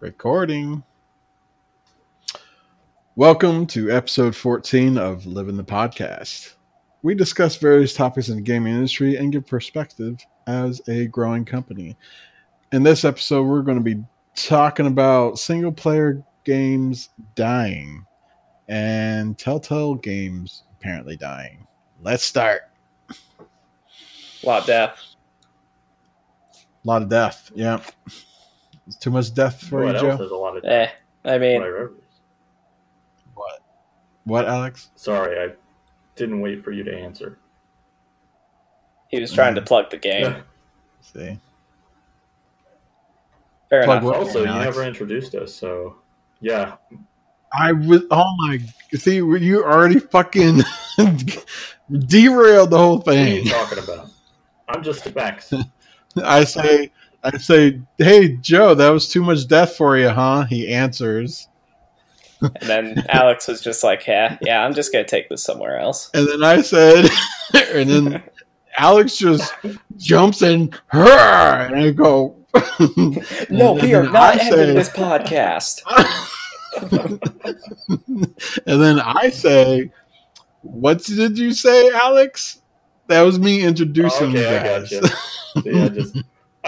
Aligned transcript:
Recording. 0.00 0.84
Welcome 3.16 3.66
to 3.66 3.90
episode 3.90 4.36
14 4.36 4.96
of 4.96 5.26
Living 5.26 5.56
the 5.56 5.64
Podcast. 5.64 6.54
We 7.02 7.16
discuss 7.16 7.56
various 7.56 7.94
topics 7.94 8.28
in 8.28 8.36
the 8.36 8.42
gaming 8.42 8.74
industry 8.74 9.16
and 9.16 9.32
give 9.32 9.48
perspective 9.48 10.24
as 10.46 10.80
a 10.86 11.06
growing 11.06 11.44
company. 11.44 11.96
In 12.70 12.84
this 12.84 13.04
episode, 13.04 13.42
we're 13.42 13.62
going 13.62 13.78
to 13.78 13.82
be 13.82 14.04
talking 14.36 14.86
about 14.86 15.40
single 15.40 15.72
player 15.72 16.22
games 16.44 17.08
dying 17.34 18.06
and 18.68 19.36
Telltale 19.36 19.96
games 19.96 20.62
apparently 20.78 21.16
dying. 21.16 21.66
Let's 22.04 22.24
start. 22.24 22.62
A 23.10 24.46
lot 24.46 24.60
of 24.60 24.66
death. 24.68 24.96
A 26.54 26.58
lot 26.84 27.02
of 27.02 27.08
death. 27.08 27.50
Yeah. 27.52 27.80
It's 28.88 28.96
too 28.96 29.10
much 29.10 29.32
death 29.34 29.62
for 29.62 29.84
what 29.84 29.90
you, 29.90 29.94
else? 29.96 30.02
Joe. 30.02 30.16
There's 30.16 30.30
a 30.32 30.34
lot 30.36 30.56
of 30.56 30.64
Eh, 30.64 30.88
I 31.24 31.38
mean, 31.38 31.60
whatever. 31.60 31.92
What? 33.34 33.60
What, 34.24 34.46
Alex? 34.48 34.90
Sorry, 34.96 35.38
I 35.50 35.54
didn't 36.16 36.40
wait 36.40 36.64
for 36.64 36.72
you 36.72 36.82
to 36.84 36.92
answer. 36.92 37.38
he 39.08 39.20
was 39.20 39.32
trying 39.32 39.54
to 39.54 39.62
plug 39.62 39.90
the 39.90 39.96
game. 39.98 40.36
See. 41.00 41.38
Fair 43.70 43.84
Plug 43.84 44.02
enough. 44.02 44.16
Also, 44.16 44.40
you 44.40 44.46
Alex. 44.48 44.64
never 44.64 44.82
introduced 44.88 45.34
us, 45.34 45.54
so 45.54 45.96
yeah. 46.40 46.76
I 47.52 47.72
was. 47.72 48.02
Oh 48.10 48.24
my! 48.38 48.58
See, 48.94 49.16
you 49.16 49.62
already 49.64 49.98
fucking 49.98 50.62
derailed 52.06 52.70
the 52.70 52.78
whole 52.78 52.98
What 52.98 53.08
are 53.16 53.26
you 53.26 53.42
thing. 53.42 53.52
talking 53.52 53.78
about? 53.78 54.08
I'm 54.68 54.82
just 54.82 55.04
the 55.04 55.10
back. 55.12 55.42
I 56.22 56.44
say, 56.44 56.90
I 57.22 57.36
say, 57.38 57.80
hey 57.98 58.36
Joe, 58.36 58.74
that 58.74 58.90
was 58.90 59.08
too 59.08 59.22
much 59.22 59.46
death 59.48 59.76
for 59.76 59.96
you, 59.98 60.08
huh? 60.08 60.44
He 60.44 60.72
answers, 60.72 61.48
And 62.40 62.52
then 62.62 63.04
Alex 63.08 63.48
was 63.48 63.60
just 63.60 63.82
like, 63.82 64.06
"Yeah, 64.06 64.38
yeah, 64.40 64.64
I'm 64.64 64.74
just 64.74 64.92
gonna 64.92 65.04
take 65.04 65.28
this 65.28 65.42
somewhere 65.42 65.78
else." 65.78 66.10
and 66.14 66.28
then 66.28 66.44
I 66.44 66.62
said, 66.62 67.10
and 67.72 67.90
then 67.90 68.22
Alex 68.76 69.16
just 69.16 69.52
jumps 69.96 70.42
in, 70.42 70.72
her, 70.86 71.66
and 71.66 71.76
I 71.76 71.90
go, 71.90 72.36
No, 73.50 73.72
we 73.74 73.94
are 73.94 74.04
not 74.04 74.36
I 74.36 74.46
ending 74.46 74.74
this 74.74 74.88
podcast. 74.88 75.82
and 78.66 78.82
then 78.82 79.00
I 79.00 79.30
say, 79.30 79.90
"What 80.62 81.02
did 81.02 81.38
you 81.38 81.52
say, 81.52 81.90
Alex?" 81.90 82.62
That 83.08 83.22
was 83.22 83.38
me 83.38 83.62
introducing 83.62 84.30
okay, 84.36 84.40
you 84.40 84.46
I 84.46 84.62
guys. 84.62 84.90
got 84.90 85.64
you. 85.64 85.72
yeah, 85.72 85.88
just 85.88 86.16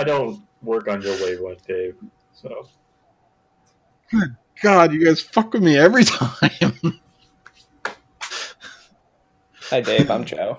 I 0.00 0.02
don't 0.02 0.42
work 0.62 0.88
on 0.88 1.02
your 1.02 1.12
wavelength, 1.22 1.66
Dave. 1.66 1.94
So 2.32 2.66
Good 4.10 4.34
God, 4.62 4.94
you 4.94 5.04
guys 5.04 5.20
fuck 5.20 5.52
with 5.52 5.62
me 5.62 5.76
every 5.76 6.04
time. 6.04 6.98
Hi, 9.68 9.82
Dave. 9.82 10.10
I'm 10.10 10.24
Joe. 10.24 10.58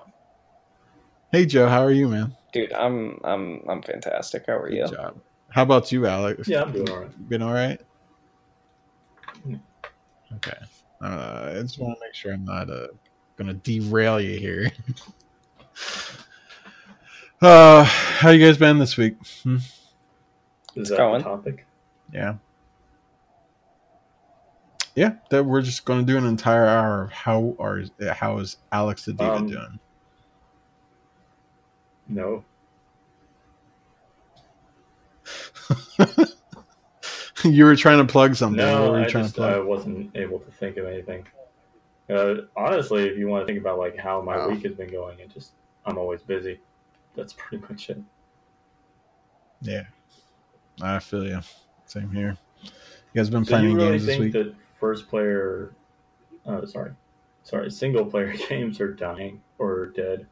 hey 1.31 1.48
Joe, 1.48 1.67
how 1.67 1.81
are 1.81 1.92
you, 1.92 2.08
man? 2.08 2.36
Dude, 2.53 2.72
I'm 2.73 3.20
I'm 3.23 3.64
I'm 3.67 3.81
fantastic. 3.81 4.44
How 4.45 4.58
are 4.58 4.70
you? 4.72 4.88
Job. 4.88 5.20
How 5.50 5.64
about 5.64 5.92
you, 5.92 6.05
Alex? 6.05 6.48
yeah, 6.48 6.61
I'm 6.61 6.72
doing 6.72 6.89
all 6.92 7.00
right. 7.00 7.30
Been 7.30 7.42
all 7.42 7.53
right? 7.53 7.81
Okay. 10.36 10.58
Uh, 11.03 11.53
I 11.55 11.61
just 11.64 11.80
want 11.80 11.98
to 11.98 12.05
make 12.05 12.14
sure 12.14 12.31
I'm 12.31 12.45
not 12.45 12.70
uh, 12.70 12.89
going 13.38 13.48
to 13.48 13.55
derail 13.55 14.22
you 14.22 14.38
here. 14.38 14.72
uh, 17.42 17.84
how 17.84 18.30
you 18.30 18.44
guys 18.45 18.58
been 18.58 18.80
this 18.80 18.97
week? 18.97 19.16
Hmm? 19.44 19.58
Is 20.75 20.89
that 20.89 20.97
going. 20.97 21.20
the 21.23 21.30
topic? 21.30 21.66
Yeah. 22.14 22.36
Yeah, 24.95 25.14
that 25.30 25.45
we're 25.45 25.61
just 25.61 25.86
going 25.86 26.06
to 26.06 26.06
do 26.06 26.17
an 26.17 26.25
entire 26.25 26.66
hour 26.66 27.03
of 27.03 27.11
how 27.11 27.56
are 27.59 27.81
how 28.14 28.39
is 28.39 28.58
Alex 28.73 29.06
the 29.06 29.14
Diva 29.14 29.36
Um, 29.36 29.48
doing? 29.48 29.80
No. 32.10 32.43
you 37.45 37.64
were 37.65 37.76
trying 37.77 38.05
to 38.05 38.11
plug 38.11 38.36
something. 38.36 38.58
what 38.60 38.65
No, 38.71 38.92
were 38.92 38.99
you 38.99 39.05
I 39.05 39.08
trying 39.08 39.23
just 39.23 39.36
to 39.36 39.42
plug? 39.42 39.54
I 39.54 39.60
wasn't 39.60 40.15
able 40.15 40.39
to 40.39 40.52
think 40.52 40.76
of 40.76 40.86
anything. 40.86 41.26
Uh, 42.10 42.42
honestly, 42.58 43.08
if 43.08 43.17
you 43.17 43.27
want 43.27 43.48
to 43.48 43.54
think 43.54 43.61
about 43.64 43.80
like 43.80 43.98
how 43.98 44.21
my 44.21 44.36
Wow. 44.38 44.49
week 44.49 44.64
has 44.64 44.73
been 44.73 44.92
going, 44.92 45.17
it 45.20 45.30
just 45.33 45.52
I'm 45.86 45.98
always 45.98 46.21
busy. 46.21 46.60
That's 47.16 47.33
pretty 47.33 47.64
much 47.70 47.89
it. 47.89 47.99
Yeah, 49.61 49.83
I 50.82 50.99
feel 50.99 51.26
you. 51.26 51.39
Same 51.86 52.11
here. 52.11 52.38
You 52.64 52.70
guys 53.14 53.30
been 53.30 53.44
So 53.45 53.49
playing 53.52 53.66
you 53.66 53.72
any 53.72 53.77
really 53.77 53.92
games 53.98 54.05
this 54.05 54.17
think 54.17 54.33
week? 54.33 54.33
that 54.33 54.55
first 54.80 55.08
player, 55.10 55.73
uh, 56.45 56.66
sorry, 56.66 56.92
sorry, 57.44 57.70
single 57.70 58.05
player 58.05 58.33
games 58.50 58.80
are 58.80 58.94
dying 58.94 59.42
or 59.60 59.88
dead? 59.88 60.26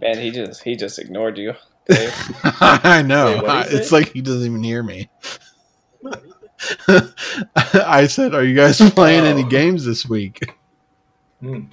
Man, 0.00 0.18
he 0.18 0.30
just 0.30 0.62
he 0.62 0.76
just 0.76 0.98
ignored 0.98 1.38
you. 1.38 1.54
I 2.42 3.02
know. 3.06 3.26
Wait, 3.36 3.42
what'd 3.42 3.72
it's 3.72 3.88
say? 3.90 3.96
like 3.96 4.12
he 4.12 4.20
doesn't 4.20 4.44
even 4.46 4.62
hear 4.62 4.82
me. 4.82 5.08
I 7.74 8.06
said, 8.06 8.34
"Are 8.34 8.44
you 8.44 8.54
guys 8.54 8.78
playing 8.92 9.24
any 9.24 9.42
Oh. 9.44 9.48
games 9.48 9.84
this 9.84 10.06
week?" 10.06 10.54
Hmm. 11.40 11.64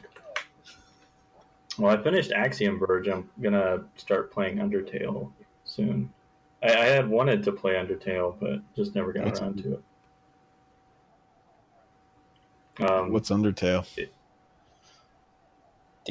Well, 1.81 1.97
I 1.97 2.03
finished 2.03 2.31
Axiom 2.31 2.77
Verge. 2.77 3.07
I'm 3.07 3.27
gonna 3.41 3.83
start 3.97 4.31
playing 4.31 4.57
Undertale 4.57 5.31
soon. 5.63 6.13
I, 6.61 6.67
I 6.67 6.85
had 6.85 7.09
wanted 7.09 7.41
to 7.41 7.51
play 7.51 7.73
Undertale, 7.73 8.35
but 8.39 8.59
just 8.75 8.93
never 8.93 9.11
got 9.11 9.25
What's 9.25 9.41
around 9.41 9.63
to 9.63 9.73
it. 12.77 12.87
Um, 12.87 13.11
What's 13.11 13.31
Undertale? 13.31 13.83
Do 13.95 14.05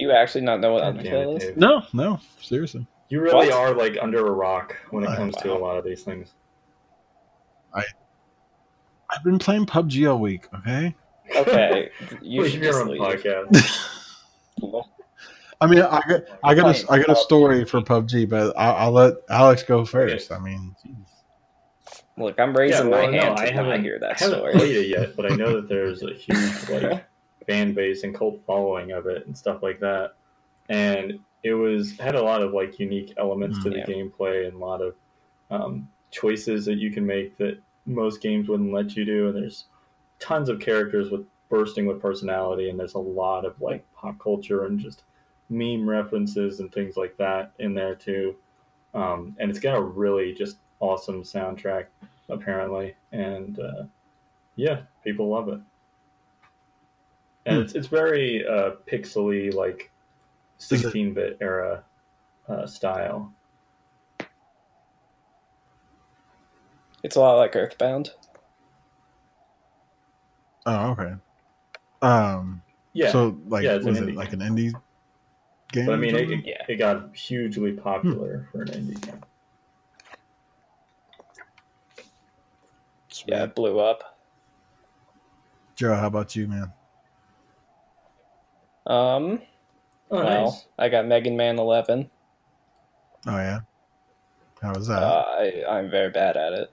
you 0.02 0.10
actually 0.10 0.40
not 0.40 0.58
know 0.58 0.72
what 0.72 0.80
God 0.80 1.04
Undertale 1.04 1.40
is? 1.40 1.56
No, 1.56 1.84
no, 1.92 2.18
seriously. 2.40 2.84
You 3.08 3.20
really 3.20 3.48
What? 3.48 3.52
are 3.52 3.72
like 3.72 3.96
under 4.02 4.26
a 4.26 4.30
rock 4.32 4.76
when 4.90 5.04
it 5.04 5.14
comes 5.14 5.36
to 5.36 5.50
wow. 5.50 5.56
a 5.56 5.58
lot 5.58 5.78
of 5.78 5.84
these 5.84 6.02
things. 6.02 6.34
I 7.72 7.84
I've 9.08 9.22
been 9.22 9.38
playing 9.38 9.66
PUBG 9.66 10.10
all 10.10 10.18
week. 10.18 10.48
Okay. 10.52 10.96
Okay, 11.36 11.90
you 12.22 12.42
Leave 12.42 12.50
should 12.50 12.60
your 12.60 12.72
just 12.72 12.84
own 12.84 12.88
leave. 12.88 13.00
podcast. 13.00 13.98
I 15.60 15.66
mean, 15.66 15.82
I 15.82 16.00
got, 16.08 16.22
I 16.42 16.54
got, 16.54 16.76
a, 16.76 16.92
I 16.92 16.98
got 16.98 17.10
a 17.10 17.16
story 17.16 17.64
for 17.66 17.82
PUBG, 17.82 18.28
but 18.28 18.54
I'll, 18.56 18.74
I'll 18.76 18.92
let 18.92 19.14
Alex 19.28 19.62
go 19.62 19.84
first. 19.84 20.32
I 20.32 20.38
mean, 20.38 20.74
Look, 22.16 22.38
I'm 22.38 22.56
raising 22.56 22.88
well, 22.90 23.02
my 23.10 23.10
no, 23.10 23.22
hand 23.22 23.38
I 23.38 23.46
to 23.46 23.52
not 23.54 23.64
haven't, 23.64 23.82
hear 23.84 23.96
I 23.96 24.06
that 24.06 24.16
haven't 24.18 24.38
story. 24.38 24.52
played 24.54 24.76
it 24.76 24.88
yet, 24.88 25.16
but 25.16 25.30
I 25.30 25.34
know 25.36 25.54
that 25.60 25.68
there's 25.68 26.02
a 26.02 26.12
huge 26.14 26.68
like 26.68 27.04
fan 27.46 27.72
base 27.74 28.04
and 28.04 28.14
cult 28.14 28.40
following 28.46 28.92
of 28.92 29.06
it 29.06 29.26
and 29.26 29.36
stuff 29.36 29.62
like 29.62 29.80
that. 29.80 30.14
And 30.68 31.18
it 31.42 31.54
was 31.54 31.98
had 31.98 32.14
a 32.14 32.22
lot 32.22 32.42
of 32.42 32.52
like 32.52 32.78
unique 32.78 33.14
elements 33.18 33.58
to 33.64 33.70
the 33.70 33.76
Yeah. 33.76 33.86
gameplay 33.86 34.46
and 34.46 34.54
a 34.54 34.58
lot 34.58 34.82
of 34.82 34.94
um, 35.50 35.88
choices 36.10 36.64
that 36.66 36.76
you 36.78 36.90
can 36.90 37.06
make 37.06 37.36
that 37.38 37.58
most 37.86 38.20
games 38.20 38.48
wouldn't 38.48 38.72
let 38.72 38.96
you 38.96 39.04
do. 39.04 39.28
And 39.28 39.36
there's 39.36 39.64
tons 40.18 40.48
of 40.48 40.60
characters 40.60 41.10
with 41.10 41.26
bursting 41.48 41.86
with 41.86 42.00
personality, 42.00 42.70
and 42.70 42.78
there's 42.78 42.94
a 42.94 42.98
lot 42.98 43.44
of 43.44 43.60
like 43.60 43.84
pop 43.94 44.18
culture 44.18 44.64
and 44.66 44.78
just 44.78 45.02
meme 45.50 45.88
references 45.88 46.60
and 46.60 46.72
things 46.72 46.96
like 46.96 47.16
that 47.18 47.52
in 47.58 47.74
there 47.74 47.94
too. 47.94 48.36
Um, 48.94 49.36
and 49.38 49.50
it's 49.50 49.60
got 49.60 49.76
a 49.76 49.82
really 49.82 50.32
just 50.32 50.58
awesome 50.80 51.22
soundtrack 51.22 51.86
apparently, 52.28 52.96
and 53.12 53.58
uh, 53.58 53.84
yeah, 54.56 54.82
people 55.04 55.28
love 55.28 55.48
it. 55.48 55.60
And 57.46 57.56
Hmm. 57.56 57.62
it's 57.62 57.74
it's 57.74 57.86
very 57.86 58.46
uh, 58.46 58.72
pixely, 58.86 59.52
like 59.52 59.90
16-bit 60.58 61.38
era 61.40 61.84
uh, 62.48 62.66
style. 62.66 63.32
It's 67.02 67.16
a 67.16 67.20
lot 67.20 67.36
like 67.36 67.56
Earthbound. 67.56 68.10
oh, 70.66 70.90
okay. 70.92 71.12
Um, 72.02 72.62
Yeah, 72.92 73.10
so 73.12 73.38
like, 73.46 73.64
Yeah, 73.64 73.76
was 73.78 74.00
it 74.00 74.06
indie 74.06 74.16
like 74.16 74.32
an 74.32 74.40
indie 74.40 74.72
game? 75.72 75.86
but 75.86 75.94
I 75.94 75.96
mean, 75.96 76.14
it, 76.14 76.30
it, 76.30 76.44
Yeah. 76.46 76.64
it 76.68 76.76
got 76.76 77.14
hugely 77.14 77.72
popular 77.72 78.48
for 78.52 78.62
an 78.62 78.68
indie 78.68 79.00
game. 79.00 79.20
Yeah, 83.26 83.44
it 83.44 83.54
blew 83.54 83.78
up. 83.80 84.18
Joe, 85.76 85.94
how 85.94 86.06
about 86.06 86.36
you, 86.36 86.46
man? 86.48 86.72
Um, 88.86 89.42
Oh, 90.12 90.24
well, 90.24 90.44
nice. 90.50 90.66
I 90.78 90.88
got 90.88 91.06
Mega 91.06 91.30
Man 91.30 91.58
11. 91.58 92.10
Oh 93.26 93.36
yeah. 93.36 93.60
How 94.60 94.74
was 94.74 94.88
that? 94.88 95.02
Uh, 95.02 95.24
I 95.38 95.64
I'm 95.68 95.88
very 95.90 96.10
bad 96.10 96.36
at 96.36 96.52
it. 96.52 96.72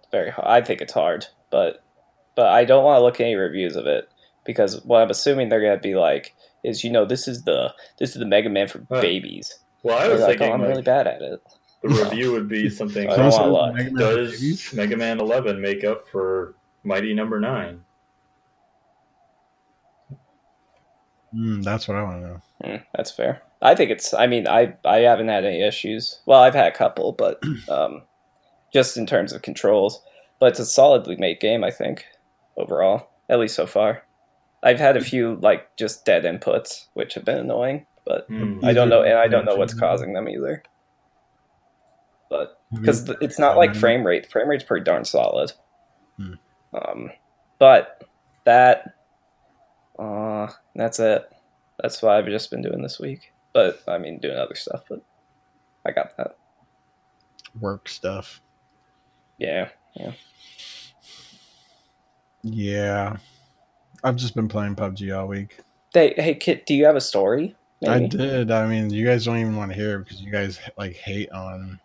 It's 0.00 0.08
very 0.10 0.30
hard. 0.30 0.46
I 0.46 0.60
think 0.60 0.80
it's 0.82 0.92
hard, 0.92 1.26
but 1.50 1.82
but 2.34 2.46
I 2.48 2.64
don't 2.66 2.84
want 2.84 2.98
to 2.98 3.02
look 3.02 3.14
at 3.14 3.24
any 3.24 3.34
reviews 3.36 3.76
of 3.76 3.86
it 3.86 4.10
because 4.44 4.84
what 4.84 5.00
I'm 5.00 5.10
assuming 5.10 5.48
they're 5.48 5.62
gonna 5.62 5.78
be 5.78 5.94
like 5.94 6.34
is 6.64 6.82
you 6.82 6.90
know 6.90 7.04
this 7.04 7.28
is 7.28 7.44
the 7.44 7.72
this 7.98 8.10
is 8.10 8.16
the 8.16 8.26
Mega 8.26 8.48
Man 8.48 8.68
for 8.68 8.84
Huh. 8.90 9.00
babies. 9.00 9.58
Well, 9.82 9.98
I 9.98 10.08
was 10.08 10.20
like, 10.22 10.38
thinking 10.38 10.48
oh, 10.50 10.54
I'm 10.54 10.60
like, 10.60 10.70
really 10.70 10.82
bad 10.82 11.06
at 11.06 11.20
it. 11.22 11.40
the 11.82 11.88
review 11.90 12.32
would 12.32 12.48
be 12.48 12.70
something. 12.80 13.08
I 13.10 13.16
don't 13.16 13.30
want 13.30 13.50
luck. 13.52 13.74
Mega 13.74 13.90
Does 13.90 14.32
babies? 14.40 14.72
Mega 14.72 14.96
Man 14.96 15.20
11 15.20 15.60
make 15.60 15.84
up 15.84 16.08
for 16.08 16.54
Mighty 16.84 17.12
Number 17.14 17.38
Nine? 17.38 17.84
Mm, 21.34 21.62
that's 21.64 21.88
what 21.88 21.96
I 21.96 22.02
want 22.02 22.22
to 22.22 22.28
know. 22.28 22.42
Mm, 22.64 22.84
that's 22.94 23.10
fair. 23.10 23.42
I 23.60 23.74
think 23.74 23.90
it's. 23.90 24.14
I 24.14 24.26
mean, 24.26 24.46
I 24.46 24.74
I 24.84 24.98
haven't 24.98 25.28
had 25.28 25.44
any 25.44 25.62
issues. 25.62 26.20
Well, 26.26 26.40
I've 26.40 26.54
had 26.54 26.66
a 26.72 26.76
couple, 26.76 27.12
but 27.12 27.42
um, 27.68 28.02
just 28.72 28.96
in 28.96 29.06
terms 29.06 29.32
of 29.32 29.42
controls. 29.42 30.00
But 30.40 30.50
it's 30.52 30.60
a 30.60 30.66
solidly 30.66 31.16
made 31.16 31.40
game, 31.40 31.64
I 31.64 31.70
think, 31.70 32.04
overall. 32.56 33.08
At 33.28 33.38
least 33.38 33.54
so 33.54 33.66
far. 33.66 34.04
I've 34.64 34.80
had 34.80 34.96
a 34.96 35.00
few 35.02 35.36
like 35.42 35.76
just 35.76 36.04
dead 36.04 36.24
inputs, 36.24 36.86
which 36.94 37.14
have 37.14 37.24
been 37.24 37.38
annoying, 37.38 37.86
but 38.04 38.26
Hmm. 38.28 38.64
I 38.64 38.72
don't 38.72 38.88
know, 38.88 39.02
and 39.02 39.18
I 39.18 39.28
don't 39.28 39.44
know 39.44 39.54
what's 39.56 39.74
causing 39.74 40.12
them 40.14 40.28
either. 40.28 40.62
But 42.30 42.60
because 42.72 43.08
it's 43.20 43.38
not 43.38 43.56
like 43.56 43.76
frame 43.76 44.04
rate. 44.04 44.26
Frame 44.30 44.48
rate's 44.48 44.64
pretty 44.64 44.84
darn 44.84 45.04
solid. 45.04 45.52
Hmm. 46.16 46.34
Um, 46.72 47.10
but 47.58 48.02
that, 48.44 48.94
uh, 49.98 50.48
that's 50.74 50.98
it. 50.98 51.30
That's 51.80 52.00
what 52.02 52.12
I've 52.12 52.26
just 52.26 52.50
been 52.50 52.62
doing 52.62 52.82
this 52.82 52.98
week. 52.98 53.32
But 53.52 53.82
I 53.86 53.98
mean, 53.98 54.18
doing 54.18 54.36
other 54.38 54.54
stuff. 54.56 54.84
But 54.88 55.02
I 55.86 55.92
got 55.92 56.16
that. 56.16 56.36
work 57.60 57.88
stuff. 57.88 58.40
Yeah, 59.38 59.68
yeah. 59.94 60.12
Yeah, 62.42 63.16
I've 64.04 64.16
just 64.16 64.34
been 64.34 64.48
playing 64.48 64.76
PUBG 64.76 65.18
all 65.18 65.26
week. 65.26 65.58
Hey, 65.92 66.14
hey, 66.16 66.34
Kit, 66.34 66.66
do 66.66 66.74
you 66.74 66.84
have 66.84 66.96
a 66.96 67.00
story? 67.00 67.56
I 67.88 68.00
did. 68.06 68.50
I 68.50 68.66
mean, 68.66 68.90
you 68.90 69.04
guys 69.04 69.24
don't 69.24 69.38
even 69.38 69.56
want 69.56 69.70
to 69.72 69.76
hear 69.76 69.96
it 69.96 70.04
because 70.04 70.20
you 70.22 70.30
guys 70.30 70.58
like 70.78 70.94
hate 70.94 71.30
on 71.32 71.80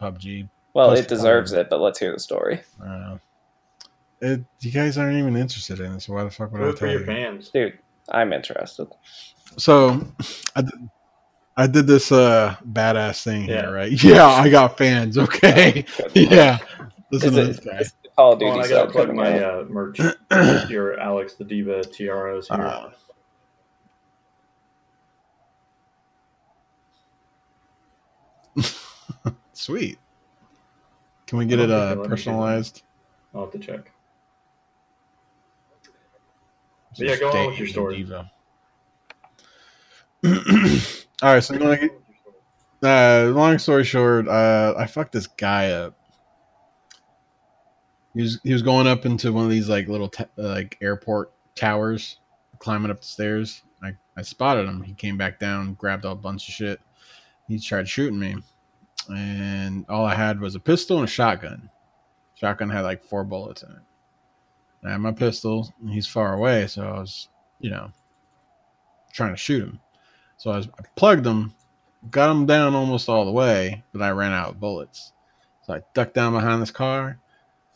PUBG. 0.00 0.48
Well, 0.74 0.88
Plus 0.88 1.00
it 1.00 1.08
deserves 1.08 1.52
time. 1.52 1.60
it. 1.60 1.70
But 1.70 1.80
let's 1.80 1.98
hear 1.98 2.12
the 2.12 2.18
story, 2.20 2.60
I. 2.82 3.18
It, 4.20 4.40
you 4.60 4.70
guys 4.70 4.96
aren't 4.96 5.16
even 5.18 5.36
interested 5.36 5.78
in 5.80 5.92
it, 5.92 6.00
so 6.00 6.14
why 6.14 6.24
the 6.24 6.30
fuck 6.30 6.50
would 6.52 6.58
Do 6.58 6.64
I 6.66 6.68
it 6.70 6.72
for 6.72 6.78
tell 6.80 6.90
your 6.90 7.00
you? 7.00 7.06
fans. 7.06 7.50
dude. 7.50 7.78
I'm 8.10 8.32
interested. 8.32 8.86
So, 9.58 10.06
I 10.54 10.62
did, 10.62 10.90
I 11.56 11.66
did 11.66 11.86
this 11.86 12.10
uh 12.12 12.56
badass 12.70 13.22
thing 13.22 13.44
Yeah. 13.48 13.62
here, 13.62 13.72
right? 13.74 13.92
Yeah, 14.04 14.26
I 14.26 14.48
got 14.48 14.78
fans. 14.78 15.18
Okay, 15.18 15.84
yeah. 16.14 16.58
Listen 17.10 17.28
Is 17.30 17.34
to 17.34 17.40
it- 17.42 17.46
this 17.46 17.60
guy. 17.60 17.78
is 17.78 17.94
the 18.02 18.05
Call 18.16 18.32
of 18.32 18.36
Oh, 18.36 18.40
Duty 18.40 18.50
and 18.52 18.60
I 18.60 18.68
gotta 18.68 18.90
stuff 18.90 18.92
plug 18.92 19.14
my 19.14 19.38
uh, 19.44 19.64
merch. 19.68 20.00
your 20.70 20.98
Alex 20.98 21.34
the 21.34 21.44
Diva 21.44 21.82
tiaras 21.84 22.48
here. 22.48 22.60
Uh, 22.60 22.90
sweet. 29.52 29.98
Can 31.26 31.38
we 31.38 31.46
get 31.46 31.58
it 31.58 31.70
uh 31.70 31.78
they 31.78 31.88
let 31.88 31.88
me 31.90 31.94
do 31.94 32.02
that. 32.02 32.08
personalized? 32.08 32.82
I'll 33.34 33.42
have 33.42 33.52
to 33.52 33.58
check. 33.58 33.92
Yeah, 36.94 37.16
go 37.18 37.30
on 37.30 37.48
with 37.48 37.58
your 37.58 37.68
story. 37.68 37.96
Diva. 37.96 38.30
All 41.22 41.34
right, 41.34 41.40
so 41.40 41.54
you 41.54 41.60
want 41.60 41.80
to 41.80 41.88
get 41.88 41.92
uh, 42.82 43.30
long 43.34 43.58
story 43.58 43.84
short, 43.84 44.28
uh, 44.28 44.74
I 44.76 44.86
fucked 44.86 45.12
this 45.12 45.26
guy 45.26 45.70
up. 45.70 45.98
He 48.16 48.22
was 48.22 48.40
he 48.42 48.52
was 48.54 48.62
going 48.62 48.86
up 48.86 49.04
into 49.04 49.30
one 49.30 49.44
of 49.44 49.50
these 49.50 49.68
like 49.68 49.88
little 49.88 50.08
ta- 50.08 50.24
uh, 50.38 50.48
like 50.48 50.78
airport 50.80 51.32
towers, 51.54 52.18
climbing 52.58 52.90
up 52.90 53.02
the 53.02 53.06
stairs. 53.06 53.62
I, 53.82 53.92
I 54.16 54.22
spotted 54.22 54.66
him. 54.66 54.82
He 54.82 54.94
came 54.94 55.18
back 55.18 55.38
down, 55.38 55.74
grabbed 55.74 56.06
a 56.06 56.14
bunch 56.14 56.48
of 56.48 56.54
shit. 56.54 56.80
He 57.46 57.58
tried 57.60 57.86
shooting 57.86 58.18
me, 58.18 58.36
and 59.14 59.84
all 59.90 60.06
I 60.06 60.14
had 60.14 60.40
was 60.40 60.54
a 60.54 60.60
pistol 60.60 60.96
and 60.96 61.06
a 61.06 61.10
shotgun. 61.10 61.68
Shotgun 62.36 62.70
had 62.70 62.80
like 62.80 63.04
four 63.04 63.22
bullets 63.22 63.62
in 63.62 63.70
it. 63.70 63.82
I 64.82 64.92
had 64.92 65.00
my 65.00 65.12
pistol, 65.12 65.74
and 65.82 65.90
he's 65.90 66.06
far 66.06 66.34
away, 66.34 66.68
so 66.68 66.86
I 66.86 66.98
was, 66.98 67.28
you 67.60 67.70
know, 67.70 67.90
trying 69.12 69.32
to 69.32 69.36
shoot 69.36 69.62
him. 69.62 69.80
So 70.38 70.50
I, 70.50 70.56
was, 70.56 70.68
I 70.78 70.84
plugged 70.96 71.26
him, 71.26 71.54
got 72.10 72.30
him 72.30 72.46
down 72.46 72.74
almost 72.74 73.08
all 73.10 73.26
the 73.26 73.30
way, 73.32 73.84
but 73.92 74.00
I 74.00 74.10
ran 74.10 74.32
out 74.32 74.50
of 74.50 74.60
bullets. 74.60 75.12
So 75.66 75.74
I 75.74 75.82
ducked 75.92 76.14
down 76.14 76.32
behind 76.32 76.62
this 76.62 76.70
car, 76.70 77.18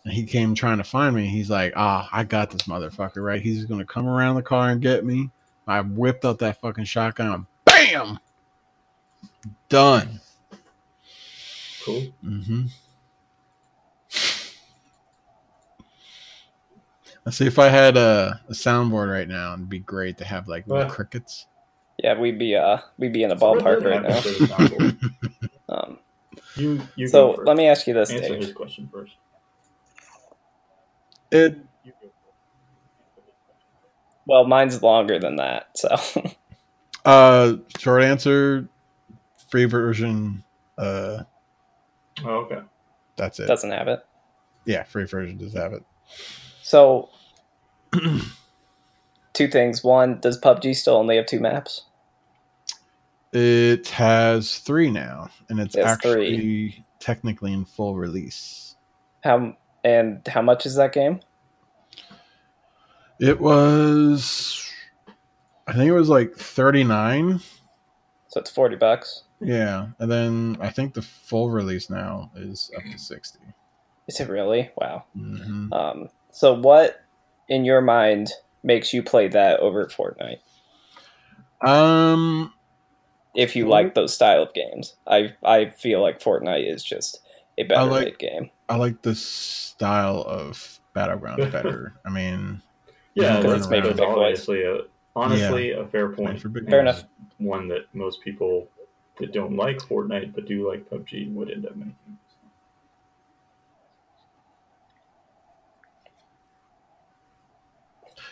he 0.05 0.25
came 0.25 0.55
trying 0.55 0.79
to 0.79 0.85
find 0.85 1.15
me. 1.15 1.27
He's 1.29 1.51
like, 1.51 1.73
"Ah, 1.77 2.09
I 2.13 2.25
got 2.25 2.51
this 2.51 2.63
motherfucker, 2.63 3.25
right? 3.25 3.41
He's 3.43 3.65
gonna 3.67 3.85
come 3.85 4.07
around 4.09 4.37
the 4.37 4.43
car 4.43 4.71
and 4.71 4.81
get 4.81 5.05
me." 5.05 5.31
I 5.67 5.81
whipped 5.83 6.25
out 6.25 6.39
that 6.41 6.61
fucking 6.61 6.85
shotgun, 6.85 7.47
bam, 7.65 8.19
done. 9.69 10.21
Cool. 11.85 12.03
Mm-hmm. 12.25 12.67
Let's 17.25 17.37
see 17.37 17.47
if 17.47 17.59
I 17.59 17.69
had 17.69 17.97
a, 17.97 18.41
a 18.49 18.53
soundboard 18.53 19.13
right 19.13 19.29
now. 19.29 19.53
It'd 19.55 19.69
be 19.69 19.79
great 19.79 20.19
to 20.19 20.25
have 20.25 20.49
like 20.49 20.67
little 20.67 20.85
Yeah. 20.85 20.91
crickets. 20.91 21.47
Yeah, 22.03 22.19
we'd 22.19 22.39
be 22.39 22.57
uh 22.57 22.79
we'd 22.99 23.13
be 23.13 23.23
in 23.25 23.31
a 23.31 23.39
So 23.39 23.53
what 23.53 23.63
ballpark 23.63 23.83
did 23.83 23.89
right 23.91 24.03
now. 24.03 24.21
to 24.21 24.29
the 24.31 24.47
soundboard? 24.47 25.51
Um, 25.69 25.99
You, 26.57 26.81
you 26.97 27.07
so 27.07 27.41
let 27.45 27.57
me 27.57 27.69
ask 27.69 27.87
you 27.87 27.95
this, 27.95 28.11
answer 28.11 28.31
Dave. 28.31 28.39
his 28.43 28.53
question 28.53 28.89
first. 28.93 29.13
It 31.31 31.59
Well, 34.27 34.47
mine's 34.47 34.83
longer 34.83 35.19
than 35.19 35.37
that, 35.37 35.69
so 35.77 35.89
uh 37.05 37.57
short 37.79 38.03
answer, 38.05 38.69
free 39.51 39.65
version. 39.67 40.45
Uh, 40.79 41.25
Oh, 42.25 42.31
okay. 42.45 42.61
that's 43.17 43.41
it. 43.41 43.47
doesn't 43.49 43.71
have 43.71 43.89
it. 43.89 44.01
yeah, 44.67 44.83
free 44.85 45.05
version 45.07 45.39
does 45.39 45.55
have 45.55 45.73
it. 45.73 45.85
So, 46.63 47.11
two 49.33 49.49
things. 49.49 49.83
One, 49.85 50.21
does 50.21 50.41
PUBG 50.41 50.75
still 50.77 50.97
only 50.97 51.17
have 51.17 51.27
two 51.27 51.41
maps? 51.41 51.87
It 53.33 53.89
has 53.91 54.59
three 54.59 54.91
now, 54.91 55.31
and 55.49 55.61
it's 55.61 55.77
It 55.77 55.85
has 55.85 55.99
actually 56.01 56.85
technically 56.99 57.53
in 57.53 57.65
full 57.65 57.97
release. 57.97 58.77
How 59.23 59.57
and 59.85 60.27
how 60.29 60.43
much 60.43 60.67
is 60.67 60.77
that 60.77 60.93
game? 60.93 61.21
It 63.21 63.41
was, 63.41 64.73
I 65.67 65.73
think 65.73 65.89
it 65.89 65.93
was 65.93 66.09
like 66.09 66.35
thirty 66.35 66.85
nine. 66.85 67.41
So 68.29 68.41
it's 68.41 68.51
forty 68.51 68.77
bucks. 68.77 69.25
Yeah, 69.41 69.89
and 69.99 70.11
then 70.11 70.57
I 70.61 70.71
think 70.71 70.95
the 70.95 71.03
full 71.03 71.51
release 71.51 71.91
now 71.91 72.31
is 72.35 72.71
up 72.77 72.83
to 72.83 72.99
sixty. 72.99 73.41
Is 74.07 74.21
it 74.21 74.29
really? 74.29 74.71
Wow. 74.77 75.05
Mm-hmm. 75.17 75.73
Um, 75.73 76.09
so 76.31 76.55
what 76.55 77.05
in 77.49 77.65
your 77.65 77.81
mind 77.81 78.31
makes 78.63 78.93
you 78.93 79.03
play 79.03 79.29
that 79.29 79.61
over 79.61 79.87
Fortnite? 79.87 80.41
Um, 81.67 82.53
If 83.35 83.55
you 83.55 83.69
like 83.69 83.95
those 83.95 84.15
style 84.15 84.43
of 84.43 84.55
games, 84.55 84.97
I 85.07 85.35
I 85.45 85.71
feel 85.71 86.01
like 86.01 86.21
Fortnite 86.21 86.73
is 86.73 86.83
just 86.83 87.21
a 87.61 87.69
better 87.69 87.85
like- 87.91 88.05
made 88.05 88.19
game. 88.19 88.51
I 88.69 88.77
like 88.77 89.03
the 89.03 89.15
style 89.15 90.23
of 90.27 90.79
battleground 90.95 91.39
better. 91.53 91.95
I 92.05 92.11
mean, 92.11 92.63
Yeah, 93.15 93.39
Because 93.41 93.63
it's 93.63 93.69
made 93.71 93.85
for 93.85 93.93
big 93.95 94.01
obviously 94.01 94.63
a 94.65 94.83
honestly 95.17 95.73
a 95.73 95.87
fair 95.87 96.11
point. 96.11 96.35
made 96.35 96.43
for 96.43 96.49
big 96.51 96.69
Fair 96.69 96.79
And 96.81 96.89
enough. 96.89 97.05
One 97.39 97.67
that 97.69 97.93
most 97.95 98.21
people 98.23 98.69
that 99.19 99.33
don't 99.33 99.57
like 99.57 99.79
Fortnite 99.79 100.35
but 100.35 100.47
do 100.47 100.69
like 100.69 100.89
PUBG 100.89 101.33
would 101.35 101.51
end 101.51 101.67
up 101.67 101.75
making. 101.77 101.95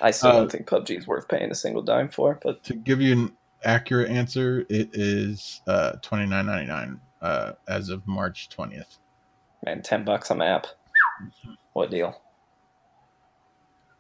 I 0.01 0.11
still 0.11 0.31
Uh, 0.31 0.33
don't 0.35 0.53
think 0.53 0.67
PUBG 0.69 0.99
is 0.99 1.07
worth 1.07 1.29
paying 1.29 1.51
a 1.51 1.55
single 1.55 1.83
dime 1.83 2.09
for, 2.09 2.39
but 2.43 2.63
to 2.65 2.75
give 2.75 3.01
you 3.01 3.13
an 3.13 3.37
accurate 3.65 4.11
answer, 4.11 4.61
it 4.69 4.91
is 4.93 5.61
uh 5.67 5.93
twenty 6.03 6.27
nine 6.27 6.47
ninety 6.47 6.67
nine 6.67 7.01
uh 7.21 7.53
as 7.67 7.89
of 7.89 8.07
March 8.07 8.49
twentieth. 8.49 8.99
Man, 9.65 9.83
ten 9.83 10.05
bucks 10.05 10.31
a 10.31 10.35
map. 10.35 10.67
What 11.73 11.91
deal? 11.91 12.21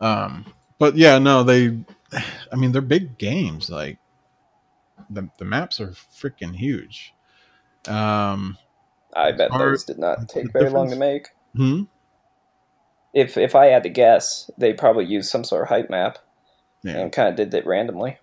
Um, 0.00 0.47
but 0.79 0.97
yeah, 0.97 1.19
no, 1.19 1.43
they. 1.43 1.79
I 2.53 2.57
mean, 2.57 2.73
they're 2.73 2.81
big 2.83 3.19
games. 3.19 3.69
Like 3.69 3.99
the 5.11 5.29
the 5.38 5.45
maps 5.45 5.81
are 5.81 5.88
freaking 5.91 6.55
huge. 6.55 7.15
Um, 7.87 8.57
I 9.15 9.33
bet 9.33 9.50
Are- 9.50 9.59
those 9.59 9.85
did 9.85 9.99
not 9.99 10.29
take 10.29 10.53
very 10.53 10.71
long 10.71 10.91
to 10.91 10.97
make. 10.97 11.29
hmm? 11.55 11.83
If 13.15 13.37
if 13.37 13.55
I 13.55 13.67
had 13.67 13.83
to 13.85 13.88
guess, 13.88 14.50
they 14.59 14.73
probably 14.73 15.07
used 15.07 15.31
some 15.31 15.45
sort 15.45 15.62
of 15.62 15.69
height 15.69 15.91
map 15.91 16.19
Yeah. 16.83 16.99
and 16.99 17.12
kind 17.12 17.29
of 17.29 17.37
did 17.37 17.53
it 17.55 17.67
randomly 17.67 18.19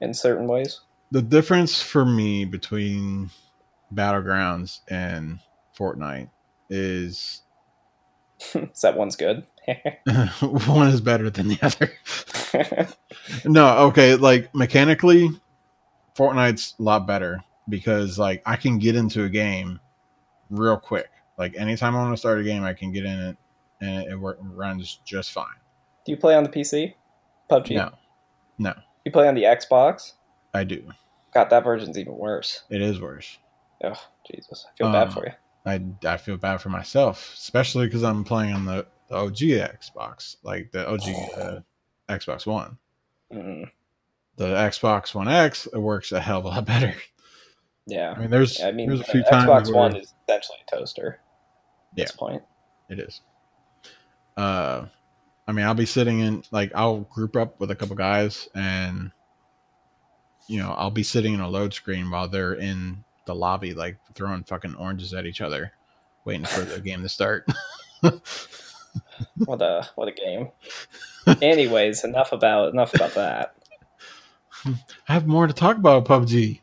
in 0.00 0.12
certain 0.12 0.46
ways. 0.46 0.80
The 1.10 1.22
difference 1.22 1.80
for 1.80 2.04
me 2.04 2.44
between 2.44 3.30
Battlegrounds 3.94 4.80
and 4.88 5.38
Fortnite 5.78 6.30
is 6.70 7.42
that 8.82 8.96
one's 8.96 9.16
good. 9.16 9.46
one 10.66 10.88
is 10.88 11.00
better 11.00 11.30
than 11.30 11.48
the 11.48 11.58
other. 11.62 11.92
no, 13.44 13.78
okay, 13.88 14.14
like 14.16 14.54
mechanically, 14.54 15.30
Fortnite's 16.16 16.74
a 16.78 16.82
lot 16.82 17.06
better 17.06 17.42
because 17.68 18.18
like 18.18 18.42
I 18.46 18.56
can 18.56 18.78
get 18.78 18.96
into 18.96 19.24
a 19.24 19.28
game 19.28 19.80
real 20.50 20.76
quick. 20.76 21.10
Like 21.38 21.54
anytime 21.56 21.96
I 21.96 22.02
want 22.02 22.12
to 22.12 22.18
start 22.18 22.38
a 22.40 22.44
game, 22.44 22.62
I 22.62 22.74
can 22.74 22.92
get 22.92 23.04
in 23.04 23.18
it 23.18 23.36
and 23.80 24.02
it, 24.04 24.12
it 24.12 24.36
runs 24.40 25.00
just 25.04 25.32
fine. 25.32 25.46
Do 26.04 26.12
you 26.12 26.18
play 26.18 26.34
on 26.34 26.44
the 26.44 26.50
PC? 26.50 26.94
PUBG? 27.50 27.72
No, 27.76 27.90
no, 28.58 28.74
You 29.04 29.12
play 29.12 29.26
on 29.28 29.34
the 29.34 29.42
Xbox? 29.42 30.12
I 30.52 30.64
do. 30.64 30.92
God, 31.34 31.50
that 31.50 31.64
version's 31.64 31.98
even 31.98 32.16
worse. 32.16 32.62
It 32.70 32.80
is 32.80 33.00
worse. 33.00 33.38
Oh, 33.82 34.00
Jesus. 34.30 34.66
I 34.70 34.76
feel 34.76 34.92
bad 34.92 35.08
Um, 35.08 35.12
for 35.14 35.26
you. 35.26 35.32
I, 35.66 35.82
I 36.04 36.16
feel 36.18 36.36
bad 36.36 36.60
for 36.60 36.68
myself, 36.68 37.32
especially 37.34 37.86
because 37.86 38.02
I'm 38.02 38.24
playing 38.24 38.52
on 38.52 38.64
the, 38.66 38.86
the 39.08 39.16
OG 39.16 39.36
Xbox, 39.38 40.36
like 40.42 40.70
the 40.72 40.88
OG 40.88 41.02
uh, 41.38 41.60
Xbox 42.08 42.46
One. 42.46 42.76
Mm, 43.32 43.70
The 44.36 44.44
Xbox 44.46 45.14
One 45.14 45.28
X 45.28 45.66
it 45.66 45.78
works 45.78 46.12
a 46.12 46.20
hell 46.20 46.38
of 46.40 46.44
a 46.44 46.48
lot 46.48 46.66
better. 46.66 46.94
yeah. 47.86 48.12
I 48.16 48.20
mean, 48.20 48.30
there's 48.30 48.60
I 48.60 48.72
mean, 48.72 48.88
there's 48.88 49.00
a 49.00 49.04
few 49.04 49.22
times 49.24 49.44
Xbox 49.48 49.66
where 49.66 49.74
One 49.76 49.96
is 49.96 50.12
essentially 50.28 50.58
a 50.68 50.76
toaster 50.76 51.20
at 51.92 51.96
this 51.96 52.12
point. 52.12 52.42
it 52.90 52.98
is. 52.98 53.20
Uh, 54.36 54.86
I 55.46 55.52
mean, 55.52 55.64
I'll 55.64 55.74
be 55.74 55.86
sitting 55.86 56.20
in 56.20 56.42
like 56.50 56.72
I'll 56.74 57.00
group 57.00 57.36
up 57.36 57.60
with 57.60 57.70
a 57.70 57.74
couple 57.76 57.96
guys, 57.96 58.48
and 58.54 59.12
you 60.48 60.58
know, 60.58 60.72
I'll 60.72 60.90
be 60.90 61.02
sitting 61.02 61.34
in 61.34 61.40
a 61.40 61.48
load 61.48 61.72
screen 61.72 62.10
while 62.10 62.28
they're 62.28 62.54
in 62.54 63.03
the 63.24 63.34
lobby, 63.34 63.74
like 63.74 63.98
throwing 64.14 64.44
fucking 64.44 64.74
oranges 64.76 65.14
at 65.14 65.26
each 65.26 65.40
other, 65.40 65.72
waiting 66.24 66.46
for 66.46 66.62
the 66.62 66.80
game 66.84 67.02
to 67.02 67.08
start. 67.08 67.46
What 69.44 69.62
a 69.62 69.88
what 69.94 70.08
a 70.08 70.12
game. 70.12 70.50
Anyways, 71.42 72.04
enough 72.04 72.32
about 72.32 72.72
enough 72.72 72.94
about 72.94 73.14
that. 73.14 73.54
I 74.66 75.12
have 75.12 75.26
more 75.26 75.46
to 75.46 75.52
talk 75.52 75.76
about 75.76 76.06
PUBG. 76.06 76.60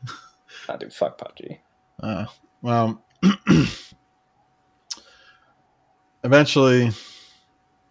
I 0.68 0.76
do 0.76 0.90
fuck 0.90 1.18
PUBG. 1.18 1.58
Uh, 2.00 2.26
well, 2.62 3.02
eventually, 6.24 6.90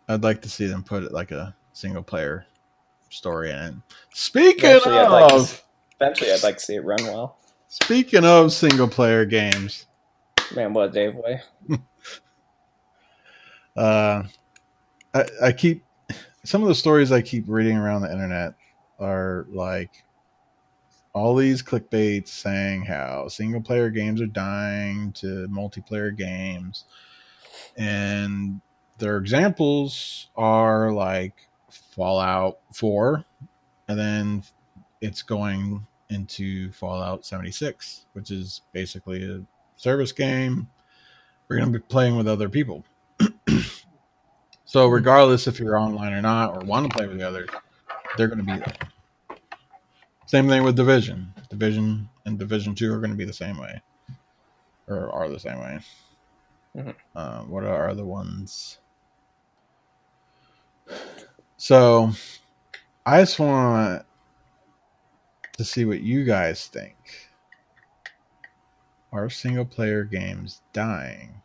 I'd 0.07 0.23
like 0.23 0.41
to 0.41 0.49
see 0.49 0.67
them 0.67 0.83
put 0.83 1.03
it 1.03 1.13
like 1.13 1.31
a 1.31 1.55
single 1.73 2.03
player 2.03 2.45
story 3.09 3.51
in 3.51 3.57
it. 3.57 3.73
Speaking 4.13 4.69
Eventually, 4.69 4.97
I'd 4.97 5.09
like 5.09 5.29
to 5.29 5.35
of, 5.35 5.63
Eventually, 5.99 6.31
I'd 6.31 6.43
like 6.43 6.57
to 6.57 6.63
see 6.63 6.75
it 6.75 6.83
run 6.83 7.03
well. 7.03 7.37
Speaking 7.71 8.25
of 8.25 8.51
single 8.51 8.87
player 8.87 9.23
games, 9.25 9.87
Man, 10.53 10.73
what 10.73 10.89
a 10.89 10.91
day 10.91 11.05
away. 11.07 11.41
uh, 13.77 14.23
I, 15.13 15.25
I 15.41 15.51
keep 15.53 15.85
some 16.43 16.61
of 16.61 16.67
the 16.67 16.75
stories 16.75 17.11
I 17.11 17.21
keep 17.21 17.45
reading 17.47 17.77
around 17.77 18.01
the 18.01 18.11
internet 18.11 18.55
are 18.99 19.47
like 19.49 20.03
all 21.13 21.35
these 21.35 21.63
clickbaits 21.63 22.27
saying 22.27 22.83
how 22.83 23.29
single 23.29 23.61
player 23.61 23.89
games 23.89 24.21
are 24.21 24.27
dying 24.27 25.13
to 25.13 25.47
multiplayer 25.47 26.15
games. 26.15 26.85
And 27.77 28.59
their 28.97 29.17
examples 29.17 30.29
are 30.35 30.91
like 30.91 31.47
Fallout 31.69 32.59
4, 32.73 33.23
and 33.87 33.99
then 33.99 34.43
it's 34.99 35.21
going 35.21 35.87
into 36.11 36.71
Fallout 36.71 37.25
76, 37.25 38.05
which 38.13 38.29
is 38.31 38.61
basically 38.73 39.23
a 39.23 39.41
service 39.77 40.11
game. 40.11 40.69
We're 41.47 41.57
going 41.57 41.71
to 41.71 41.79
be 41.79 41.83
playing 41.83 42.15
with 42.15 42.27
other 42.27 42.49
people. 42.49 42.83
so, 44.65 44.87
regardless 44.87 45.47
if 45.47 45.59
you're 45.59 45.77
online 45.77 46.13
or 46.13 46.21
not, 46.21 46.55
or 46.55 46.65
want 46.65 46.89
to 46.89 46.95
play 46.95 47.07
with 47.07 47.17
the 47.17 47.27
others, 47.27 47.49
they're 48.17 48.27
going 48.27 48.45
to 48.45 48.45
be 48.45 48.59
there. 48.59 49.37
Same 50.25 50.47
thing 50.47 50.63
with 50.63 50.75
Division. 50.75 51.33
Division 51.49 52.07
and 52.25 52.39
Division 52.39 52.75
2 52.75 52.93
are 52.93 52.99
going 52.99 53.11
to 53.11 53.17
be 53.17 53.25
the 53.25 53.33
same 53.33 53.57
way, 53.57 53.81
or 54.87 55.11
are 55.11 55.27
the 55.27 55.39
same 55.39 55.59
way. 55.59 55.79
Mhm. 56.75 56.95
Uh, 57.15 57.41
what 57.43 57.65
are 57.65 57.93
the 57.93 58.05
ones? 58.05 58.79
So, 61.57 62.11
I 63.05 63.19
just 63.21 63.39
want 63.39 64.05
to 65.61 65.65
see 65.65 65.85
what 65.85 66.01
you 66.01 66.23
guys 66.23 66.65
think. 66.65 66.95
Are 69.13 69.29
single 69.29 69.65
player 69.65 70.03
games 70.03 70.61
dying 70.73 71.41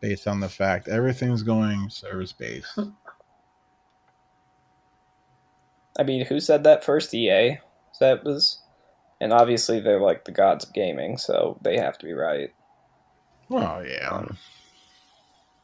based 0.00 0.28
on 0.28 0.40
the 0.40 0.48
fact 0.50 0.86
everything's 0.88 1.42
going 1.42 1.88
service 1.88 2.32
based? 2.32 2.78
I 5.98 6.02
mean, 6.02 6.26
who 6.26 6.40
said 6.40 6.64
that 6.64 6.84
first? 6.84 7.14
EA. 7.14 7.58
That 8.00 8.24
was, 8.24 8.60
and 9.20 9.32
obviously 9.32 9.78
they're 9.80 10.00
like 10.00 10.24
the 10.24 10.32
gods 10.32 10.64
of 10.64 10.72
gaming, 10.74 11.16
so 11.18 11.58
they 11.62 11.76
have 11.78 11.96
to 11.98 12.06
be 12.06 12.12
right. 12.14 12.50
Well, 13.48 13.86
yeah. 13.86 14.08
Um, 14.10 14.36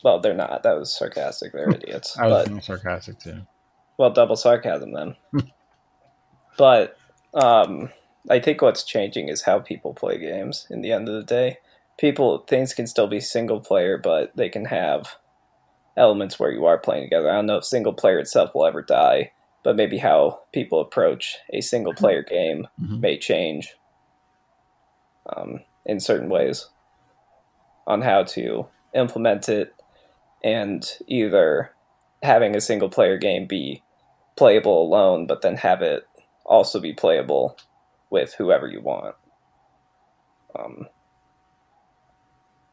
Well, 0.04 0.20
they're 0.20 0.34
not. 0.34 0.62
That 0.62 0.78
was 0.78 0.94
sarcastic. 0.96 1.52
They're 1.52 1.70
idiots. 1.70 2.16
I 2.18 2.26
was 2.28 2.44
But 2.44 2.48
being 2.48 2.60
sarcastic 2.60 3.18
too. 3.18 3.40
well, 3.98 4.10
double 4.10 4.36
sarcasm 4.36 4.92
then. 4.92 5.16
but 6.58 6.96
um, 7.38 7.90
I 8.28 8.40
think 8.40 8.60
what's 8.60 8.84
changing 8.84 9.28
is 9.28 9.42
how 9.42 9.60
people 9.60 9.94
play 9.94 10.18
games. 10.18 10.66
In 10.70 10.82
the 10.82 10.92
end 10.92 11.08
of 11.08 11.14
the 11.14 11.22
day, 11.22 11.58
people 11.98 12.38
things 12.48 12.74
can 12.74 12.86
still 12.86 13.06
be 13.06 13.20
single 13.20 13.60
player, 13.60 13.96
but 13.96 14.36
they 14.36 14.48
can 14.48 14.66
have 14.66 15.16
elements 15.96 16.38
where 16.38 16.50
you 16.50 16.66
are 16.66 16.78
playing 16.78 17.04
together. 17.04 17.30
I 17.30 17.34
don't 17.34 17.46
know 17.46 17.56
if 17.56 17.64
single 17.64 17.92
player 17.92 18.18
itself 18.18 18.50
will 18.54 18.66
ever 18.66 18.82
die, 18.82 19.32
but 19.62 19.76
maybe 19.76 19.98
how 19.98 20.40
people 20.52 20.80
approach 20.80 21.36
a 21.52 21.60
single 21.60 21.94
player 21.94 22.22
game 22.22 22.68
Mhm. 22.80 23.00
may 23.00 23.18
change 23.18 23.74
um, 25.26 25.60
in 25.84 26.00
certain 26.00 26.28
ways 26.28 26.68
on 27.86 28.02
how 28.02 28.22
to 28.22 28.66
implement 28.94 29.48
it 29.48 29.74
and 30.42 30.90
either 31.06 31.74
having 32.22 32.54
a 32.56 32.60
single 32.60 32.88
player 32.88 33.16
game 33.18 33.46
be 33.46 33.82
playable 34.36 34.82
alone, 34.82 35.26
but 35.26 35.42
then 35.42 35.56
have 35.56 35.82
it 35.82 36.04
also 36.48 36.80
be 36.80 36.92
playable 36.92 37.56
with 38.10 38.34
whoever 38.34 38.66
you 38.66 38.80
want. 38.80 39.14
Um, 40.58 40.88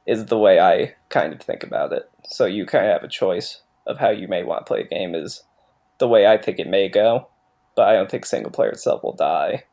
is 0.08 0.26
the 0.26 0.38
way 0.38 0.60
I 0.60 0.96
kind 1.10 1.34
of 1.34 1.42
think 1.42 1.64
about 1.64 1.92
it. 1.92 2.10
So 2.28 2.46
you 2.46 2.66
kind 2.66 2.86
of 2.86 2.92
have 2.92 3.04
a 3.04 3.08
choice 3.08 3.62
of 3.86 3.98
how 3.98 4.10
you 4.10 4.28
may 4.28 4.44
want 4.44 4.66
to 4.66 4.70
play 4.70 4.82
a 4.82 4.88
game. 4.88 5.14
Is 5.14 5.44
the 6.00 6.08
way 6.08 6.26
I 6.28 6.38
think 6.38 6.60
it 6.60 6.68
may 6.68 6.90
go, 6.90 7.28
but 7.76 7.88
I 7.88 7.94
don't 7.94 8.10
think 8.10 8.26
single 8.26 8.52
player 8.52 8.70
itself 8.70 9.04
will 9.04 9.14
die. 9.16 9.66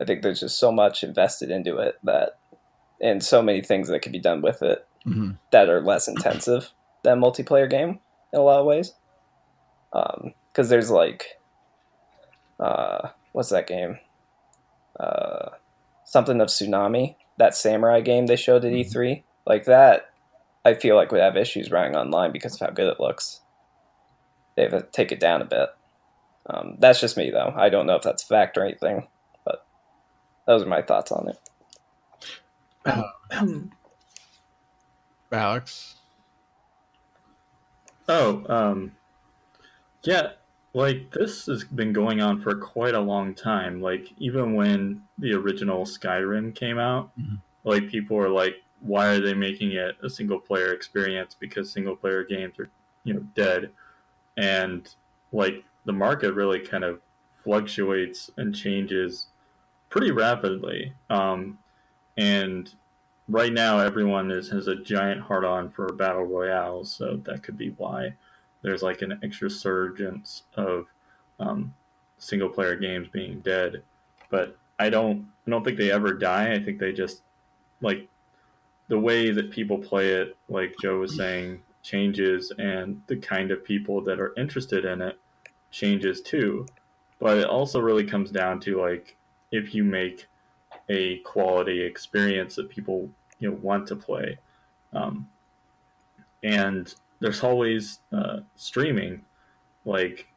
I 0.00 0.04
think 0.04 0.22
there's 0.22 0.40
just 0.40 0.58
so 0.58 0.70
much 0.72 1.02
invested 1.02 1.50
into 1.50 1.76
it 1.78 1.96
that, 2.04 2.38
and 3.00 3.22
so 3.22 3.42
many 3.42 3.60
things 3.60 3.88
that 3.88 4.02
can 4.02 4.12
be 4.12 4.18
done 4.20 4.42
with 4.42 4.62
it 4.62 4.86
Mhm. 5.04 5.38
that 5.50 5.68
are 5.68 5.80
less 5.80 6.08
intensive 6.08 6.72
than 7.02 7.20
multiplayer 7.20 7.68
game 7.68 8.00
in 8.32 8.38
a 8.38 8.42
lot 8.42 8.60
of 8.60 8.66
ways. 8.66 8.94
Um 9.92 10.34
because 10.52 10.68
there's 10.70 10.90
like, 10.90 11.38
uh, 12.58 13.10
what's 13.38 13.50
that 13.50 13.68
game? 13.68 14.00
Uh, 14.98 15.50
something 16.04 16.40
of 16.40 16.48
Tsushima, 16.48 17.14
that 17.36 17.54
samurai 17.54 18.00
game 18.00 18.26
they 18.26 18.34
showed 18.34 18.64
at 18.64 18.72
E3. 18.72 19.22
Like 19.46 19.64
that, 19.66 20.06
I 20.64 20.74
feel 20.74 20.96
like 20.96 21.12
would 21.12 21.20
have 21.20 21.36
issues 21.36 21.70
running 21.70 21.94
online 21.94 22.32
because 22.32 22.54
of 22.54 22.60
how 22.66 22.74
good 22.74 22.88
it 22.88 22.98
looks. 22.98 23.42
They 24.56 24.62
have 24.62 24.72
to 24.72 24.82
take 24.90 25.12
it 25.12 25.20
down 25.20 25.40
a 25.40 25.44
bit. 25.44 25.68
Um, 26.46 26.78
that's 26.80 27.00
just 27.00 27.16
me, 27.16 27.30
though. 27.30 27.54
I 27.56 27.68
don't 27.68 27.86
know 27.86 27.94
if 27.94 28.02
that's 28.02 28.24
a 28.24 28.26
fact 28.26 28.58
or 28.58 28.64
anything, 28.64 29.06
but 29.44 29.64
those 30.48 30.64
are 30.64 30.66
my 30.66 30.82
thoughts 30.82 31.12
on 31.12 31.30
it. 32.84 33.70
Alex. 35.30 35.94
Oh, 38.08 38.44
um, 38.48 38.96
yeah, 40.02 40.30
like 40.74 41.10
this 41.12 41.46
has 41.46 41.64
been 41.64 41.92
going 41.92 42.20
on 42.20 42.40
for 42.40 42.54
quite 42.54 42.94
a 42.94 43.00
long 43.00 43.34
time. 43.34 43.80
Like 43.80 44.12
even 44.18 44.54
when 44.54 45.02
the 45.18 45.32
original 45.34 45.84
Skyrim 45.84 46.54
came 46.54 46.78
out, 46.78 47.10
Mhm. 47.18 47.40
like 47.64 47.88
people 47.88 48.16
were 48.16 48.28
like, 48.28 48.62
"Why 48.80 49.08
are 49.08 49.20
they 49.20 49.34
making 49.34 49.72
it 49.72 49.96
a 50.02 50.10
single 50.10 50.40
player 50.40 50.72
experience?" 50.72 51.34
Because 51.34 51.70
single 51.70 51.96
player 51.96 52.22
games 52.24 52.58
are, 52.58 52.70
you 53.04 53.14
know, 53.14 53.26
dead, 53.34 53.70
and 54.36 54.94
like 55.32 55.64
the 55.84 55.92
market 55.92 56.32
really 56.34 56.60
kind 56.60 56.84
of 56.84 57.00
fluctuates 57.42 58.30
and 58.36 58.54
changes 58.54 59.28
pretty 59.90 60.10
rapidly. 60.10 60.92
Um, 61.08 61.58
and 62.16 62.74
right 63.28 63.52
now 63.52 63.78
everyone 63.78 64.30
is 64.30 64.50
has 64.50 64.68
a 64.68 64.76
giant 64.76 65.20
hard 65.22 65.44
on 65.44 65.70
for 65.70 65.92
battle 65.92 66.24
royale 66.24 66.84
so 66.84 67.16
that 67.24 67.42
could 67.42 67.56
be 67.58 67.70
why 67.70 68.14
there's 68.68 68.82
like 68.82 69.02
an 69.02 69.18
extra 69.22 69.48
surgence 69.50 70.42
of 70.56 70.86
um, 71.40 71.74
single 72.18 72.48
player 72.48 72.76
games 72.76 73.08
being 73.08 73.40
dead. 73.40 73.82
But 74.30 74.56
I 74.78 74.90
don't 74.90 75.26
I 75.46 75.50
don't 75.50 75.64
think 75.64 75.78
they 75.78 75.90
ever 75.90 76.12
die. 76.12 76.52
I 76.52 76.62
think 76.62 76.78
they 76.78 76.92
just 76.92 77.22
like 77.80 78.06
the 78.88 78.98
way 78.98 79.30
that 79.30 79.50
people 79.50 79.78
play 79.78 80.10
it, 80.10 80.36
like 80.48 80.74
Joe 80.82 81.00
was 81.00 81.16
saying, 81.16 81.62
changes 81.82 82.52
and 82.58 83.02
the 83.06 83.16
kind 83.16 83.50
of 83.50 83.64
people 83.64 84.00
that 84.02 84.20
are 84.20 84.34
interested 84.36 84.84
in 84.84 85.00
it 85.00 85.18
changes 85.70 86.20
too. 86.20 86.66
But 87.18 87.38
it 87.38 87.46
also 87.46 87.80
really 87.80 88.04
comes 88.04 88.30
down 88.30 88.60
to 88.60 88.80
like 88.80 89.16
if 89.50 89.74
you 89.74 89.84
make 89.84 90.26
a 90.88 91.18
quality 91.18 91.82
experience 91.82 92.56
that 92.56 92.68
people 92.68 93.08
you 93.38 93.50
know 93.50 93.58
want 93.62 93.86
to 93.88 93.96
play 93.96 94.38
Um, 94.92 95.28
and 96.42 96.94
there's 97.20 97.42
always 97.42 98.00
uh, 98.12 98.40
streaming. 98.56 99.24
Like 99.84 100.28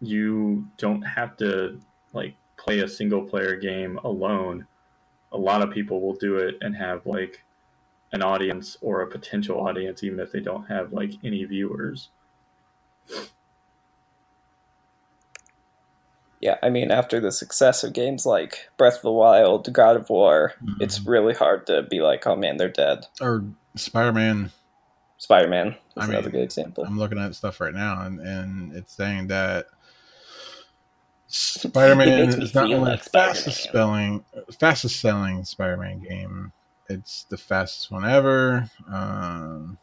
you 0.00 0.68
don't 0.76 1.02
have 1.02 1.36
to 1.38 1.80
like 2.12 2.34
play 2.56 2.80
a 2.80 2.88
single 2.88 3.22
player 3.22 3.56
game 3.56 3.98
alone. 4.04 4.66
A 5.32 5.38
lot 5.38 5.62
of 5.62 5.70
people 5.70 6.00
will 6.00 6.14
do 6.14 6.36
it 6.36 6.56
and 6.60 6.74
have 6.76 7.04
like 7.06 7.44
an 8.12 8.22
audience 8.22 8.76
or 8.80 9.02
a 9.02 9.06
potential 9.06 9.60
audience, 9.66 10.02
even 10.02 10.18
if 10.20 10.32
they 10.32 10.40
don't 10.40 10.64
have 10.66 10.92
like 10.92 11.12
any 11.22 11.44
viewers. 11.44 12.08
Yeah, 16.40 16.56
I 16.62 16.70
mean, 16.70 16.92
after 16.92 17.18
the 17.20 17.32
success 17.32 17.82
of 17.82 17.92
games 17.92 18.24
like 18.24 18.68
Breath 18.76 18.96
of 18.96 19.02
the 19.02 19.10
Wild, 19.10 19.72
God 19.72 19.96
of 19.96 20.08
War, 20.08 20.54
Mhm. 20.64 20.76
it's 20.80 21.04
really 21.04 21.34
hard 21.34 21.66
to 21.66 21.82
be 21.82 22.00
like, 22.00 22.26
oh 22.28 22.36
man, 22.36 22.58
they're 22.58 22.68
dead. 22.68 23.06
Or 23.20 23.44
Spider 23.74 24.12
Man. 24.12 24.52
Spider 25.18 25.48
Man 25.48 25.68
is 25.68 25.74
I 25.96 26.04
another 26.06 26.22
mean, 26.22 26.32
good 26.32 26.42
example. 26.42 26.84
I'm 26.84 26.98
looking 26.98 27.18
at 27.18 27.34
stuff 27.34 27.60
right 27.60 27.74
now, 27.74 28.02
and, 28.02 28.20
and 28.20 28.72
it's 28.74 28.92
saying 28.92 29.26
that 29.28 29.66
Spider 31.26 31.94
Man 31.96 32.08
It 32.08 32.26
makes 32.26 32.36
me 32.36 32.44
is 32.44 32.54
not 32.54 32.64
only 32.64 32.78
like 32.78 33.02
the 33.04 33.10
fastest 33.10 33.64
Spider-Man. 33.64 34.22
spelling, 34.24 34.24
fastest 34.58 35.00
selling 35.00 35.44
Spider 35.44 35.76
Man 35.76 35.98
game. 36.00 36.52
It's 36.88 37.24
the 37.24 37.36
fastest 37.36 37.90
one 37.90 38.08
ever. 38.08 38.70
Um, 38.90 39.76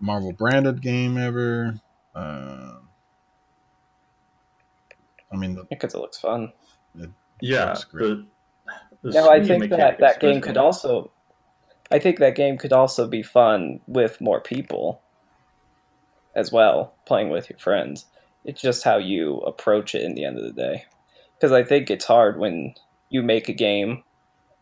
Marvel 0.00 0.32
branded 0.32 0.82
game 0.82 1.16
ever. 1.16 1.80
Um 2.14 2.88
I 5.32 5.36
mean, 5.36 5.54
the, 5.54 5.64
Because 5.70 5.94
it 5.94 5.98
looks 5.98 6.18
fun. 6.18 6.52
Yeah, 7.40 7.66
Looks 7.70 7.84
great. 7.84 8.02
the, 8.04 8.26
the 9.02 9.10
No, 9.12 9.30
I 9.30 9.42
think 9.42 9.70
that 9.70 9.98
that 10.00 10.20
game 10.20 10.40
could 10.40 10.56
also, 10.56 11.10
I 11.92 11.98
think 11.98 12.18
that 12.18 12.34
game 12.34 12.56
could 12.56 12.72
also 12.72 13.06
be 13.06 13.22
fun 13.22 13.80
with 13.86 14.20
more 14.20 14.40
people, 14.40 15.02
as 16.34 16.50
well, 16.50 16.94
playing 17.04 17.28
with 17.28 17.50
your 17.50 17.58
friends. 17.58 18.06
It's 18.46 18.62
just 18.62 18.82
how 18.82 18.96
you 18.96 19.38
approach 19.40 19.94
it 19.94 20.02
in 20.02 20.14
the 20.14 20.24
end 20.24 20.38
of 20.38 20.44
the 20.44 20.52
day, 20.52 20.86
because 21.36 21.52
I 21.52 21.62
think 21.62 21.90
it's 21.90 22.06
hard 22.06 22.38
when 22.38 22.74
you 23.10 23.22
make 23.22 23.50
a 23.50 23.52
game 23.52 24.04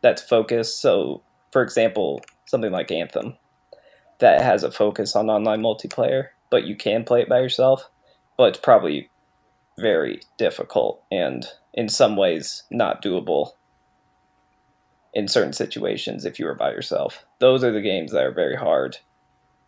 that's 0.03 0.21
focused. 0.21 0.81
So, 0.81 1.23
for 1.53 1.63
example, 1.63 2.21
something 2.47 2.73
like 2.73 2.91
Anthem, 2.91 3.37
that 4.19 4.43
has 4.43 4.65
a 4.65 4.73
focus 4.73 5.15
on 5.15 5.31
online 5.31 5.63
multiplayer, 5.63 6.31
but 6.51 6.65
you 6.65 6.75
can 6.75 7.05
play 7.05 7.23
it 7.23 7.29
by 7.29 7.39
yourself, 7.39 7.89
but 8.37 8.49
it's 8.49 8.59
probably 8.59 9.09
very 9.79 10.21
difficult 10.37 11.03
and 11.13 11.47
in 11.73 11.89
some 11.89 12.17
ways 12.17 12.65
not 12.71 13.03
doable 13.03 13.53
in 15.15 15.29
certain 15.29 15.53
situations 15.53 16.25
if 16.25 16.39
you 16.39 16.47
were 16.47 16.55
by 16.55 16.71
yourself. 16.71 17.25
Those 17.39 17.65
are 17.65 17.73
the 17.73 17.81
games 17.81 18.13
that 18.13 18.25
are 18.25 18.33
very 18.33 18.57
hard 18.57 18.99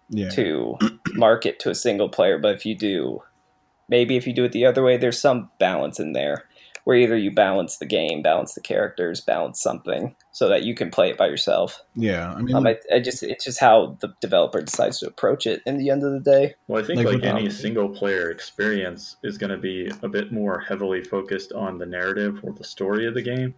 yeah. 0.08 0.30
to 0.30 0.78
market 1.14 1.58
to 1.60 1.70
a 1.70 1.74
single 1.74 2.08
player. 2.08 2.38
But 2.38 2.54
if 2.54 2.66
you 2.66 2.76
do, 2.76 3.22
maybe 3.88 4.16
if 4.16 4.26
you 4.26 4.32
do 4.32 4.44
it 4.44 4.52
the 4.52 4.66
other 4.66 4.82
way, 4.82 4.96
there's 4.96 5.20
some 5.20 5.50
balance 5.58 5.98
in 5.98 6.12
there 6.12 6.44
where 6.84 6.96
either 6.96 7.16
you 7.16 7.30
balance 7.30 7.78
the 7.78 7.86
game, 7.86 8.22
balance 8.22 8.54
the 8.54 8.60
characters, 8.60 9.20
balance 9.20 9.60
something 9.60 10.16
so 10.32 10.48
that 10.48 10.64
you 10.64 10.74
can 10.74 10.90
play 10.90 11.10
it 11.10 11.16
by 11.16 11.28
yourself. 11.28 11.80
Yeah. 11.94 12.32
I 12.32 12.42
mean, 12.42 12.56
Um, 12.56 12.66
I, 12.66 12.76
I 12.92 12.98
just 12.98 13.22
it's 13.22 13.44
just 13.44 13.60
how 13.60 13.96
the 14.00 14.12
developer 14.20 14.60
decides 14.60 14.98
to 14.98 15.06
approach 15.06 15.46
it 15.46 15.62
in 15.64 15.78
the 15.78 15.90
end 15.90 16.02
of 16.02 16.12
the 16.12 16.20
day. 16.20 16.54
Well, 16.66 16.82
I 16.82 16.86
think 16.86 16.98
Like 16.98 17.14
like, 17.14 17.24
any 17.24 17.46
Um, 17.46 17.50
single 17.50 17.88
player 17.88 18.30
experience 18.30 19.16
is 19.22 19.38
going 19.38 19.50
to 19.50 19.58
be 19.58 19.90
a 20.02 20.08
bit 20.08 20.32
more 20.32 20.58
heavily 20.58 21.04
focused 21.04 21.52
on 21.52 21.78
the 21.78 21.86
narrative 21.86 22.40
or 22.42 22.52
the 22.52 22.64
story 22.64 23.06
of 23.06 23.14
the 23.14 23.22
game. 23.22 23.54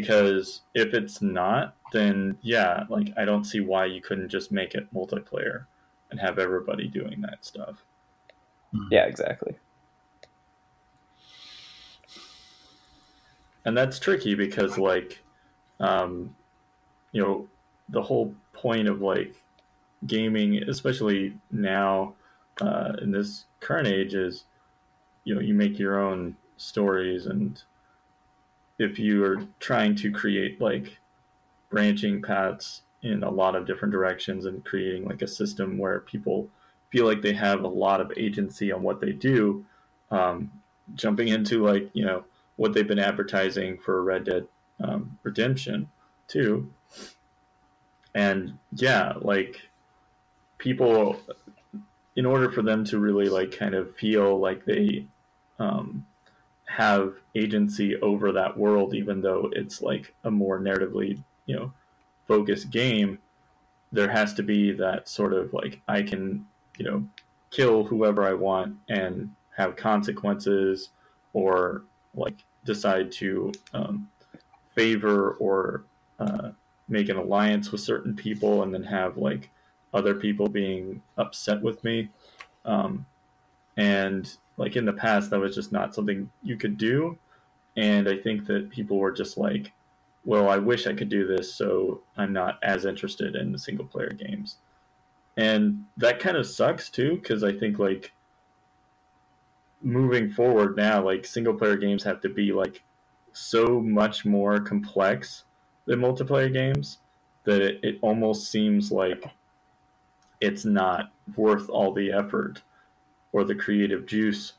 Because 0.00 0.62
if 0.74 0.94
it's 0.94 1.22
not, 1.22 1.74
then 1.92 2.38
yeah, 2.42 2.84
like 2.88 3.12
I 3.16 3.24
don't 3.24 3.44
see 3.44 3.60
why 3.60 3.86
you 3.86 4.00
couldn't 4.00 4.28
just 4.28 4.52
make 4.52 4.74
it 4.74 4.92
multiplayer 4.92 5.66
and 6.10 6.20
have 6.20 6.38
everybody 6.38 6.88
doing 6.88 7.20
that 7.22 7.44
stuff. 7.44 7.84
Yeah, 8.90 9.04
exactly. 9.04 9.56
and 13.66 13.76
that's 13.76 13.98
tricky 13.98 14.34
because 14.34 14.78
like 14.78 15.22
um 15.80 16.34
you 17.12 17.20
know 17.20 17.46
the 17.90 18.00
whole 18.00 18.34
point 18.54 18.88
of 18.88 19.02
like 19.02 19.34
gaming 20.06 20.62
especially 20.68 21.36
now 21.50 22.14
uh 22.62 22.92
in 23.02 23.10
this 23.10 23.44
current 23.60 23.86
age 23.86 24.14
is 24.14 24.44
you 25.24 25.34
know 25.34 25.40
you 25.40 25.52
make 25.52 25.78
your 25.78 26.00
own 26.00 26.34
stories 26.56 27.26
and 27.26 27.62
if 28.78 28.98
you 28.98 29.24
are 29.24 29.42
trying 29.60 29.94
to 29.96 30.10
create 30.10 30.60
like 30.60 30.98
branching 31.70 32.22
paths 32.22 32.82
in 33.02 33.22
a 33.22 33.30
lot 33.30 33.54
of 33.54 33.66
different 33.66 33.92
directions 33.92 34.44
and 34.44 34.64
creating 34.64 35.04
like 35.04 35.22
a 35.22 35.28
system 35.28 35.78
where 35.78 36.00
people 36.00 36.48
feel 36.90 37.04
like 37.04 37.22
they 37.22 37.32
have 37.32 37.62
a 37.62 37.68
lot 37.68 38.00
of 38.00 38.12
agency 38.16 38.72
on 38.72 38.82
what 38.82 39.00
they 39.00 39.12
do 39.12 39.64
um, 40.10 40.50
jumping 40.94 41.28
into 41.28 41.64
like 41.64 41.88
you 41.92 42.04
know 42.04 42.24
what 42.56 42.72
they've 42.72 42.88
been 42.88 42.98
advertising 42.98 43.78
for 43.78 44.02
Red 44.02 44.24
Dead 44.24 44.46
um, 44.82 45.18
Redemption 45.22 45.88
2. 46.28 46.70
And 48.14 48.58
yeah, 48.72 49.12
like 49.20 49.60
people, 50.58 51.20
in 52.16 52.24
order 52.24 52.50
for 52.50 52.62
them 52.62 52.84
to 52.86 52.98
really 52.98 53.28
like 53.28 53.56
kind 53.56 53.74
of 53.74 53.94
feel 53.96 54.38
like 54.38 54.64
they 54.64 55.06
um, 55.58 56.06
have 56.66 57.14
agency 57.34 57.96
over 58.00 58.32
that 58.32 58.56
world, 58.56 58.94
even 58.94 59.20
though 59.20 59.50
it's 59.52 59.80
like 59.80 60.14
a 60.24 60.30
more 60.30 60.58
narratively, 60.58 61.22
you 61.46 61.56
know, 61.56 61.72
focused 62.26 62.70
game, 62.70 63.18
there 63.92 64.10
has 64.10 64.34
to 64.34 64.42
be 64.42 64.72
that 64.72 65.08
sort 65.08 65.32
of 65.32 65.52
like 65.52 65.80
I 65.88 66.02
can, 66.02 66.46
you 66.76 66.84
know, 66.84 67.08
kill 67.50 67.84
whoever 67.84 68.24
I 68.24 68.34
want 68.34 68.76
and 68.88 69.30
have 69.56 69.76
consequences 69.76 70.90
or 71.32 71.84
like 72.14 72.44
decide 72.64 73.12
to 73.12 73.52
um, 73.72 74.10
favor 74.74 75.32
or 75.32 75.84
uh, 76.18 76.50
make 76.88 77.08
an 77.08 77.16
alliance 77.16 77.72
with 77.72 77.80
certain 77.80 78.14
people 78.14 78.62
and 78.62 78.74
then 78.74 78.82
have 78.82 79.16
like 79.16 79.50
other 79.94 80.14
people 80.14 80.48
being 80.48 81.02
upset 81.16 81.62
with 81.62 81.82
me. 81.84 82.08
Um, 82.64 83.06
and 83.76 84.36
like 84.56 84.76
in 84.76 84.84
the 84.84 84.92
past 84.92 85.30
that 85.30 85.40
was 85.40 85.54
just 85.54 85.72
not 85.72 85.94
something 85.94 86.30
you 86.42 86.56
could 86.56 86.78
do. 86.78 87.18
And 87.76 88.08
i 88.08 88.16
think 88.16 88.46
that 88.46 88.70
people 88.70 88.98
were 88.98 89.12
just 89.12 89.36
like 89.36 89.72
well 90.24 90.48
i 90.48 90.56
wish 90.56 90.86
i 90.86 90.94
could 90.94 91.10
do 91.10 91.26
this 91.26 91.54
so 91.54 92.02
i'm 92.16 92.32
not 92.32 92.58
as 92.62 92.84
interested 92.86 93.36
in 93.36 93.52
the 93.52 93.58
single 93.58 93.86
player 93.86 94.12
games. 94.12 94.56
And 95.36 95.84
that 95.98 96.18
kind 96.18 96.36
of 96.36 96.46
sucks 96.46 96.88
too 96.88 97.16
because 97.16 97.44
i 97.44 97.52
think 97.52 97.78
like 97.78 98.12
moving 99.82 100.30
forward 100.30 100.76
now 100.76 101.04
like 101.04 101.24
single 101.24 101.54
player 101.54 101.76
games 101.76 102.02
have 102.02 102.20
to 102.20 102.28
be 102.28 102.52
like 102.52 102.82
so 103.32 103.80
much 103.80 104.24
more 104.24 104.58
complex 104.58 105.44
than 105.84 106.00
multiplayer 106.00 106.52
games 106.52 106.98
that 107.44 107.60
it, 107.60 107.80
it 107.82 107.98
almost 108.00 108.50
seems 108.50 108.90
like 108.90 109.24
it's 110.40 110.64
not 110.64 111.12
worth 111.36 111.68
all 111.68 111.92
the 111.92 112.10
effort 112.10 112.62
or 113.36 113.44
the 113.44 113.54
creative 113.54 114.06
juice 114.06 114.54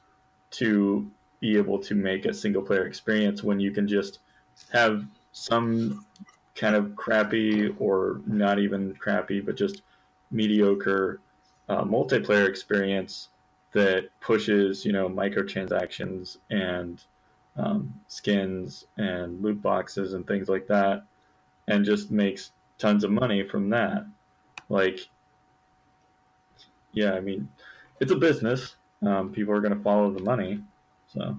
to 0.52 1.10
be 1.40 1.58
able 1.58 1.80
to 1.80 1.96
make 1.96 2.26
a 2.26 2.34
single 2.34 2.62
player 2.62 2.86
experience 2.86 3.42
when 3.44 3.60
you 3.60 3.72
can 3.72 3.88
just 3.88 4.20
have 4.72 5.04
some 5.32 6.06
kind 6.54 6.76
of 6.76 6.96
crappy 6.96 7.70
or 7.80 8.22
not 8.28 8.60
even 8.60 8.94
crappy 8.94 9.40
but 9.40 9.58
just 9.58 9.82
mediocre 10.30 11.20
uh, 11.70 11.84
multiplayer 11.84 12.48
experience 12.48 13.30
that 13.72 14.10
pushes 14.20 14.86
you 14.86 14.92
know 14.92 15.10
microtransactions 15.10 16.38
and 16.52 17.06
um, 17.56 18.00
skins 18.08 18.86
and 18.98 19.42
loot 19.42 19.60
boxes 19.60 20.13
and 20.13 20.28
things 20.28 20.48
like 20.50 20.68
that 20.68 21.04
and 21.68 21.84
just 21.84 22.12
makes 22.12 22.52
tons 22.78 23.04
of 23.04 23.10
money 23.10 23.42
from 23.42 23.72
that. 23.72 24.06
Like 24.70 25.10
yeah 26.94 27.13
i 27.13 27.20
mean 27.20 27.48
it's 28.00 28.12
a 28.12 28.16
business 28.16 28.76
um, 29.06 29.32
people 29.32 29.54
are 29.54 29.62
going 29.62 29.76
to 29.76 29.84
follow 29.84 30.12
the 30.12 30.24
money 30.24 30.64
so 31.08 31.38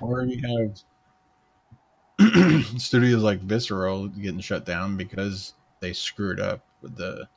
or 0.00 0.24
you 0.24 0.40
have 0.46 0.78
studios 2.78 3.22
like 3.22 3.40
Visceral 3.40 4.08
getting 4.08 4.40
shut 4.40 4.64
down 4.64 4.96
because 4.96 5.54
they 5.80 5.92
screwed 5.92 6.40
up 6.40 6.64
with 6.82 6.96
the 6.96 7.28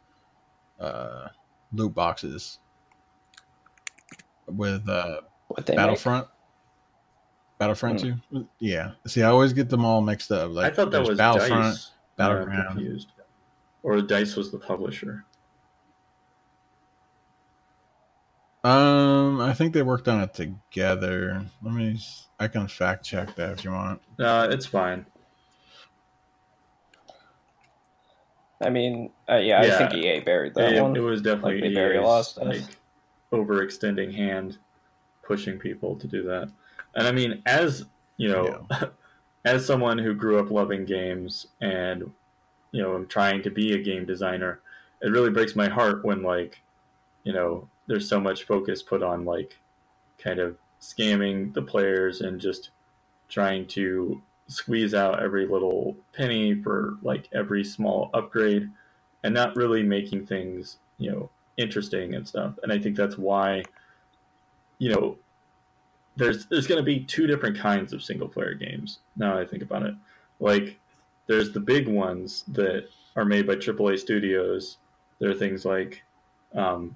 uh, 0.80 1.28
loot 1.74 1.94
boxes 1.94 2.60
with 4.48 4.88
uh, 4.88 5.22
What 5.48 5.66
they 5.66 5.74
make. 5.74 5.78
Battlefront. 5.78 6.28
Battlefront 7.58 8.00
2? 8.00 8.48
Yeah. 8.60 8.92
See, 9.06 9.22
I 9.22 9.30
always 9.30 9.52
get 9.52 9.70
them 9.70 9.84
all 9.84 10.02
mixed 10.02 10.32
up. 10.32 10.52
Like, 10.52 10.72
i 10.72 10.76
thought 10.76 10.92
that 10.92 11.06
was 11.06 11.18
Battlefront, 11.18 11.76
DICE 11.76 11.92
Battleground. 12.16 12.68
confused 12.70 13.10
or 13.84 14.02
DICE 14.02 14.36
was 14.36 14.52
the 14.52 14.60
publisher 14.60 15.26
Um, 18.64 19.40
I 19.40 19.54
think 19.54 19.74
they 19.74 19.84
worked 19.84 20.08
on 20.08 20.22
it 20.22 20.34
together. 20.34 21.46
Let 21.62 21.74
me. 21.74 22.00
I 22.40 22.48
can 22.48 22.68
fact 22.68 23.06
check 23.06 23.36
that 23.36 23.52
if 23.52 23.64
you 23.66 23.72
want. 23.72 24.02
no 24.18 24.44
it's 24.50 24.66
fine 24.66 25.06
I 28.62 28.70
mean, 28.70 29.12
uh, 29.30 29.36
yeah, 29.36 29.64
Yeah. 29.64 29.76
I 29.76 29.78
think 29.78 29.94
EA 29.94 30.20
buried 30.20 30.54
that 30.56 30.74
it, 30.74 30.82
one. 30.82 30.96
it 30.96 31.00
was 31.00 31.22
definitely 31.22 31.62
Like, 31.62 31.70
they 31.70 31.74
bury 31.74 31.98
EA's, 31.98 32.04
lot 32.04 32.38
like 32.46 32.64
overextending 33.32 34.14
hand, 34.14 34.58
pushing 35.24 35.58
people 35.58 35.96
to 35.98 36.08
do 36.08 36.24
that. 36.24 36.52
And 36.96 37.08
I 37.08 37.12
mean, 37.12 37.42
as 37.46 37.86
you 38.18 38.30
know, 38.30 38.68
as 39.46 39.66
someone 39.66 39.98
who 39.98 40.14
grew 40.14 40.40
up 40.40 40.52
loving 40.52 40.86
games 40.86 41.48
and 41.62 42.12
you 42.72 42.84
know, 42.84 42.94
I'm 42.94 43.08
trying 43.08 43.42
to 43.44 43.50
be 43.50 43.74
a 43.74 43.82
game 43.82 44.06
designer, 44.06 44.60
it 45.02 45.10
really 45.10 45.32
breaks 45.32 45.56
my 45.56 45.70
heart 45.70 46.04
when 46.04 46.22
like, 46.22 46.60
you 47.24 47.34
know, 47.34 47.68
there's 47.90 48.08
so 48.08 48.20
much 48.20 48.44
focus 48.44 48.84
put 48.84 49.02
on 49.02 49.26
like 49.26 49.58
kind 50.20 50.40
of 50.40 50.56
scamming 50.80 51.54
the 51.54 51.62
players 51.62 52.22
and 52.22 52.40
just 52.40 52.70
trying 53.28 53.66
to 53.66 54.22
squeeze 54.48 54.94
out 54.94 55.22
every 55.22 55.48
little 55.48 55.98
penny 56.14 56.54
for 56.54 56.98
like 57.02 57.28
every 57.34 57.64
small 57.64 58.12
upgrade 58.14 58.70
and 59.24 59.34
not 59.34 59.56
really 59.56 59.82
making 59.82 60.26
things, 60.26 60.78
you 61.00 61.12
know, 61.12 61.30
interesting 61.58 62.14
and 62.14 62.28
stuff. 62.28 62.54
And 62.62 62.72
I 62.72 62.78
think 62.78 62.96
that's 62.96 63.18
why, 63.18 63.64
you 64.78 64.94
know, 64.94 65.18
there's 66.16 66.46
there's 66.46 66.68
going 66.68 66.80
to 66.80 66.86
be 66.86 67.00
two 67.00 67.26
different 67.26 67.58
kinds 67.58 67.92
of 67.92 68.04
single 68.04 68.28
player 68.28 68.54
games. 68.54 69.00
Now 69.18 69.38
I 69.38 69.46
think 69.46 69.64
about 69.64 69.84
it, 69.84 69.96
like 70.40 70.78
there's 71.26 71.54
the 71.54 71.60
big 71.60 71.88
ones 71.88 72.44
that 72.50 72.88
are 73.16 73.26
made 73.26 73.48
by 73.48 73.56
AAA 73.56 73.98
studios. 73.98 74.78
There 75.20 75.32
are 75.32 75.36
things 75.36 75.66
like, 75.66 76.04
um, 76.56 76.96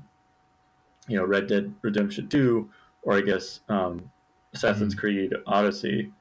you 1.08 1.18
know, 1.18 1.26
Red 1.26 1.48
Dead 1.48 1.74
Redemption 1.82 2.28
Two, 2.28 2.70
or 3.04 3.13
I 3.13 3.22
guess 3.22 3.62
um, 3.70 4.12
Assassin's 4.54 4.96
Creed 4.96 5.34
Odyssey, 5.46 6.12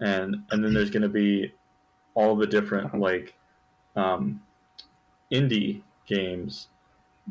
and 0.00 0.44
and 0.50 0.64
then 0.64 0.74
there's 0.74 0.90
going 0.90 1.02
to 1.02 1.08
be 1.08 1.52
all 2.14 2.36
the 2.36 2.46
different 2.46 2.98
like 2.98 3.34
um, 3.96 4.42
indie 5.32 5.82
games 6.06 6.68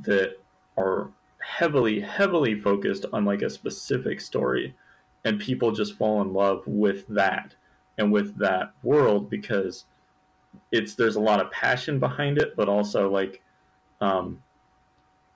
that 0.01 0.37
are 0.77 1.09
heavily 1.39 1.99
heavily 1.99 2.59
focused 2.59 3.05
on 3.13 3.25
like 3.25 3.41
a 3.41 3.49
specific 3.49 4.21
story 4.21 4.75
and 5.25 5.39
people 5.39 5.71
just 5.71 5.97
fall 5.97 6.21
in 6.21 6.33
love 6.33 6.63
with 6.65 7.07
that 7.07 7.55
and 7.97 8.11
with 8.11 8.37
that 8.37 8.71
world 8.83 9.29
because 9.29 9.85
it's 10.71 10.95
there's 10.95 11.15
a 11.15 11.19
lot 11.19 11.41
of 11.41 11.51
passion 11.51 11.99
behind 11.99 12.37
it 12.37 12.55
but 12.55 12.69
also 12.69 13.09
like 13.09 13.41
um 14.01 14.41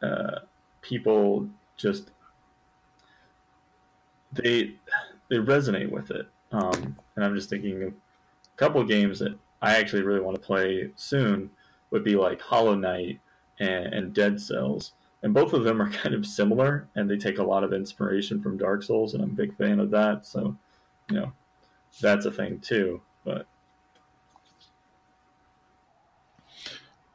uh 0.01 0.39
people 0.87 1.47
just 1.77 2.11
they 4.33 4.75
they 5.29 5.37
resonate 5.37 5.89
with 5.89 6.11
it. 6.11 6.27
Um 6.51 6.97
and 7.15 7.25
i'm 7.25 7.35
just 7.35 7.49
thinking 7.49 7.81
of 7.83 7.89
a 7.89 8.57
couple 8.57 8.79
of 8.79 8.87
games 8.87 9.19
that 9.19 9.37
i 9.61 9.75
actually 9.77 10.03
really 10.03 10.19
want 10.19 10.35
to 10.35 10.41
play 10.41 10.91
soon 10.95 11.49
would 11.91 12.03
be 12.03 12.15
like 12.15 12.41
hollow 12.41 12.75
knight 12.75 13.19
and, 13.59 13.93
and 13.93 14.13
dead 14.13 14.39
cells. 14.39 14.93
And 15.23 15.33
both 15.33 15.53
of 15.53 15.63
them 15.63 15.81
are 15.81 15.89
kind 16.03 16.13
of 16.13 16.25
similar 16.25 16.87
and 16.95 17.09
they 17.09 17.17
take 17.17 17.39
a 17.39 17.43
lot 17.43 17.63
of 17.63 17.73
inspiration 17.73 18.41
from 18.41 18.57
dark 18.57 18.83
souls 18.83 19.13
and 19.13 19.23
i'm 19.23 19.31
a 19.31 19.33
big 19.33 19.55
fan 19.57 19.79
of 19.79 19.91
that. 19.91 20.25
So 20.25 20.55
you 21.09 21.17
know 21.17 21.31
that's 22.01 22.25
a 22.25 22.31
thing 22.31 22.59
too 22.59 23.01
but 23.23 23.47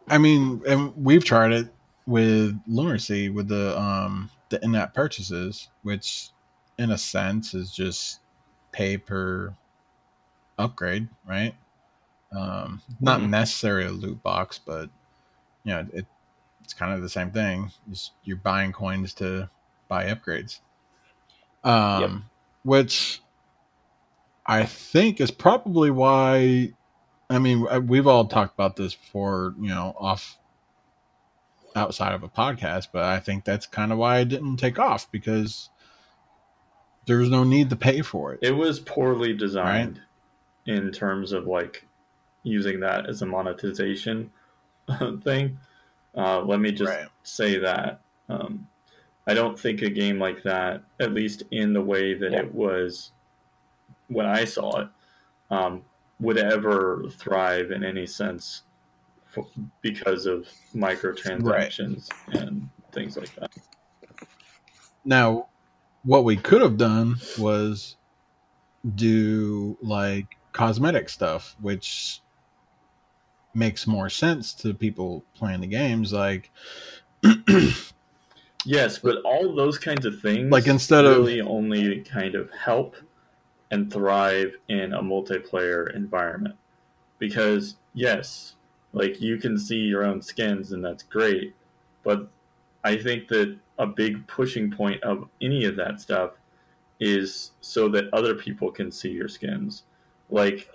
I 0.09 0.19
mean, 0.19 0.61
and 0.67 0.93
we've 0.97 1.25
tried 1.25 1.53
it 1.53 1.69
with 2.11 2.61
Lunacy 2.69 3.31
with 3.31 3.49
the 3.49 3.81
um 3.81 4.31
the 4.51 4.65
in-app 4.65 4.95
purchases, 4.95 5.71
which 5.85 6.31
in 6.79 6.93
a 6.93 6.99
sense 6.99 7.55
is 7.55 7.73
just 7.73 8.21
pay 8.73 8.99
per 8.99 9.57
upgrade, 10.59 11.09
right? 11.27 11.55
Um, 12.37 12.83
not 13.01 13.23
Mhm. 13.23 13.25
necessarily 13.25 13.87
a 13.89 13.93
loot 13.93 14.23
box, 14.23 14.61
but 14.65 14.91
you 15.65 15.73
know, 15.75 15.87
it 15.95 16.07
it's 16.65 16.75
kind 16.75 16.95
of 16.95 17.03
the 17.03 17.11
same 17.11 17.33
thing. 17.33 17.73
Just 17.91 18.13
you're 18.25 18.39
buying 18.39 18.73
coins 18.73 19.15
to 19.17 19.51
buy 19.89 20.07
upgrades. 20.07 20.61
Um, 21.65 21.91
Yep. 21.95 22.17
which 22.65 23.23
I 24.47 24.67
think 24.67 25.21
is 25.21 25.33
probably 25.33 25.91
why. 25.91 26.75
I 27.31 27.41
mean, 27.41 27.67
uh, 27.71 27.81
we've 27.81 28.09
all 28.09 28.27
talked 28.29 28.55
about 28.55 28.77
this 28.77 28.95
before, 28.97 29.55
you 29.61 29.71
know, 29.71 29.97
off 30.01 30.40
outside 31.77 32.13
of 32.15 32.23
a 32.23 32.29
podcast, 32.29 32.89
but 32.93 33.05
I 33.05 33.19
think 33.21 33.45
that's 33.45 33.67
kind 33.67 33.93
of 33.93 33.99
why 33.99 34.19
it 34.19 34.29
didn't 34.29 34.57
take 34.57 34.79
off 34.79 35.11
because 35.11 35.71
there 37.07 37.19
was 37.19 37.31
no 37.31 37.45
need 37.45 37.71
to 37.71 37.77
pay 37.77 38.03
for 38.03 38.33
it. 38.35 38.41
it 38.43 38.53
was 38.53 38.79
poorly 38.81 39.33
designed 39.33 40.01
in 40.67 40.93
terms 40.93 41.33
of 41.33 41.47
like 41.47 41.87
using 42.43 42.81
that 42.81 43.09
as 43.09 43.23
a 43.23 43.27
monetization 43.27 44.31
thing 45.23 45.59
uh, 46.17 46.41
let 46.43 46.61
me 46.61 46.71
just 46.73 46.93
Right. 46.93 47.07
say 47.23 47.59
that 47.59 48.01
um, 48.29 48.69
i 49.27 49.35
don't 49.35 49.59
think 49.59 49.83
a 49.83 49.91
game 49.91 50.19
like 50.19 50.43
that 50.43 50.83
at 51.01 51.13
least 51.13 51.43
in 51.51 51.73
the 51.73 51.81
way 51.83 52.15
that 52.15 52.33
Yeah. 52.33 52.41
it 52.41 52.55
was 52.55 53.13
when 54.09 54.27
i 54.27 54.45
saw 54.45 54.81
it 54.83 54.89
um, 55.51 55.83
would 56.21 56.39
ever 56.39 57.05
thrive 57.11 57.71
in 57.71 57.83
any 57.83 58.07
sense 58.07 58.63
f 59.37 59.45
because 59.83 60.27
of 60.27 60.49
microtransactions 60.75 62.09
and 62.33 62.69
things 62.93 63.17
like 63.17 63.35
that 63.37 63.51
Now, 65.05 65.49
what 66.05 66.25
we 66.25 66.37
could 66.37 66.63
have 66.63 66.77
done 66.77 67.17
was 67.39 67.97
do 68.95 69.77
like 69.83 70.37
cosmetic 70.53 71.09
stuff, 71.09 71.57
which 71.61 72.21
makes 73.55 73.87
more 73.87 74.09
sense 74.09 74.53
to 74.55 74.73
people 74.75 75.25
playing 75.35 75.61
the 75.61 75.67
games. 75.67 76.13
Like, 76.13 76.51
Yes, 78.67 78.99
but 78.99 79.17
all 79.25 79.55
those 79.55 79.79
kinds 79.79 80.05
of 80.05 80.21
things 80.21 80.51
Like, 80.51 80.67
instead 80.67 81.05
of- 81.07 81.27
only 81.47 82.01
kind 82.03 82.35
of 82.35 82.51
help 82.53 82.97
and 83.71 83.91
thrive 83.93 84.55
in 84.69 84.93
a 84.93 85.03
multiplayer 85.03 85.95
environment. 85.95 86.57
Because 87.19 87.77
yes, 87.95 88.55
like 88.93 89.21
you 89.21 89.37
can 89.37 89.59
see 89.59 89.79
your 89.79 90.05
own 90.05 90.23
skins 90.23 90.73
and 90.73 90.85
that's 90.85 91.03
great, 91.03 91.55
but 92.03 92.29
I 92.83 92.97
think 92.97 93.29
that 93.29 93.57
a 93.79 93.87
big 93.87 94.27
pushing 94.27 94.71
point 94.71 95.03
of 95.03 95.29
any 95.41 95.65
of 95.65 95.77
that 95.77 96.01
stuff 96.01 96.33
is 96.99 97.53
so 97.61 97.89
that 97.89 98.13
other 98.13 98.35
people 98.35 98.71
can 98.71 98.91
see 98.91 99.11
your 99.11 99.29
skins. 99.29 99.85
Like 100.29 100.69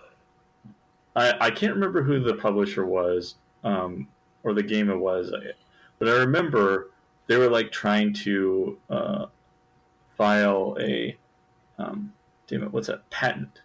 I 1.16 1.34
I 1.40 1.52
can't 1.52 1.74
remember 1.74 2.04
who 2.04 2.20
the 2.20 2.36
publisher 2.36 2.86
was 2.86 3.36
um, 3.64 4.08
or 4.44 4.54
the 4.54 4.64
game 4.64 4.90
it 4.90 4.98
was, 4.98 5.34
but 6.00 6.08
I 6.08 6.14
remember 6.14 6.92
they 7.28 7.38
were 7.38 7.50
like 7.50 7.72
trying 7.72 8.14
to 8.14 8.78
uh, 8.90 9.26
file 10.18 10.78
a 10.80 11.18
um, 11.78 12.14
damn 12.48 12.64
it, 12.64 12.72
what's 12.72 12.88
that 12.88 13.10
patent 13.10 13.62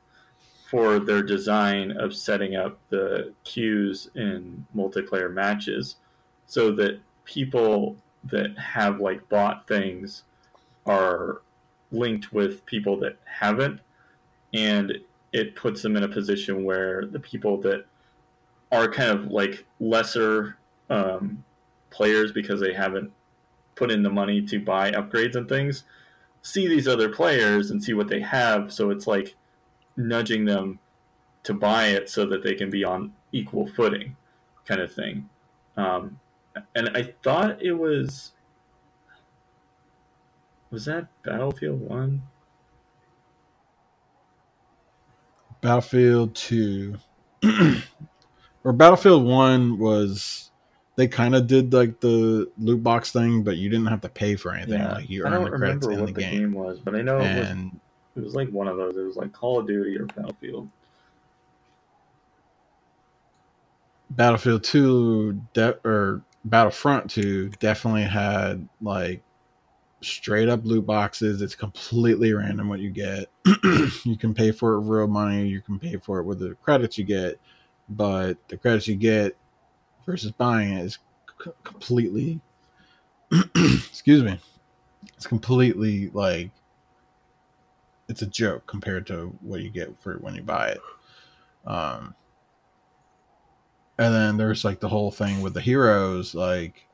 for 0.70 1.00
their 1.00 1.22
design 1.22 1.90
of 1.90 2.14
setting 2.14 2.54
up 2.54 2.78
the 2.90 3.32
queues 3.44 4.08
in 4.14 4.66
multiplayer 4.74 5.32
matches, 5.32 5.96
so 6.46 6.70
that 6.72 7.00
people 7.24 7.96
that 8.24 8.56
have 8.58 9.00
like 9.00 9.28
bought 9.28 9.66
things 9.66 10.24
are 10.86 11.42
linked 11.90 12.32
with 12.32 12.64
people 12.66 12.96
that 12.98 13.16
haven't, 13.24 13.80
and 14.54 14.98
it 15.32 15.56
puts 15.56 15.82
them 15.82 15.96
in 15.96 16.02
a 16.02 16.08
position 16.08 16.64
where 16.64 17.04
the 17.04 17.20
people 17.20 17.60
that 17.60 17.84
are 18.72 18.88
kind 18.88 19.10
of 19.10 19.26
like 19.26 19.64
lesser 19.80 20.56
um, 20.88 21.42
players 21.90 22.32
because 22.32 22.60
they 22.60 22.72
haven't 22.72 23.12
put 23.74 23.90
in 23.90 24.02
the 24.02 24.10
money 24.10 24.42
to 24.42 24.60
buy 24.60 24.90
upgrades 24.92 25.34
and 25.34 25.48
things 25.48 25.84
see 26.42 26.66
these 26.66 26.88
other 26.88 27.08
players 27.08 27.70
and 27.70 27.82
see 27.82 27.92
what 27.92 28.08
they 28.08 28.20
have. 28.20 28.72
So 28.72 28.90
it's 28.90 29.06
like 29.06 29.36
nudging 29.96 30.44
them 30.44 30.78
to 31.42 31.54
buy 31.54 31.86
it 31.88 32.08
so 32.08 32.26
that 32.26 32.42
they 32.42 32.54
can 32.54 32.70
be 32.70 32.84
on 32.84 33.12
equal 33.32 33.66
footing 33.66 34.16
kind 34.66 34.80
of 34.80 34.92
thing 34.92 35.28
um, 35.76 36.18
and 36.74 36.90
i 36.96 37.02
thought 37.22 37.60
it 37.62 37.72
was 37.72 38.32
was 40.70 40.84
that 40.84 41.06
battlefield 41.24 41.80
1 41.80 42.22
Battlefield 45.60 46.34
2 46.34 46.96
or 48.64 48.72
Battlefield 48.72 49.24
1 49.24 49.78
was 49.78 50.50
they 50.96 51.08
kind 51.08 51.34
of 51.34 51.46
did 51.46 51.72
like 51.72 52.00
the 52.00 52.50
loot 52.58 52.82
box 52.82 53.12
thing, 53.12 53.42
but 53.42 53.56
you 53.56 53.68
didn't 53.68 53.86
have 53.86 54.00
to 54.02 54.08
pay 54.08 54.36
for 54.36 54.52
anything. 54.52 54.82
Like 54.82 55.08
you 55.08 55.26
i 55.26 55.30
don't 55.30 55.44
the 55.44 55.50
credits 55.50 55.86
remember 55.86 55.92
in 55.92 56.00
what 56.00 56.06
the 56.08 56.12
the 56.12 56.20
game. 56.20 56.40
game 56.40 56.52
was 56.52 56.78
but 56.80 56.94
i 56.94 57.02
know 57.02 57.18
And 57.18 57.78
It 58.16 58.24
was 58.24 58.34
like 58.34 58.50
one 58.50 58.68
of 58.68 58.76
those. 58.76 58.96
It 58.96 59.02
was 59.02 59.16
like 59.16 59.32
Call 59.32 59.60
of 59.60 59.66
Duty 59.66 59.98
or 59.98 60.06
Battlefield. 60.06 60.68
Battlefield 64.10 64.64
2 64.64 65.40
de- 65.54 65.78
or 65.84 66.22
Battlefront 66.44 67.10
2 67.10 67.50
definitely 67.60 68.02
had 68.04 68.68
like 68.80 69.22
straight 70.02 70.48
up 70.48 70.64
loot 70.64 70.86
boxes. 70.86 71.42
It's 71.42 71.54
completely 71.54 72.32
random 72.32 72.68
what 72.68 72.80
you 72.80 72.90
get. 72.90 73.30
you 74.04 74.16
can 74.18 74.34
pay 74.34 74.52
for 74.52 74.74
it 74.74 74.80
with 74.80 74.88
real 74.88 75.06
money, 75.06 75.46
you 75.48 75.60
can 75.60 75.78
pay 75.78 75.96
for 75.96 76.20
it 76.20 76.24
with 76.24 76.40
the 76.40 76.56
credits 76.62 76.98
you 76.98 77.04
get, 77.04 77.38
but 77.88 78.36
the 78.48 78.56
credits 78.56 78.88
you 78.88 78.96
get 78.96 79.36
versus 80.06 80.32
buying 80.32 80.72
it 80.74 80.84
is 80.84 80.98
c- 81.44 81.50
completely 81.64 82.40
excuse 83.56 84.22
me 84.22 84.38
it's 85.16 85.26
completely 85.26 86.08
like 86.10 86.50
it's 88.10 88.22
a 88.22 88.26
joke 88.26 88.66
compared 88.66 89.06
to 89.06 89.34
what 89.40 89.60
you 89.60 89.70
get 89.70 89.94
for 90.02 90.16
when 90.18 90.34
you 90.34 90.42
buy 90.42 90.68
it 90.68 90.80
um 91.66 92.14
and 93.98 94.14
then 94.14 94.36
there's 94.36 94.64
like 94.64 94.80
the 94.80 94.88
whole 94.88 95.10
thing 95.10 95.40
with 95.40 95.54
the 95.54 95.60
heroes 95.60 96.34
like 96.34 96.86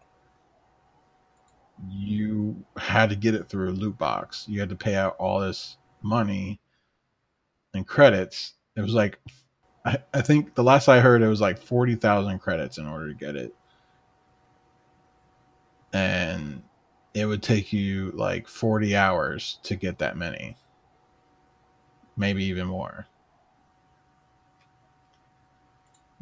you 1.88 2.57
had 2.76 3.11
to 3.11 3.16
get 3.16 3.35
it 3.35 3.48
through 3.48 3.70
a 3.70 3.72
loot 3.72 3.98
box 3.98 4.44
you 4.48 4.61
had 4.61 4.68
to 4.68 4.76
pay 4.76 4.94
out 4.94 5.16
all 5.18 5.40
this 5.40 5.76
money 6.02 6.61
and 7.74 7.87
credits 7.87 8.55
it 8.76 8.81
was 8.83 8.94
like 8.94 9.18
I, 9.87 9.98
I 10.12 10.20
think 10.20 10.55
the 10.57 10.64
last 10.64 10.88
I 10.88 10.98
heard 11.00 11.22
it 11.22 11.29
was 11.29 11.40
like 11.40 11.59
forty 11.59 11.94
thousand 11.94 12.40
credits 12.40 12.76
in 12.76 12.87
order 12.87 13.09
to 13.09 13.14
get 13.14 13.37
it. 13.37 13.55
And 15.92 16.62
it 17.14 17.24
would 17.26 17.42
take 17.42 17.72
you 17.72 18.11
like 18.11 18.48
forty 18.48 18.96
hours 18.96 19.61
to 19.62 19.76
get 19.76 19.98
that 19.98 20.16
many. 20.16 20.57
Maybe 22.16 22.44
even 22.44 22.66
more. 22.66 23.07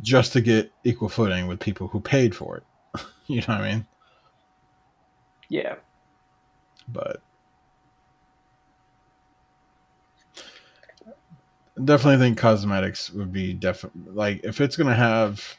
Just 0.00 0.32
to 0.32 0.40
get 0.40 0.72
equal 0.82 1.08
footing 1.08 1.46
with 1.46 1.60
people 1.60 1.88
who 1.88 2.00
paid 2.00 2.34
for 2.34 2.58
it. 2.58 2.64
you 3.26 3.40
know 3.40 3.46
what 3.46 3.60
I 3.60 3.72
mean? 3.72 3.86
Yeah. 5.48 5.76
But 6.88 7.20
definitely 11.82 12.18
think 12.24 12.38
cosmetics 12.38 13.10
would 13.10 13.32
be 13.32 13.52
definitely 13.52 14.12
like 14.12 14.40
if 14.44 14.60
it's 14.60 14.76
gonna 14.76 14.94
have 14.94 15.56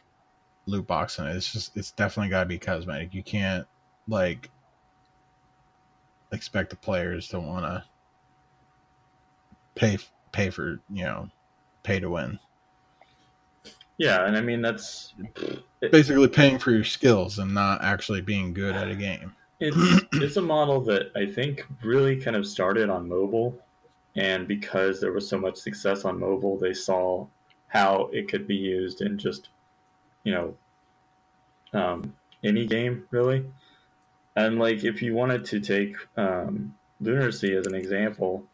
loot 0.65 0.87
box 0.87 1.19
in 1.19 1.27
it, 1.27 1.35
it's 1.35 1.51
just 1.51 1.75
it's 1.75 1.91
definitely 1.91 2.29
gotta 2.29 2.45
be 2.45 2.57
cosmetic. 2.57 3.13
You 3.13 3.23
can't 3.23 3.67
like 4.07 4.49
expect 6.31 6.69
the 6.69 6.75
players 6.75 7.27
to 7.29 7.39
wanna 7.39 7.85
pay 9.75 9.97
pay 10.35 10.49
for 10.49 10.79
you 10.91 11.03
know 11.05 11.29
pay 11.83 11.99
to 11.99 12.09
win. 12.09 12.37
Yeah, 13.97 14.25
and 14.25 14.35
I 14.35 14.41
mean 14.41 14.61
that's 14.61 15.13
Basically 15.79 16.27
paying 16.27 16.59
for 16.59 16.71
your 16.71 16.83
skills 16.83 17.39
and 17.39 17.53
not 17.53 17.81
actually 17.81 18.21
being 18.21 18.53
good 18.53 18.75
at 18.75 18.89
a 18.89 18.95
game. 18.95 19.33
it's 19.59 20.03
it's 20.13 20.37
a 20.37 20.41
model 20.41 20.81
that 20.81 21.11
I 21.15 21.25
think 21.25 21.65
really 21.83 22.19
kind 22.19 22.35
of 22.35 22.45
started 22.45 22.89
on 22.89 23.07
mobile 23.07 23.57
and 24.15 24.47
because 24.47 25.01
there 25.01 25.11
was 25.11 25.27
so 25.27 25.37
much 25.37 25.57
success 25.57 26.05
on 26.05 26.19
mobile, 26.19 26.57
they 26.57 26.73
saw 26.73 27.27
how 27.67 28.09
it 28.13 28.29
could 28.29 28.47
be 28.47 28.55
used 28.55 29.01
in 29.01 29.17
just, 29.17 29.49
you 30.23 30.33
know, 30.33 30.55
um, 31.73 32.13
any 32.43 32.65
game 32.65 33.05
really. 33.11 33.45
And 34.37 34.57
like, 34.59 34.83
if 34.83 35.01
you 35.01 35.13
wanted 35.13 35.43
to 35.45 35.59
take 35.59 35.95
um, 36.17 36.75
Lunacy 37.01 37.55
as 37.55 37.65
an 37.67 37.75
example, 37.75 38.45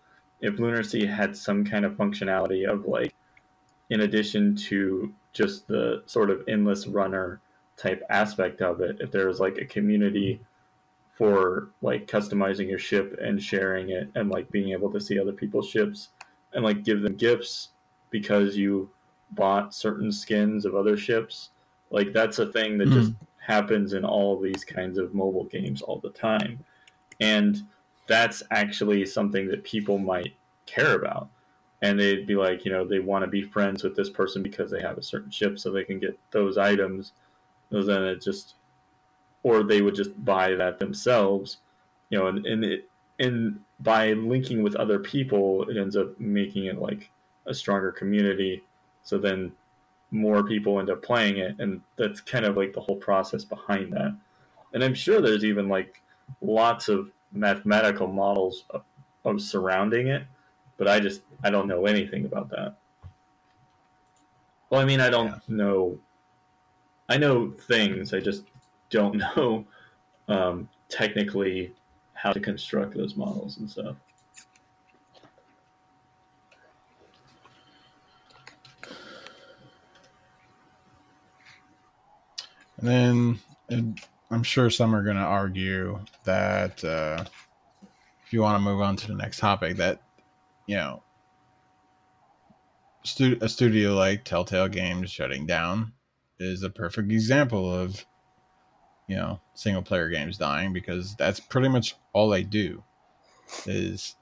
if 0.41 0.59
Lunacy 0.59 1.05
had 1.05 1.35
some 1.35 1.63
kind 1.63 1.85
of 1.85 1.93
functionality 1.93 2.67
of 2.67 2.85
like, 2.85 3.13
in 3.89 4.01
addition 4.01 4.55
to 4.55 5.13
just 5.33 5.67
the 5.67 6.03
sort 6.05 6.29
of 6.29 6.43
endless 6.47 6.87
runner 6.87 7.39
type 7.77 8.03
aspect 8.09 8.61
of 8.61 8.81
it, 8.81 8.97
if 8.99 9.11
there 9.11 9.27
was 9.27 9.39
like 9.39 9.57
a 9.57 9.65
community 9.65 10.41
for 11.21 11.69
like 11.81 12.07
customizing 12.07 12.67
your 12.67 12.79
ship 12.79 13.15
and 13.21 13.41
sharing 13.41 13.91
it 13.91 14.09
and 14.15 14.29
like 14.29 14.49
being 14.49 14.71
able 14.71 14.91
to 14.91 14.99
see 14.99 15.19
other 15.19 15.31
people's 15.31 15.69
ships 15.69 16.09
and 16.53 16.63
like 16.63 16.83
give 16.83 17.01
them 17.01 17.15
gifts 17.15 17.69
because 18.09 18.57
you 18.57 18.89
bought 19.31 19.73
certain 19.73 20.11
skins 20.11 20.65
of 20.65 20.73
other 20.73 20.97
ships 20.97 21.51
like 21.91 22.11
that's 22.11 22.39
a 22.39 22.51
thing 22.51 22.77
that 22.77 22.87
mm. 22.87 22.93
just 22.93 23.13
happens 23.37 23.93
in 23.93 24.03
all 24.03 24.35
of 24.35 24.43
these 24.43 24.63
kinds 24.63 24.97
of 24.97 25.13
mobile 25.13 25.45
games 25.45 25.81
all 25.83 25.99
the 25.99 26.09
time 26.09 26.59
and 27.19 27.63
that's 28.11 28.43
actually 28.51 29.05
something 29.05 29.47
that 29.47 29.63
people 29.63 29.97
might 29.97 30.33
care 30.65 30.95
about 30.95 31.29
and 31.81 31.99
they'd 31.99 32.27
be 32.27 32.35
like 32.35 32.65
you 32.65 32.71
know 32.71 32.85
they 32.85 32.99
want 32.99 33.23
to 33.23 33.29
be 33.29 33.41
friends 33.41 33.83
with 33.83 33.95
this 33.95 34.09
person 34.09 34.43
because 34.43 34.69
they 34.69 34.81
have 34.81 34.97
a 34.97 35.03
certain 35.03 35.31
ship 35.31 35.57
so 35.57 35.71
they 35.71 35.83
can 35.83 35.99
get 35.99 36.17
those 36.31 36.57
items 36.57 37.13
and 37.71 37.87
then 37.87 38.03
it 38.03 38.21
just 38.21 38.55
or 39.43 39.63
they 39.63 39.81
would 39.81 39.95
just 39.95 40.23
buy 40.23 40.53
that 40.53 40.79
themselves, 40.79 41.57
you 42.09 42.17
know, 42.17 42.27
and, 42.27 42.45
and 42.45 42.63
it 42.63 42.87
and 43.19 43.59
by 43.79 44.13
linking 44.13 44.63
with 44.63 44.75
other 44.75 44.99
people, 44.99 45.69
it 45.69 45.77
ends 45.77 45.95
up 45.95 46.19
making 46.19 46.65
it 46.65 46.79
like 46.79 47.09
a 47.45 47.53
stronger 47.53 47.91
community. 47.91 48.63
So 49.03 49.17
then 49.17 49.51
more 50.09 50.43
people 50.43 50.79
end 50.79 50.89
up 50.89 51.03
playing 51.03 51.37
it, 51.37 51.55
and 51.59 51.81
that's 51.97 52.21
kind 52.21 52.45
of 52.45 52.57
like 52.57 52.73
the 52.73 52.81
whole 52.81 52.95
process 52.95 53.43
behind 53.43 53.93
that. 53.93 54.15
And 54.73 54.83
I'm 54.83 54.93
sure 54.93 55.21
there's 55.21 55.45
even 55.45 55.69
like 55.69 56.01
lots 56.41 56.87
of 56.87 57.11
mathematical 57.31 58.07
models 58.07 58.65
of, 58.69 58.83
of 59.25 59.41
surrounding 59.41 60.07
it, 60.07 60.23
but 60.77 60.87
I 60.87 60.99
just 60.99 61.21
I 61.43 61.49
don't 61.49 61.67
know 61.67 61.85
anything 61.85 62.25
about 62.25 62.49
that. 62.49 62.75
Well, 64.69 64.81
I 64.81 64.85
mean, 64.85 65.01
I 65.01 65.09
don't 65.09 65.27
yeah. 65.27 65.39
know. 65.47 65.99
I 67.09 67.17
know 67.17 67.51
things. 67.51 68.13
I 68.13 68.19
just 68.19 68.43
don't 68.89 69.15
know 69.35 69.65
um, 70.27 70.69
technically 70.89 71.73
how 72.13 72.31
to 72.31 72.39
construct 72.39 72.95
those 72.95 73.15
models 73.15 73.57
and 73.57 73.69
stuff. 73.69 73.95
And 82.77 82.89
then 82.89 83.39
and 83.69 84.01
I'm 84.31 84.43
sure 84.43 84.69
some 84.69 84.95
are 84.95 85.03
going 85.03 85.17
to 85.17 85.21
argue 85.21 85.99
that 86.23 86.83
uh, 86.85 87.25
if 88.25 88.31
you 88.31 88.41
want 88.41 88.55
to 88.55 88.63
move 88.63 88.79
on 88.79 88.95
to 88.95 89.07
the 89.07 89.15
next 89.15 89.39
topic, 89.39 89.75
that 89.77 90.01
you 90.67 90.77
know, 90.77 91.03
stu- 93.03 93.37
a 93.41 93.49
studio 93.49 93.93
like 93.93 94.23
Telltale 94.23 94.69
Games 94.69 95.11
shutting 95.11 95.45
down 95.45 95.91
is 96.39 96.63
a 96.63 96.69
perfect 96.69 97.11
example 97.11 97.71
of 97.71 98.05
you 99.07 99.17
know 99.17 99.41
single 99.53 99.83
player 99.83 100.09
games 100.09 100.37
dying 100.37 100.71
because 100.71 101.13
that's 101.15 101.41
pretty 101.41 101.67
much 101.67 101.95
all 102.13 102.29
they 102.29 102.43
do 102.43 102.81
is 103.65 104.15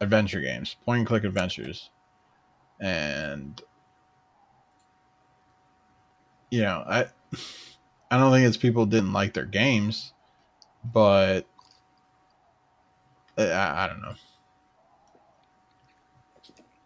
adventure 0.00 0.40
games 0.40 0.74
point 0.84 0.98
and 0.98 1.06
click 1.06 1.22
adventures. 1.22 1.90
And 2.80 3.60
you 6.50 6.62
know 6.62 6.82
i 6.86 7.06
i 8.10 8.18
don't 8.18 8.32
think 8.32 8.46
it's 8.46 8.56
people 8.56 8.86
didn't 8.86 9.12
like 9.12 9.34
their 9.34 9.44
games 9.44 10.12
but 10.92 11.46
I, 13.36 13.84
I 13.84 13.88
don't 13.88 14.02
know 14.02 14.14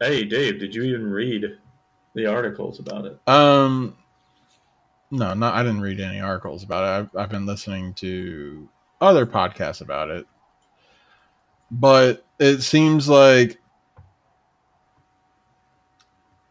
hey 0.00 0.24
dave 0.24 0.58
did 0.58 0.74
you 0.74 0.82
even 0.82 1.06
read 1.06 1.58
the 2.14 2.26
articles 2.26 2.80
about 2.80 3.06
it 3.06 3.18
um 3.28 3.96
no, 5.12 5.34
not. 5.34 5.52
I 5.52 5.62
didn't 5.62 5.82
read 5.82 6.00
any 6.00 6.20
articles 6.20 6.64
about 6.64 6.84
it. 6.84 7.10
I've, 7.14 7.20
I've 7.20 7.28
been 7.28 7.44
listening 7.44 7.92
to 7.94 8.66
other 8.98 9.26
podcasts 9.26 9.82
about 9.82 10.08
it, 10.08 10.26
but 11.70 12.24
it 12.38 12.62
seems 12.62 13.10
like 13.10 13.60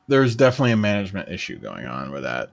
there's 0.08 0.36
definitely 0.36 0.74
a 0.74 0.78
management 0.78 1.30
issue 1.30 1.58
going 1.58 1.88
on 1.88 2.12
with 2.12 2.22
that. 2.22 2.52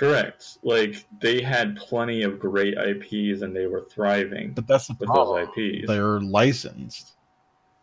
Correct. 0.00 0.56
Like 0.62 1.04
they 1.20 1.42
had 1.42 1.76
plenty 1.76 2.22
of 2.22 2.40
great 2.40 2.72
IPs 2.72 3.42
and 3.42 3.54
they 3.54 3.66
were 3.66 3.82
thriving. 3.82 4.52
But 4.54 4.66
that's 4.66 4.86
the 4.86 4.96
with 4.98 5.10
problem. 5.10 5.44
those 5.44 5.48
IPs. 5.54 5.88
They're 5.88 6.18
licensed. 6.20 7.12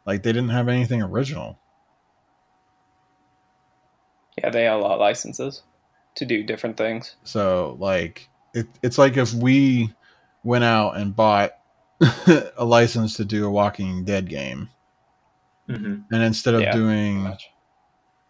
Like 0.03 0.23
they 0.23 0.31
didn't 0.31 0.49
have 0.49 0.67
anything 0.67 1.03
original. 1.03 1.59
Yeah, 4.35 4.49
they 4.49 4.63
had 4.63 4.73
a 4.73 4.77
lot 4.77 4.93
of 4.93 4.99
licenses 4.99 5.61
to 6.15 6.25
do 6.25 6.41
different 6.41 6.75
things. 6.75 7.17
So 7.23 7.77
like 7.79 8.27
it, 8.55 8.65
it's 8.81 8.97
like 8.97 9.15
if 9.15 9.31
we 9.35 9.93
went 10.43 10.63
out 10.63 10.97
and 10.97 11.15
bought 11.15 11.51
a 12.57 12.65
license 12.65 13.15
to 13.17 13.25
do 13.25 13.45
a 13.45 13.51
Walking 13.51 14.05
Dead 14.05 14.27
game, 14.27 14.69
mm-hmm. 15.69 16.11
and 16.11 16.23
instead 16.23 16.55
of 16.55 16.61
yeah, 16.61 16.71
doing 16.71 17.37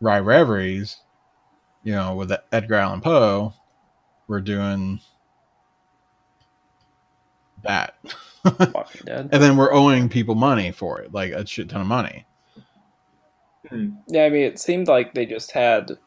Rye 0.01 0.19
Reveries, 0.19 0.97
you 1.83 1.93
know, 1.93 2.15
with 2.15 2.33
Edgar 2.51 2.75
Allan 2.75 2.99
Poe, 2.99 3.53
we're 4.27 4.41
doing 4.41 4.99
that. 7.63 7.95
and 8.43 9.29
then 9.31 9.57
we're 9.57 9.73
owing 9.73 10.09
people 10.09 10.35
money 10.35 10.71
for 10.71 11.01
it, 11.01 11.13
like 11.13 11.31
a 11.31 11.45
shit 11.45 11.69
ton 11.69 11.81
of 11.81 11.87
money. 11.87 12.25
Yeah, 14.07 14.23
I 14.23 14.29
mean, 14.29 14.43
it 14.43 14.59
seemed 14.59 14.87
like 14.87 15.13
they 15.13 15.25
just 15.25 15.51
had 15.51 15.97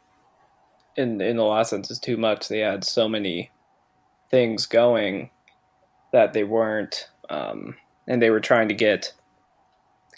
in 0.97 1.21
in 1.21 1.37
the 1.37 1.45
last 1.45 1.71
sense 1.71 1.91
is 1.91 1.99
too 1.99 2.17
much. 2.17 2.49
They 2.49 2.61
had 2.61 2.85
so 2.85 3.09
many 3.09 3.51
things 4.31 4.67
going 4.67 5.31
that 6.13 6.33
they 6.33 6.45
weren't, 6.45 7.11
um, 7.29 7.77
and 8.07 8.23
they 8.23 8.31
were 8.31 8.41
trying 8.41 8.69
to 8.69 8.75
get 8.75 9.13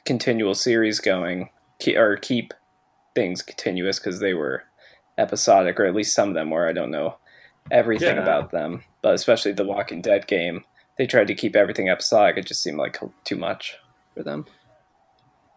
continual 0.04 0.54
series 0.54 1.00
going 1.00 1.50
or 1.96 2.16
keep 2.16 2.54
things 3.14 3.42
continuous 3.42 3.98
because 3.98 4.20
they 4.20 4.34
were 4.34 4.62
episodic, 5.18 5.80
or 5.80 5.84
at 5.84 5.94
least 5.94 6.14
some 6.14 6.28
of 6.28 6.34
them 6.34 6.50
were. 6.50 6.68
I 6.68 6.72
don't 6.72 6.92
know 6.92 7.16
everything 7.70 8.16
Yeah. 8.16 8.22
about 8.22 8.50
them, 8.50 8.82
but 9.02 9.14
especially 9.14 9.52
the 9.52 9.64
Walking 9.64 10.02
Dead 10.02 10.26
game, 10.26 10.64
they 10.96 11.06
tried 11.06 11.28
to 11.28 11.34
keep 11.34 11.56
everything 11.56 11.88
episodic. 11.88 12.36
It 12.38 12.46
just 12.46 12.62
seemed 12.62 12.78
like 12.78 12.98
too 13.24 13.36
much 13.36 13.78
for 14.14 14.22
them. 14.22 14.46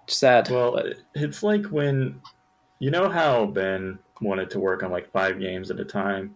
Sad. 0.07 0.49
Well, 0.49 0.81
it's 1.15 1.41
like 1.43 1.65
when 1.65 2.21
you 2.79 2.91
know 2.91 3.09
how 3.09 3.47
Ben 3.47 3.99
wanted 4.21 4.49
to 4.51 4.59
work 4.59 4.83
on 4.83 4.91
like 4.91 5.11
five 5.11 5.39
games 5.39 5.71
at 5.71 5.79
a 5.79 5.85
time, 5.85 6.35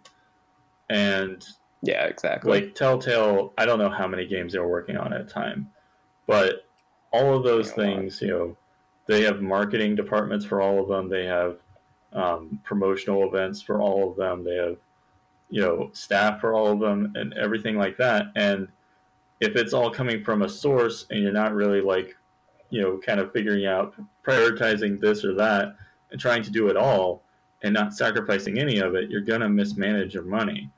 and 0.89 1.45
yeah, 1.81 2.05
exactly. 2.05 2.51
like 2.51 2.75
Telltale, 2.75 3.53
I 3.57 3.65
don't 3.65 3.79
know 3.79 3.89
how 3.89 4.07
many 4.07 4.25
games 4.25 4.53
they 4.53 4.59
were 4.59 4.67
working 4.67 4.97
on 4.97 5.13
at 5.13 5.21
a 5.21 5.25
time, 5.25 5.69
but 6.25 6.65
all 7.11 7.35
of 7.35 7.43
those 7.43 7.71
things, 7.71 8.21
you 8.21 8.27
know, 8.27 8.57
they 9.07 9.21
have 9.23 9.41
marketing 9.41 9.95
departments 9.95 10.45
for 10.45 10.61
all 10.61 10.81
of 10.81 10.87
them. 10.87 11.09
They 11.09 11.25
have 11.25 11.57
um, 12.13 12.59
promotional 12.63 13.27
events 13.27 13.61
for 13.61 13.81
all 13.81 14.09
of 14.09 14.17
them. 14.17 14.43
They 14.43 14.55
have, 14.55 14.77
you 15.49 15.61
know, 15.61 15.89
staff 15.93 16.39
for 16.39 16.53
all 16.53 16.71
of 16.71 16.79
them 16.79 17.13
and 17.15 17.33
everything 17.33 17.75
like 17.75 17.97
that. 17.97 18.27
And 18.35 18.67
if 19.39 19.55
it's 19.55 19.73
all 19.73 19.89
coming 19.89 20.23
from 20.23 20.41
a 20.41 20.49
source 20.49 21.05
and 21.09 21.21
you're 21.21 21.31
not 21.31 21.53
really 21.53 21.81
like, 21.81 22.15
you 22.69 22.81
know, 22.81 22.97
kind 22.97 23.19
of 23.19 23.31
figuring 23.31 23.65
out 23.65 23.95
prioritizing 24.25 24.99
this 24.99 25.25
or 25.25 25.33
that 25.35 25.75
and 26.11 26.19
trying 26.19 26.43
to 26.43 26.51
do 26.51 26.67
it 26.67 26.77
all 26.77 27.23
and 27.63 27.73
not 27.73 27.93
sacrificing 27.93 28.59
any 28.59 28.79
of 28.79 28.95
it, 28.95 29.09
you're 29.09 29.21
gonna 29.21 29.49
mismanage 29.49 30.13
your 30.13 30.23
money. 30.23 30.69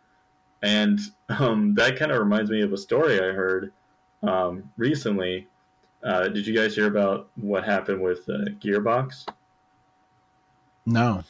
And 0.62 1.00
um, 1.30 1.74
that 1.76 1.98
kind 1.98 2.12
of 2.12 2.20
reminds 2.20 2.50
me 2.50 2.62
of 2.62 2.72
a 2.72 2.78
story 2.78 3.20
I 3.20 3.34
heard 3.34 3.74
um, 4.24 4.72
recently. 4.78 5.48
Uh, 6.04 6.28
did 6.30 6.48
you 6.48 6.56
guys 6.56 6.76
hear 6.76 6.88
about 6.88 7.30
what 7.36 7.64
happened 7.64 8.02
with 8.02 8.28
uh, 8.30 8.50
Gearbox? 8.60 9.28
No. 10.86 11.24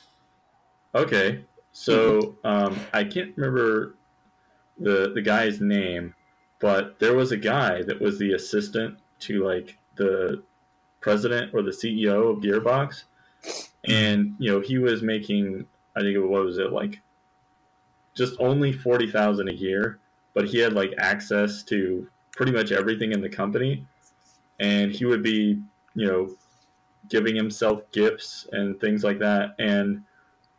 Okay, 0.95 1.43
so 1.71 2.35
um, 2.43 2.79
I 2.93 3.03
can't 3.03 3.35
remember 3.37 3.95
the 4.79 5.11
the 5.13 5.21
guy's 5.21 5.61
name, 5.61 6.15
but 6.59 6.99
there 6.99 7.15
was 7.15 7.31
a 7.31 7.37
guy 7.37 7.81
that 7.83 8.01
was 8.01 8.19
the 8.19 8.33
assistant 8.33 8.97
to 9.21 9.45
like 9.45 9.77
the 9.95 10.43
president 10.99 11.53
or 11.53 11.61
the 11.61 11.71
CEO 11.71 12.31
of 12.31 12.43
Gearbox, 12.43 13.03
and 13.87 14.35
you 14.39 14.51
know 14.51 14.59
he 14.59 14.77
was 14.77 15.01
making 15.01 15.65
I 15.95 16.01
think 16.01 16.15
it 16.15 16.19
what 16.19 16.45
was 16.45 16.57
it 16.57 16.71
like 16.71 17.01
just 18.15 18.35
only 18.39 18.71
forty 18.71 19.09
thousand 19.09 19.49
a 19.49 19.55
year, 19.55 19.99
but 20.33 20.49
he 20.49 20.59
had 20.59 20.73
like 20.73 20.93
access 20.97 21.63
to 21.63 22.09
pretty 22.35 22.51
much 22.51 22.71
everything 22.71 23.11
in 23.11 23.21
the 23.21 23.29
company, 23.29 23.85
and 24.59 24.91
he 24.91 25.05
would 25.05 25.23
be 25.23 25.61
you 25.95 26.07
know 26.07 26.35
giving 27.09 27.35
himself 27.35 27.81
gifts 27.91 28.47
and 28.51 28.79
things 28.79 29.03
like 29.03 29.19
that, 29.19 29.55
and 29.57 30.03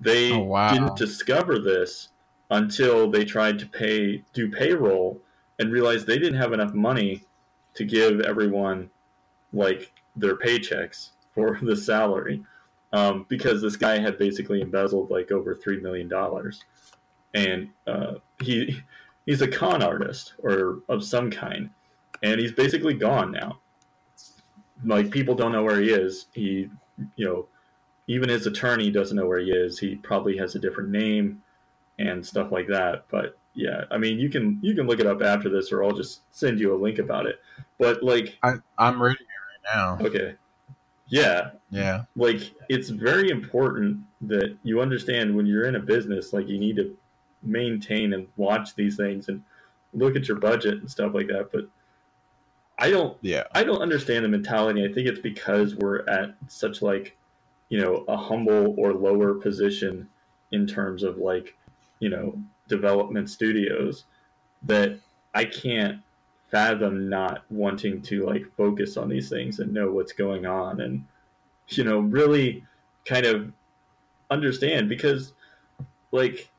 they 0.02 0.32
Oh, 0.32 0.40
wow. 0.40 0.72
didn't 0.72 0.96
discover 0.96 1.58
this 1.58 2.08
until 2.50 3.10
they 3.10 3.24
tried 3.24 3.58
to 3.60 3.66
pay 3.66 4.24
do 4.32 4.50
payroll 4.50 5.20
and 5.58 5.72
realized 5.72 6.06
they 6.06 6.18
didn't 6.18 6.40
have 6.40 6.52
enough 6.52 6.74
money 6.74 7.24
to 7.74 7.84
give 7.84 8.20
everyone 8.20 8.90
like 9.52 9.92
their 10.16 10.36
paychecks 10.36 11.10
for 11.34 11.58
the 11.62 11.76
salary 11.76 12.42
um, 12.92 13.24
because 13.28 13.62
this 13.62 13.76
guy 13.76 13.98
had 13.98 14.18
basically 14.18 14.60
embezzled 14.60 15.10
like 15.10 15.30
over 15.30 15.54
three 15.54 15.80
million 15.80 16.08
dollars. 16.08 16.62
And 17.34 17.70
uh, 17.86 18.14
he 18.42 18.80
he's 19.24 19.40
a 19.40 19.48
con 19.48 19.82
artist 19.82 20.34
or 20.38 20.80
of 20.88 21.02
some 21.04 21.30
kind 21.30 21.70
and 22.22 22.40
he's 22.40 22.52
basically 22.52 22.94
gone 22.94 23.32
now. 23.32 23.60
Like 24.84 25.10
people 25.10 25.34
don't 25.34 25.52
know 25.52 25.62
where 25.62 25.80
he 25.80 25.90
is. 25.90 26.26
He 26.34 26.68
you 27.16 27.24
know 27.26 27.48
even 28.12 28.28
his 28.28 28.46
attorney 28.46 28.90
doesn't 28.90 29.16
know 29.16 29.26
where 29.26 29.40
he 29.40 29.50
is. 29.50 29.78
He 29.78 29.96
probably 29.96 30.36
has 30.36 30.54
a 30.54 30.58
different 30.58 30.90
name 30.90 31.42
and 31.98 32.24
stuff 32.24 32.52
like 32.52 32.68
that. 32.68 33.04
But 33.10 33.36
yeah 33.54 33.84
i 33.90 33.98
mean 33.98 34.18
you 34.18 34.30
can 34.30 34.58
you 34.62 34.74
can 34.74 34.86
look 34.86 34.98
it 34.98 35.06
up 35.06 35.20
after 35.20 35.50
this 35.50 35.70
or 35.72 35.84
i'll 35.84 35.92
just 35.92 36.22
send 36.30 36.58
you 36.58 36.74
a 36.74 36.78
link 36.82 36.98
about 36.98 37.26
it. 37.26 37.38
But 37.78 38.02
like 38.02 38.38
I, 38.42 38.54
I'm 38.78 39.02
reading 39.02 39.26
it 39.26 39.70
right 39.74 39.98
now. 40.00 40.06
okay. 40.06 40.34
Yeah. 41.08 41.50
Yeah. 41.70 42.04
like 42.16 42.40
it's 42.70 42.88
very 42.88 43.28
important 43.28 43.98
that 44.22 44.56
you 44.62 44.80
understand 44.80 45.36
when 45.36 45.44
you're 45.44 45.66
in 45.66 45.76
a 45.76 45.80
business 45.80 46.32
like 46.32 46.48
you 46.48 46.58
need 46.58 46.76
to 46.76 46.96
maintain 47.42 48.14
and 48.14 48.26
watch 48.38 48.74
these 48.74 48.96
things 48.96 49.28
and 49.28 49.42
look 49.92 50.16
at 50.16 50.28
your 50.28 50.38
budget 50.38 50.78
and 50.78 50.90
stuff 50.90 51.12
like 51.12 51.26
that. 51.26 51.50
But 51.52 51.68
i 52.78 52.88
don't 52.88 53.18
Yeah. 53.20 53.44
i 53.52 53.62
don't 53.64 53.82
understand 53.82 54.24
the 54.24 54.28
mentality. 54.30 54.82
I 54.82 54.90
think 54.90 55.06
it's 55.08 55.20
because 55.20 55.74
we're 55.76 56.08
at 56.08 56.34
such 56.48 56.80
like 56.80 57.18
you 57.72 57.80
know 57.80 58.04
a 58.06 58.16
humble 58.18 58.74
or 58.76 58.92
lower 58.92 59.32
position 59.32 60.06
in 60.50 60.66
terms 60.66 61.02
of 61.02 61.16
like 61.16 61.56
you 62.00 62.10
know 62.10 62.38
development 62.68 63.30
studios 63.30 64.04
that 64.62 65.00
i 65.34 65.42
can't 65.42 65.98
fathom 66.50 67.08
not 67.08 67.44
wanting 67.48 68.02
to 68.02 68.26
like 68.26 68.44
focus 68.58 68.98
on 68.98 69.08
these 69.08 69.30
things 69.30 69.58
and 69.58 69.72
know 69.72 69.90
what's 69.90 70.12
going 70.12 70.44
on 70.44 70.82
and 70.82 71.06
you 71.68 71.82
know 71.82 72.00
really 72.00 72.62
kind 73.06 73.24
of 73.24 73.50
understand 74.30 74.86
because 74.86 75.32
like 76.10 76.50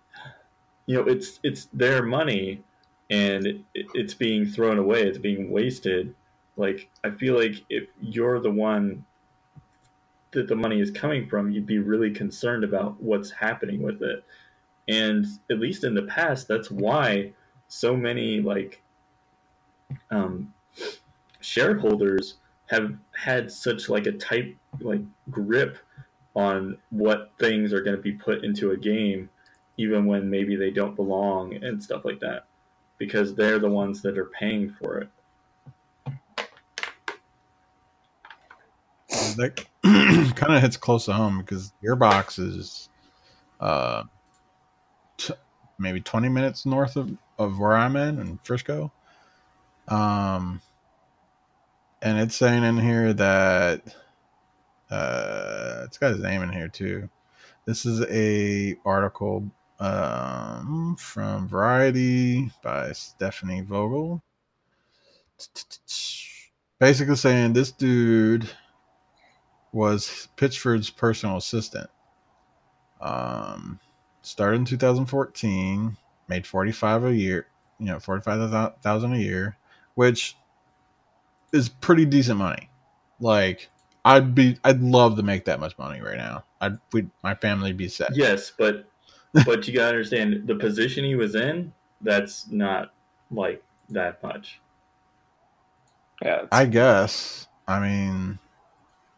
you 0.88 0.96
know 0.96 1.04
it's 1.04 1.40
it's 1.44 1.66
their 1.74 2.02
money 2.02 2.64
and 3.12 3.46
it, 3.46 3.58
it's 3.94 4.16
being 4.16 4.48
thrown 4.48 4.80
away 4.80 5.04
it's 5.04 5.20
being 5.20 5.52
wasted. 5.52 6.16
Like 6.58 6.90
i 7.04 7.12
feel 7.12 7.36
like 7.36 7.64
if 7.70 7.84
you're 8.02 8.40
the 8.40 8.50
one 8.50 9.06
that 10.34 10.48
the 10.48 10.56
money 10.56 10.80
is 10.82 10.92
coming 10.92 11.28
from 11.28 11.52
you'd 11.52 11.66
be 11.66 11.80
really 11.80 12.12
concerned 12.12 12.64
about 12.64 13.02
what's 13.02 13.32
happening 13.32 13.82
with 13.82 14.02
it. 14.02 14.24
And 14.88 15.26
at 15.50 15.60
least 15.60 15.84
in 15.84 15.94
the 15.94 16.04
past 16.04 16.48
that's 16.48 16.70
why 16.70 17.32
so 17.68 17.96
many 17.96 18.42
like 18.42 18.82
um 20.12 20.54
shareholders 21.40 22.36
have 22.68 22.94
had 23.16 23.52
such 23.52 23.90
like 23.90 24.06
a 24.06 24.12
tight 24.12 24.58
like 24.80 25.02
grip 25.30 25.78
on 26.36 26.78
what 26.90 27.32
things 27.40 27.72
are 27.72 27.82
going 27.82 27.96
to 27.96 28.02
be 28.02 28.14
put 28.14 28.44
into 28.44 28.72
a 28.72 28.78
game 28.78 29.30
even 29.78 30.06
when 30.06 30.30
maybe 30.30 30.56
they 30.56 30.72
don't 30.72 30.96
belong 30.96 31.54
and 31.64 31.82
stuff 31.82 32.06
like 32.06 32.20
that 32.20 32.46
because 32.98 33.36
they're 33.36 33.60
the 33.60 33.70
ones 33.70 34.02
that 34.02 34.18
are 34.18 34.26
paying 34.26 34.74
for 34.80 35.00
it. 35.00 35.10
That 39.36 39.66
kind 40.32 40.54
of 40.54 40.62
hits 40.62 40.78
close 40.78 41.06
to 41.06 41.14
home 41.14 41.40
because 41.40 41.74
Gearbox 41.84 42.40
is 42.40 42.90
uh, 43.60 44.04
t- 45.18 45.34
maybe 45.78 46.02
20 46.02 46.30
minutes 46.30 46.66
north 46.66 46.96
of, 46.96 47.12
of 47.38 47.60
where 47.60 47.74
I'm 47.74 47.96
in, 47.96 48.20
in 48.20 48.40
Frisco. 48.44 48.92
Um, 49.88 50.62
and 52.02 52.20
it's 52.20 52.36
saying 52.36 52.64
in 52.64 52.78
here 52.78 53.14
that 53.14 53.96
uh, 54.90 55.84
it's 55.86 55.98
got 55.98 56.12
his 56.12 56.22
name 56.22 56.42
in 56.42 56.52
here 56.52 56.68
too. 56.68 57.10
This 57.66 57.86
is 57.86 58.02
a 58.10 58.78
article 58.86 59.50
um, 59.80 60.96
from 61.00 61.48
Variety 61.48 62.52
by 62.62 62.92
Stephanie 62.92 63.62
Vogel. 63.62 64.22
Basically 66.80 67.16
saying 67.16 67.54
this 67.54 67.72
dude 67.72 68.50
was 69.74 70.30
Pitchford's 70.38 70.90
personal 70.90 71.38
assistant. 71.38 71.90
Um, 73.02 73.80
started 74.22 74.58
in 74.58 74.66
2014, 74.66 75.98
made 76.28 76.48
45 76.48 77.06
a 77.06 77.16
year, 77.16 77.48
you 77.80 77.88
know, 77.88 78.00
45,000 78.00 79.14
a 79.14 79.18
year, 79.18 79.58
which 79.96 80.38
is 81.52 81.68
pretty 81.68 82.06
decent 82.06 82.40
money. 82.40 82.70
Like 83.20 83.70
I'd 84.06 84.34
be 84.34 84.58
I'd 84.64 84.82
love 84.82 85.18
to 85.18 85.24
make 85.24 85.46
that 85.46 85.60
much 85.60 85.78
money 85.78 86.02
right 86.02 86.18
now. 86.18 86.46
I'd 86.62 86.78
we 86.92 87.08
my 87.24 87.36
family'd 87.36 87.78
be 87.78 87.88
set. 87.88 88.16
yes 88.16 88.52
but 88.58 88.90
but 89.46 89.68
you 89.68 89.74
gotta 89.74 89.90
understand 89.90 90.48
the 90.48 90.56
position 90.56 91.04
he 91.04 91.16
was 91.16 91.36
in 91.36 91.74
that's 92.02 92.50
not 92.50 92.94
like 93.32 93.64
that 93.90 94.22
much 94.24 94.62
yeah, 96.24 96.46
I 96.52 96.66
guess. 96.66 97.48
I 97.68 97.80
mean, 97.80 98.40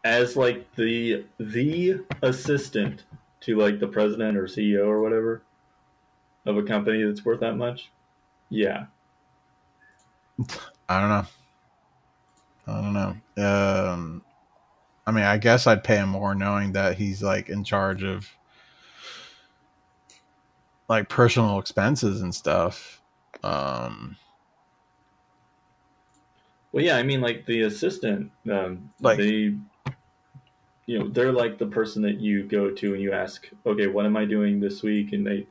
as 0.05 0.37
like 0.37 0.73
the 0.75 1.25
the 1.39 1.99
assistant 2.21 3.03
to 3.41 3.57
like 3.57 3.79
the 3.79 3.87
president 3.87 4.37
or 4.37 4.43
CEO 4.43 4.85
or 4.85 5.01
whatever 5.01 5.41
of 6.45 6.57
a 6.57 6.63
company 6.63 7.03
that's 7.03 7.25
worth 7.25 7.39
that 7.39 7.57
much. 7.57 7.89
Yeah. 8.49 8.85
I 10.87 10.99
don't 10.99 11.09
know. 11.09 11.25
I 12.67 12.81
don't 12.81 12.93
know. 12.93 13.43
Um, 13.43 14.21
I 15.07 15.11
mean, 15.11 15.23
I 15.23 15.37
guess 15.37 15.65
I'd 15.65 15.83
pay 15.83 15.97
him 15.97 16.09
more 16.09 16.35
knowing 16.35 16.73
that 16.73 16.97
he's 16.97 17.23
like 17.23 17.49
in 17.49 17.63
charge 17.63 18.03
of 18.03 18.29
like 20.87 21.09
personal 21.09 21.57
expenses 21.57 22.21
and 22.21 22.33
stuff. 22.33 23.01
Um, 23.43 24.17
Well, 26.71 26.83
yeah, 26.83 26.97
I 26.97 27.03
mean, 27.03 27.21
like 27.21 27.45
the 27.47 27.61
assistant, 27.61 28.31
um, 28.51 28.91
Like- 28.99 29.17
they 29.17 29.55
you 30.85 30.99
know 30.99 31.07
they're 31.09 31.31
like 31.31 31.57
the 31.57 31.65
person 31.67 32.01
that 32.03 32.19
you 32.19 32.43
go 32.43 32.69
to 32.71 32.93
and 32.93 33.01
you 33.01 33.11
ask, 33.11 33.47
okay, 33.65 33.87
what 33.87 34.05
am 34.05 34.15
I 34.17 34.25
doing 34.25 34.59
this 34.59 34.83
week, 34.83 35.13
and 35.13 35.25
they, 35.25 35.47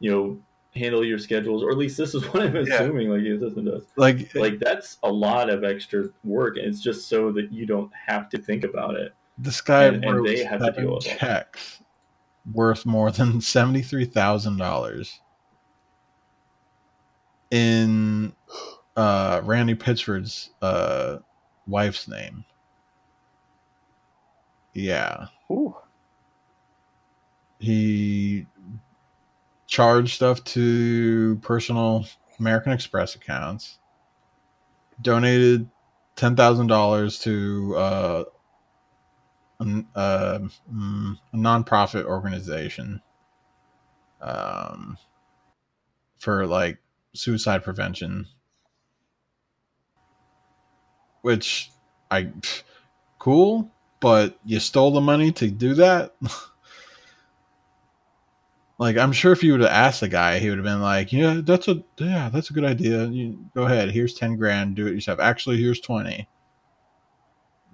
you 0.00 0.10
know, 0.10 0.38
handle 0.74 1.04
your 1.04 1.18
schedules, 1.18 1.62
or 1.62 1.70
at 1.70 1.76
least 1.78 1.96
this 1.98 2.14
is 2.14 2.24
what 2.32 2.42
I'm 2.42 2.56
assuming. 2.56 3.10
Like 3.10 3.22
your 3.22 3.36
does. 3.38 3.84
Like, 3.96 4.34
Like 4.34 4.58
that's 4.58 4.98
a 5.02 5.10
lot 5.10 5.50
of 5.50 5.64
extra 5.64 6.04
work, 6.24 6.56
and 6.56 6.66
it's 6.66 6.80
just 6.80 7.08
so 7.08 7.30
that 7.32 7.52
you 7.52 7.66
don't 7.66 7.90
have 8.06 8.28
to 8.30 8.38
think 8.38 8.64
about 8.64 8.94
it. 8.94 9.12
this 9.36 9.60
guy 9.60 9.84
and- 9.84 10.04
and 10.04 10.26
they 10.26 10.42
have 10.44 10.60
to 10.60 10.72
deal 10.72 10.94
with 10.96 11.06
it. 11.06 11.18
checks 11.18 11.80
worth 12.54 12.86
more 12.86 13.10
than 13.10 13.40
seventy 13.54 13.82
three 13.82 14.06
thousand 14.06 14.56
dollars 14.56 15.20
in 17.50 18.32
uh, 18.96 19.40
Randy 19.44 19.74
Pitchford's 19.74 20.50
uh, 20.60 21.18
wife's 21.66 22.08
name. 22.08 22.44
Yeah, 24.78 25.26
Ooh. 25.50 25.74
he 27.58 28.46
charged 29.66 30.14
stuff 30.14 30.44
to 30.44 31.36
personal 31.42 32.06
American 32.38 32.72
Express 32.72 33.16
accounts, 33.16 33.78
donated 35.02 35.68
ten 36.16 36.36
thousand 36.36 36.68
dollars 36.68 37.18
to 37.20 37.74
uh, 37.76 38.24
a, 39.60 39.64
n- 39.64 39.88
uh, 39.96 40.38
mm, 40.72 41.18
a 41.32 41.36
nonprofit 41.36 42.04
organization 42.04 43.02
um, 44.20 44.96
for 46.18 46.46
like 46.46 46.78
suicide 47.14 47.64
prevention, 47.64 48.26
which 51.22 51.72
I 52.10 52.24
pff, 52.24 52.62
cool, 53.18 53.70
but 54.00 54.38
you 54.44 54.60
stole 54.60 54.90
the 54.92 55.00
money 55.00 55.32
to 55.32 55.50
do 55.50 55.74
that. 55.74 56.14
Like 58.78 58.96
I'm 58.96 59.12
sure 59.12 59.32
if 59.32 59.42
you 59.42 59.52
would 59.52 59.60
have 59.60 59.70
asked 59.70 60.00
the 60.00 60.08
guy, 60.08 60.38
he 60.38 60.48
would 60.48 60.58
have 60.58 60.64
been 60.64 60.80
like, 60.80 61.12
"Yeah, 61.12 61.40
that's 61.42 61.66
a 61.66 61.82
yeah, 61.98 62.30
that's 62.32 62.50
a 62.50 62.52
good 62.52 62.64
idea. 62.64 63.06
You 63.06 63.44
go 63.52 63.64
ahead. 63.64 63.90
Here's 63.90 64.14
ten 64.14 64.36
grand. 64.36 64.76
Do 64.76 64.86
it 64.86 64.94
yourself. 64.94 65.18
Actually, 65.18 65.60
here's 65.60 65.80
twenty. 65.80 66.28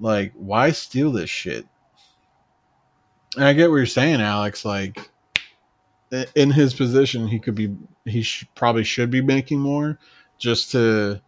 Like, 0.00 0.32
why 0.34 0.70
steal 0.72 1.12
this 1.12 1.28
shit? 1.28 1.66
And 3.36 3.44
I 3.44 3.52
get 3.52 3.70
what 3.70 3.76
you're 3.76 3.86
saying, 3.86 4.22
Alex. 4.22 4.64
Like, 4.64 5.10
in 6.34 6.50
his 6.50 6.72
position, 6.72 7.28
he 7.28 7.38
could 7.38 7.54
be, 7.54 7.76
he 8.04 8.22
sh- 8.22 8.46
probably 8.54 8.84
should 8.84 9.10
be 9.10 9.20
making 9.20 9.60
more, 9.60 9.98
just 10.38 10.72
to. 10.72 11.20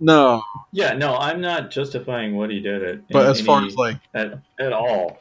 No, 0.00 0.42
Yeah, 0.72 0.94
no, 0.94 1.16
I'm 1.16 1.40
not 1.40 1.70
justifying 1.70 2.34
what 2.34 2.50
he 2.50 2.60
did. 2.60 2.82
At, 2.82 3.08
but 3.08 3.26
as 3.26 3.40
far 3.40 3.64
as 3.64 3.74
like, 3.76 3.98
at, 4.14 4.38
at 4.58 4.72
all. 4.72 5.18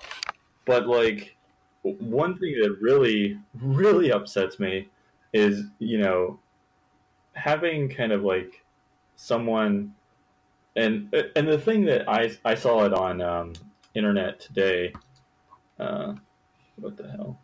But 0.65 0.87
like 0.87 1.35
one 1.81 2.37
thing 2.37 2.55
that 2.61 2.77
really 2.81 3.37
really 3.61 4.11
upsets 4.11 4.59
me 4.59 4.87
is 5.33 5.63
you 5.79 5.97
know 5.97 6.39
having 7.33 7.89
kind 7.89 8.11
of 8.11 8.23
like 8.23 8.63
someone 9.15 9.93
and 10.75 11.13
and 11.35 11.47
the 11.47 11.57
thing 11.57 11.85
that 11.85 12.09
I 12.09 12.31
I 12.45 12.55
saw 12.55 12.85
it 12.85 12.93
on 12.93 13.21
um, 13.21 13.53
internet 13.93 14.39
today. 14.39 14.93
Uh, 15.79 16.15
what 16.77 16.97
the 16.97 17.09
hell? 17.09 17.39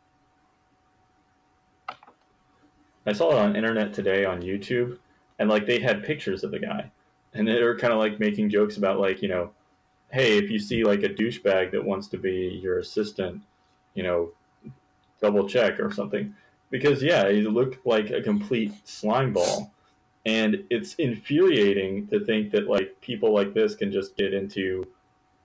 I 3.06 3.14
saw 3.14 3.32
it 3.32 3.38
on 3.38 3.56
internet 3.56 3.94
today 3.94 4.26
on 4.26 4.42
YouTube, 4.42 4.98
and 5.38 5.50
like 5.50 5.66
they 5.66 5.80
had 5.80 6.04
pictures 6.04 6.44
of 6.44 6.52
the 6.52 6.60
guy, 6.60 6.92
and 7.36 7.48
they 7.48 7.62
were 7.62 7.78
kind 7.78 7.94
of 7.94 8.00
like 8.00 8.20
making 8.20 8.50
jokes 8.50 8.78
about 8.78 9.00
like 9.00 9.22
you 9.22 9.28
know 9.28 9.52
hey, 10.16 10.38
if 10.38 10.50
you 10.50 10.60
see 10.60 10.84
like 10.84 11.04
a 11.04 11.10
douchebag 11.10 11.72
that 11.72 11.84
wants 11.84 12.08
to 12.08 12.18
be 12.18 12.60
your 12.64 12.80
assistant, 12.80 13.42
you 13.96 14.04
know, 14.04 14.32
double 15.22 15.48
check 15.48 15.80
or 15.80 15.92
something. 15.92 16.34
Because 16.70 17.04
yeah, 17.04 17.30
he 17.30 17.42
looked 17.42 17.86
like 17.86 18.10
a 18.12 18.22
complete 18.22 18.74
slime 18.88 19.34
ball. 19.34 19.74
And 20.26 20.64
it's 20.70 20.96
infuriating 20.96 22.08
to 22.08 22.24
think 22.26 22.52
that 22.52 22.68
like 22.68 23.00
people 23.02 23.34
like 23.34 23.54
this 23.54 23.76
can 23.76 23.92
just 23.92 24.16
get 24.16 24.34
into 24.34 24.86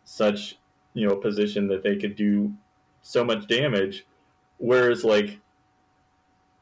such, 0.04 0.56
you 0.94 1.06
know, 1.06 1.16
position 1.16 1.66
that 1.68 1.82
they 1.82 1.96
could 1.96 2.14
do 2.14 2.52
so 3.02 3.24
much 3.24 3.46
damage. 3.48 4.06
Whereas 4.58 5.04
like, 5.04 5.38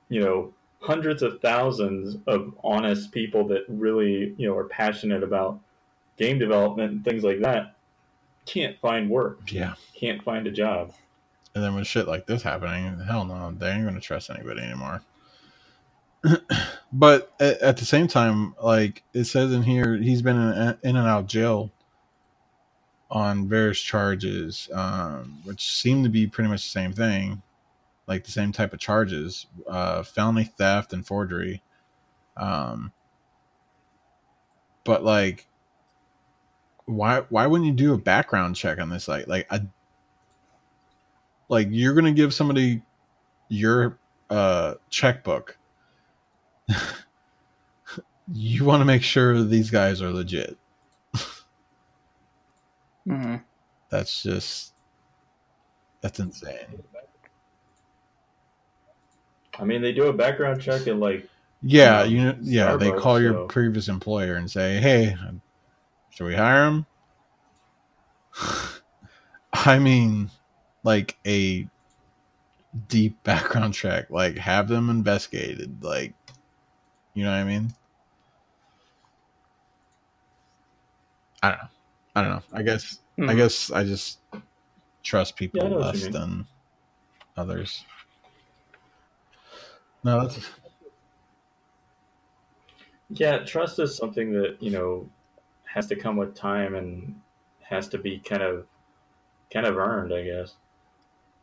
you 0.08 0.20
know, 0.20 0.54
hundreds 0.80 1.22
of 1.22 1.40
thousands 1.40 2.16
of 2.26 2.54
honest 2.62 3.12
people 3.12 3.46
that 3.48 3.64
really, 3.68 4.34
you 4.36 4.48
know, 4.48 4.56
are 4.56 4.64
passionate 4.64 5.22
about 5.22 5.58
game 6.16 6.38
development 6.38 6.92
and 6.92 7.04
things 7.04 7.24
like 7.24 7.40
that 7.40 7.74
can't 8.48 8.78
find 8.80 9.10
work, 9.10 9.52
yeah. 9.52 9.74
can't 9.94 10.22
find 10.22 10.46
a 10.46 10.50
job. 10.50 10.92
And 11.54 11.62
then 11.62 11.74
with 11.74 11.86
shit 11.86 12.08
like 12.08 12.26
this 12.26 12.42
happening, 12.42 12.98
hell 13.00 13.24
no, 13.24 13.52
they 13.52 13.70
ain't 13.70 13.84
gonna 13.84 14.00
trust 14.00 14.30
anybody 14.30 14.62
anymore. 14.62 15.02
but 16.92 17.32
at, 17.38 17.58
at 17.60 17.76
the 17.76 17.84
same 17.84 18.08
time, 18.08 18.54
like 18.62 19.02
it 19.12 19.24
says 19.24 19.52
in 19.52 19.62
here, 19.62 19.96
he's 19.96 20.22
been 20.22 20.36
in, 20.36 20.78
in 20.82 20.96
and 20.96 21.06
out 21.06 21.26
jail 21.26 21.70
on 23.10 23.48
various 23.48 23.80
charges, 23.80 24.68
um, 24.72 25.38
which 25.44 25.76
seem 25.76 26.02
to 26.02 26.08
be 26.08 26.26
pretty 26.26 26.48
much 26.48 26.62
the 26.62 26.68
same 26.68 26.92
thing, 26.92 27.42
like 28.08 28.24
the 28.24 28.32
same 28.32 28.52
type 28.52 28.72
of 28.72 28.80
charges: 28.80 29.46
uh, 29.68 30.02
felony 30.02 30.44
theft 30.44 30.92
and 30.92 31.06
forgery. 31.06 31.62
Um, 32.36 32.92
but 34.84 35.04
like, 35.04 35.46
why 36.86 37.20
why 37.28 37.46
wouldn't 37.46 37.66
you 37.68 37.74
do 37.74 37.94
a 37.94 37.98
background 37.98 38.56
check 38.56 38.80
on 38.80 38.88
this? 38.88 39.06
Like, 39.08 39.28
like 39.28 39.46
a 39.50 39.62
like 41.48 41.68
you're 41.70 41.94
gonna 41.94 42.12
give 42.12 42.34
somebody 42.34 42.82
your 43.48 43.98
uh 44.30 44.74
checkbook 44.90 45.58
you 48.32 48.64
want 48.64 48.80
to 48.80 48.84
make 48.84 49.02
sure 49.02 49.42
these 49.42 49.70
guys 49.70 50.02
are 50.02 50.10
legit 50.10 50.56
hmm 53.06 53.36
that's 53.90 54.22
just 54.22 54.74
that's 56.02 56.20
insane 56.20 56.82
I 59.58 59.64
mean, 59.64 59.82
they 59.82 59.92
do 59.92 60.06
a 60.06 60.12
background 60.12 60.60
check 60.62 60.86
at 60.86 60.96
like, 60.98 61.28
yeah 61.62 62.02
Yeah, 62.02 62.04
you 62.04 62.24
know 62.24 62.36
yeah 62.40 62.76
they 62.76 62.90
Starbucks, 62.90 63.00
call 63.00 63.20
your 63.20 63.32
so- 63.34 63.46
previous 63.48 63.88
employer 63.88 64.36
and 64.36 64.48
say 64.50 64.78
hey 64.80 65.16
should 66.10 66.26
we 66.26 66.34
hire 66.36 66.66
him? 66.68 66.86
I 69.52 69.78
mean 69.80 70.30
like 70.84 71.18
a 71.26 71.66
deep 72.86 73.20
background 73.24 73.74
check 73.74 74.08
like 74.10 74.38
have 74.38 74.68
them 74.68 74.88
investigated 74.88 75.82
like 75.82 76.14
you 77.14 77.24
know 77.24 77.30
what 77.30 77.38
i 77.38 77.44
mean? 77.44 77.72
I 81.42 81.48
don't 81.50 81.58
know. 81.58 81.68
I 82.14 82.22
don't 82.22 82.30
know. 82.30 82.42
I 82.52 82.62
guess 82.62 82.98
i 83.18 83.20
Mhm. 83.22 83.36
guess 83.36 83.70
i 83.72 83.82
just 83.82 84.20
trust 85.02 85.34
people 85.34 85.58
Yeah, 85.60 85.66
I 85.66 85.70
know 85.70 85.78
what 85.78 85.94
you 85.96 86.02
less 86.02 86.12
than 86.12 86.46
others 87.36 87.84
no 90.04 90.22
that's 90.22 90.38
yeah, 93.10 93.38
trust 93.38 93.78
is 93.78 93.96
something 93.96 94.32
that 94.32 94.56
you 94.60 94.70
know 94.70 95.08
has 95.64 95.86
to 95.88 95.96
come 95.96 96.16
with 96.16 96.34
time 96.34 96.74
and 96.74 97.20
has 97.62 97.88
to 97.88 97.98
be 97.98 98.18
kind 98.18 98.42
of, 98.42 98.66
kind 99.52 99.66
of 99.66 99.76
earned, 99.76 100.12
I 100.12 100.24
guess. 100.24 100.54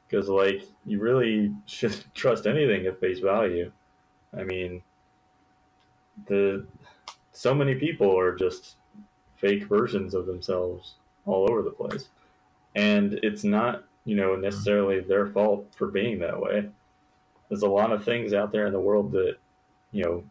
Because 0.07 0.29
like 0.29 0.63
you 0.85 0.99
really 0.99 1.51
shouldn't 1.65 2.13
trust 2.13 2.45
anything 2.45 2.85
at 2.85 2.99
face 2.99 3.19
value. 3.19 3.71
I 4.37 4.43
mean, 4.43 4.83
the 6.27 6.65
so 7.31 7.53
many 7.53 7.75
people 7.75 8.17
are 8.17 8.35
just 8.35 8.75
fake 9.37 9.65
versions 9.65 10.13
of 10.13 10.25
themselves 10.25 10.95
all 11.25 11.49
over 11.49 11.63
the 11.63 11.71
place, 11.71 12.09
and 12.75 13.19
it's 13.23 13.43
not 13.43 13.85
you 14.05 14.15
know 14.15 14.31
mm-hmm. 14.31 14.41
necessarily 14.43 14.99
their 14.99 15.27
fault 15.27 15.65
for 15.75 15.87
being 15.87 16.19
that 16.19 16.39
way. 16.39 16.69
There's 17.49 17.63
a 17.63 17.69
lot 17.69 17.91
of 17.91 18.03
things 18.03 18.33
out 18.33 18.51
there 18.51 18.65
in 18.65 18.73
the 18.73 18.79
world 18.79 19.11
that 19.11 19.35
you 19.91 20.03
know 20.03 20.23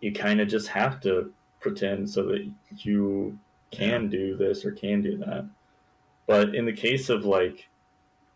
you 0.00 0.12
kind 0.12 0.40
of 0.40 0.48
just 0.48 0.68
have 0.68 1.00
to 1.00 1.32
pretend 1.60 2.08
so 2.08 2.24
that 2.24 2.48
you 2.78 3.38
can 3.70 4.08
do 4.08 4.36
this 4.36 4.64
or 4.64 4.72
can 4.72 5.02
do 5.02 5.16
that. 5.18 5.48
But 6.26 6.54
in 6.54 6.66
the 6.66 6.72
case 6.72 7.08
of 7.08 7.24
like, 7.24 7.68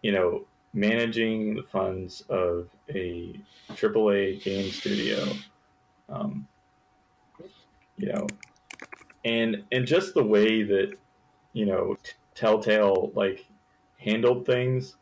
you 0.03 0.13
know, 0.13 0.45
managing 0.73 1.55
the 1.55 1.63
funds 1.63 2.23
of 2.29 2.69
a 2.89 3.39
AAA 3.71 4.43
game 4.43 4.71
studio, 4.71 5.25
um, 6.09 6.47
you 7.97 8.13
know, 8.13 8.27
and 9.25 9.63
and 9.71 9.87
just 9.87 10.15
the 10.15 10.25
way 10.25 10.63
that 10.63 10.95
you 11.53 11.67
know 11.67 11.97
Telltale 12.35 13.13
like 13.15 13.47
handled 13.99 14.47
things 14.47 14.97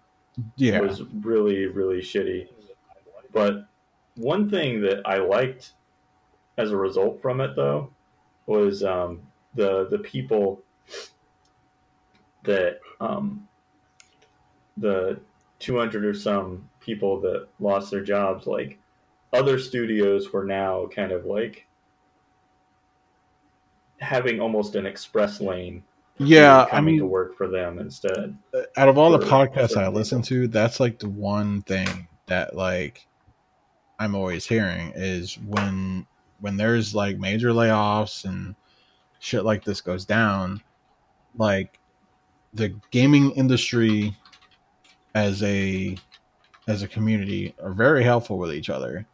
yeah 0.56 0.80
was 0.80 1.02
really 1.22 1.66
really 1.66 2.00
shitty. 2.00 2.48
But 3.32 3.66
one 4.16 4.50
thing 4.50 4.80
that 4.82 5.02
I 5.04 5.18
liked 5.18 5.72
as 6.56 6.72
a 6.72 6.76
result 6.76 7.22
from 7.22 7.40
it 7.40 7.56
though 7.56 7.90
was 8.46 8.82
um, 8.82 9.22
the 9.54 9.86
the 9.88 9.98
people 9.98 10.62
that 12.44 12.80
um, 13.00 13.48
the 14.76 15.20
200 15.58 16.04
or 16.04 16.14
some 16.14 16.68
people 16.80 17.20
that 17.20 17.46
lost 17.60 17.90
their 17.90 18.02
jobs, 18.02 18.46
like 18.46 18.78
other 19.32 19.58
studios 19.58 20.32
were 20.32 20.44
now 20.44 20.86
kind 20.86 21.12
of 21.12 21.24
like 21.24 21.66
having 24.00 24.40
almost 24.40 24.74
an 24.74 24.86
express 24.86 25.40
lane. 25.40 25.82
Yeah, 26.22 26.66
I 26.70 26.82
mean 26.82 26.98
to 26.98 27.06
work 27.06 27.34
for 27.34 27.48
them 27.48 27.78
instead. 27.78 28.36
out 28.76 28.88
of 28.90 28.98
all 28.98 29.10
the 29.10 29.26
podcasts 29.26 29.74
I 29.74 29.88
listen 29.88 30.20
to, 30.22 30.48
that's 30.48 30.78
like 30.78 30.98
the 30.98 31.08
one 31.08 31.62
thing 31.62 32.06
that 32.26 32.54
like 32.54 33.06
I'm 33.98 34.14
always 34.14 34.44
hearing 34.44 34.92
is 34.94 35.38
when 35.38 36.06
when 36.40 36.58
there's 36.58 36.94
like 36.94 37.18
major 37.18 37.50
layoffs 37.52 38.26
and 38.26 38.54
shit 39.20 39.46
like 39.46 39.64
this 39.64 39.80
goes 39.80 40.04
down, 40.04 40.62
like 41.38 41.80
the 42.52 42.74
gaming 42.90 43.30
industry 43.30 44.14
as 45.14 45.42
a 45.42 45.96
as 46.68 46.82
a 46.82 46.88
community 46.88 47.54
are 47.62 47.72
very 47.72 48.04
helpful 48.04 48.36
with 48.36 48.52
each 48.52 48.68
other. 48.68 49.06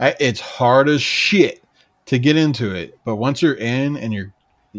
I, 0.00 0.14
it's 0.18 0.40
hard 0.40 0.88
as 0.88 1.02
shit 1.02 1.62
to 2.06 2.18
get 2.18 2.36
into 2.36 2.74
it, 2.74 2.98
but 3.04 3.16
once 3.16 3.42
you're 3.42 3.54
in 3.54 3.98
and 3.98 4.14
you're 4.14 4.32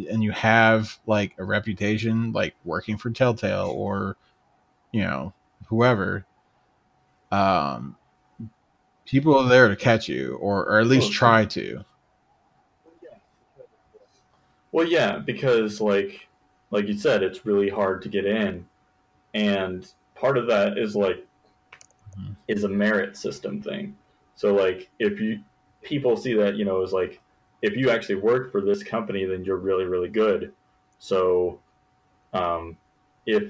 and 0.08 0.24
you 0.24 0.32
have 0.32 0.98
like 1.06 1.36
a 1.38 1.44
reputation, 1.44 2.32
like 2.32 2.56
working 2.64 2.98
for 2.98 3.10
Telltale 3.10 3.70
or 3.70 4.16
you 4.92 5.02
know 5.02 5.34
whoever, 5.68 6.26
um, 7.32 7.96
people 9.06 9.38
are 9.38 9.48
there 9.50 9.68
to 9.68 9.76
catch 9.76 10.08
you 10.08 10.36
or 10.36 10.66
or 10.66 10.80
at 10.80 10.88
least 10.88 11.12
try 11.12 11.46
to. 11.46 11.84
Well, 14.72 14.88
yeah, 14.88 15.18
because 15.18 15.82
like 15.82 16.28
like 16.72 16.88
you 16.88 16.98
said, 16.98 17.24
it's 17.24 17.46
really 17.46 17.70
hard 17.70 18.02
to 18.04 18.10
get 18.10 18.26
in, 18.26 18.68
and 19.34 19.92
part 20.16 20.38
of 20.38 20.48
that 20.48 20.78
is 20.78 20.96
like 20.96 21.26
Mhm. 22.18 22.36
is 22.48 22.64
a 22.64 22.70
merit 22.70 23.16
system 23.18 23.62
thing. 23.62 23.98
So 24.36 24.54
like 24.54 24.90
if 25.00 25.20
you 25.20 25.40
people 25.82 26.18
see 26.18 26.34
that 26.36 26.56
you 26.56 26.66
know 26.66 26.82
is 26.82 26.94
like 26.94 27.22
if 27.62 27.76
you 27.76 27.90
actually 27.90 28.16
work 28.16 28.52
for 28.52 28.62
this 28.62 28.84
company, 28.84 29.26
then 29.26 29.44
you're 29.44 29.58
really 29.58 29.86
really 29.86 30.10
good. 30.10 30.54
So 31.00 31.60
um, 32.34 32.78
if 33.26 33.44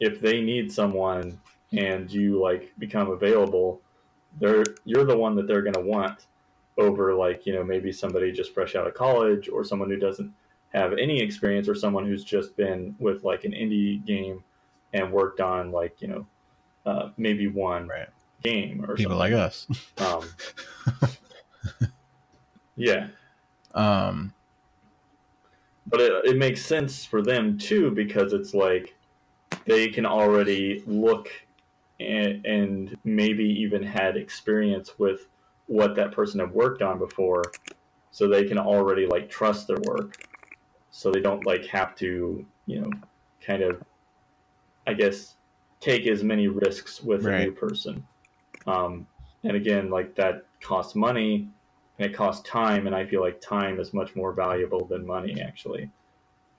if 0.00 0.20
they 0.20 0.40
need 0.42 0.72
someone 0.72 1.40
and 1.72 2.10
you 2.12 2.40
like 2.40 2.72
become 2.78 3.10
available, 3.10 3.80
they're 4.38 4.64
you're 4.84 5.04
the 5.04 5.16
one 5.16 5.34
that 5.36 5.46
they're 5.46 5.62
gonna 5.62 5.80
want 5.80 6.26
over 6.78 7.14
like 7.14 7.46
you 7.46 7.54
know 7.54 7.64
maybe 7.64 7.90
somebody 7.90 8.30
just 8.30 8.52
fresh 8.52 8.74
out 8.74 8.86
of 8.86 8.94
college 8.94 9.48
or 9.48 9.64
someone 9.64 9.88
who 9.88 9.96
doesn't 9.96 10.32
have 10.74 10.92
any 10.92 11.20
experience 11.20 11.68
or 11.68 11.74
someone 11.74 12.04
who's 12.06 12.22
just 12.24 12.54
been 12.56 12.94
with 12.98 13.24
like 13.24 13.44
an 13.44 13.52
indie 13.52 14.04
game 14.04 14.44
and 14.92 15.10
worked 15.10 15.40
on 15.40 15.72
like 15.72 16.02
you 16.02 16.08
know 16.08 16.26
uh, 16.84 17.08
maybe 17.16 17.48
one 17.48 17.88
Right. 17.88 18.08
game 18.42 18.84
or 18.84 18.94
People 18.94 19.16
something. 19.16 19.18
like 19.18 19.32
us. 19.32 19.66
um, 19.98 20.22
yeah 22.76 23.08
Um, 23.76 24.32
but 25.86 26.00
it, 26.00 26.12
it 26.24 26.36
makes 26.36 26.64
sense 26.64 27.04
for 27.04 27.22
them 27.22 27.58
too 27.58 27.90
because 27.92 28.32
it's 28.32 28.54
like 28.54 28.96
they 29.66 29.88
can 29.88 30.06
already 30.06 30.82
look 30.86 31.28
and, 32.00 32.44
and 32.44 32.96
maybe 33.04 33.44
even 33.44 33.82
had 33.82 34.16
experience 34.16 34.98
with 34.98 35.28
what 35.66 35.94
that 35.96 36.12
person 36.12 36.40
had 36.40 36.52
worked 36.52 36.82
on 36.82 36.98
before 36.98 37.52
so 38.10 38.26
they 38.26 38.44
can 38.44 38.58
already 38.58 39.06
like 39.06 39.28
trust 39.28 39.68
their 39.68 39.78
work. 39.82 40.16
So 40.90 41.10
they 41.10 41.20
don't 41.20 41.44
like 41.46 41.66
have 41.66 41.94
to 41.96 42.44
you 42.64 42.80
know 42.80 42.90
kind 43.40 43.62
of 43.62 43.80
i 44.88 44.92
guess 44.92 45.36
take 45.78 46.06
as 46.06 46.24
many 46.24 46.48
risks 46.48 47.02
with 47.02 47.24
a 47.26 47.38
new 47.44 47.52
person. 47.52 48.06
Um, 48.66 49.06
and 49.44 49.56
again 49.56 49.90
like 49.90 50.16
that 50.16 50.46
costs 50.60 50.94
money 50.94 51.48
and 51.98 52.10
it 52.10 52.14
costs 52.14 52.48
time 52.48 52.86
and 52.86 52.94
i 52.94 53.04
feel 53.04 53.20
like 53.20 53.40
time 53.40 53.80
is 53.80 53.94
much 53.94 54.14
more 54.16 54.32
valuable 54.32 54.84
than 54.84 55.06
money 55.06 55.40
actually 55.40 55.90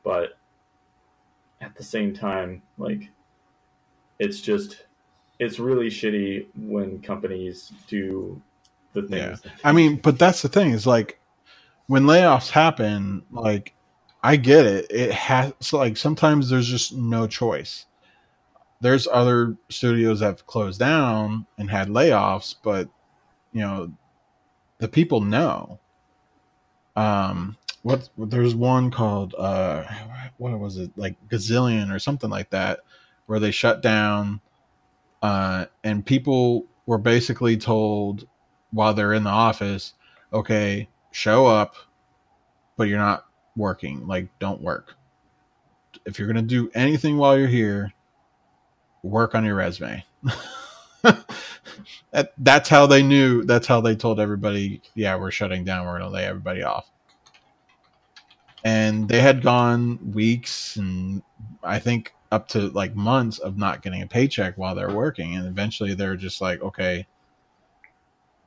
but 0.03 0.37
at 1.61 1.75
the 1.75 1.83
same 1.83 2.13
time 2.13 2.61
like 2.77 3.09
it's 4.19 4.41
just 4.41 4.85
it's 5.39 5.59
really 5.59 5.87
shitty 5.87 6.47
when 6.55 6.99
companies 7.01 7.71
do 7.87 8.41
the 8.93 9.03
things 9.03 9.41
Yeah. 9.43 9.51
I 9.63 9.71
mean, 9.71 9.97
but 9.97 10.17
that's 10.17 10.41
the 10.41 10.49
thing 10.49 10.71
is 10.71 10.87
like 10.87 11.19
when 11.87 12.03
layoffs 12.03 12.49
happen, 12.49 13.23
like 13.31 13.73
I 14.23 14.35
get 14.35 14.65
it. 14.65 14.87
It 14.89 15.11
has 15.11 15.53
like 15.73 15.97
sometimes 15.97 16.49
there's 16.49 16.67
just 16.67 16.93
no 16.93 17.27
choice. 17.27 17.85
There's 18.81 19.07
other 19.07 19.57
studios 19.69 20.19
that 20.19 20.27
have 20.27 20.45
closed 20.45 20.79
down 20.79 21.47
and 21.57 21.69
had 21.69 21.87
layoffs, 21.87 22.55
but 22.61 22.89
you 23.51 23.61
know, 23.61 23.91
the 24.79 24.87
people 24.87 25.21
know. 25.21 25.79
Um, 26.95 27.57
what 27.83 28.09
there's 28.17 28.55
one 28.55 28.91
called 28.91 29.35
uh, 29.37 29.83
what 30.37 30.57
was 30.59 30.77
it 30.77 30.91
like 30.95 31.15
Gazillion 31.29 31.93
or 31.93 31.99
something 31.99 32.29
like 32.29 32.49
that, 32.49 32.79
where 33.27 33.39
they 33.39 33.51
shut 33.51 33.81
down, 33.81 34.41
uh, 35.21 35.65
and 35.83 36.05
people 36.05 36.65
were 36.85 36.97
basically 36.97 37.57
told 37.57 38.27
while 38.71 38.93
they're 38.93 39.13
in 39.13 39.23
the 39.23 39.29
office, 39.29 39.93
okay, 40.33 40.87
show 41.11 41.45
up, 41.45 41.75
but 42.75 42.87
you're 42.87 42.99
not 42.99 43.25
working. 43.55 44.07
Like, 44.07 44.27
don't 44.39 44.61
work. 44.61 44.95
If 46.05 46.19
you're 46.19 46.27
gonna 46.27 46.41
do 46.41 46.69
anything 46.73 47.17
while 47.17 47.37
you're 47.37 47.47
here, 47.47 47.93
work 49.03 49.35
on 49.35 49.45
your 49.45 49.55
resume. 49.55 50.03
that, 52.11 52.33
that's 52.37 52.69
how 52.69 52.85
they 52.87 53.03
knew. 53.03 53.43
That's 53.43 53.67
how 53.67 53.81
they 53.81 53.95
told 53.95 54.19
everybody, 54.19 54.81
yeah, 54.95 55.15
we're 55.15 55.31
shutting 55.31 55.63
down. 55.63 55.85
We're 55.85 55.99
gonna 55.99 56.11
lay 56.11 56.25
everybody 56.25 56.63
off. 56.63 56.89
And 58.63 59.07
they 59.07 59.21
had 59.21 59.41
gone 59.41 60.11
weeks 60.11 60.75
and 60.75 61.21
I 61.63 61.79
think 61.79 62.13
up 62.31 62.47
to 62.49 62.69
like 62.69 62.95
months 62.95 63.39
of 63.39 63.57
not 63.57 63.81
getting 63.81 64.01
a 64.01 64.07
paycheck 64.07 64.57
while 64.57 64.75
they're 64.75 64.93
working. 64.93 65.35
And 65.35 65.47
eventually 65.47 65.93
they're 65.93 66.17
just 66.17 66.41
like, 66.41 66.61
okay, 66.61 67.07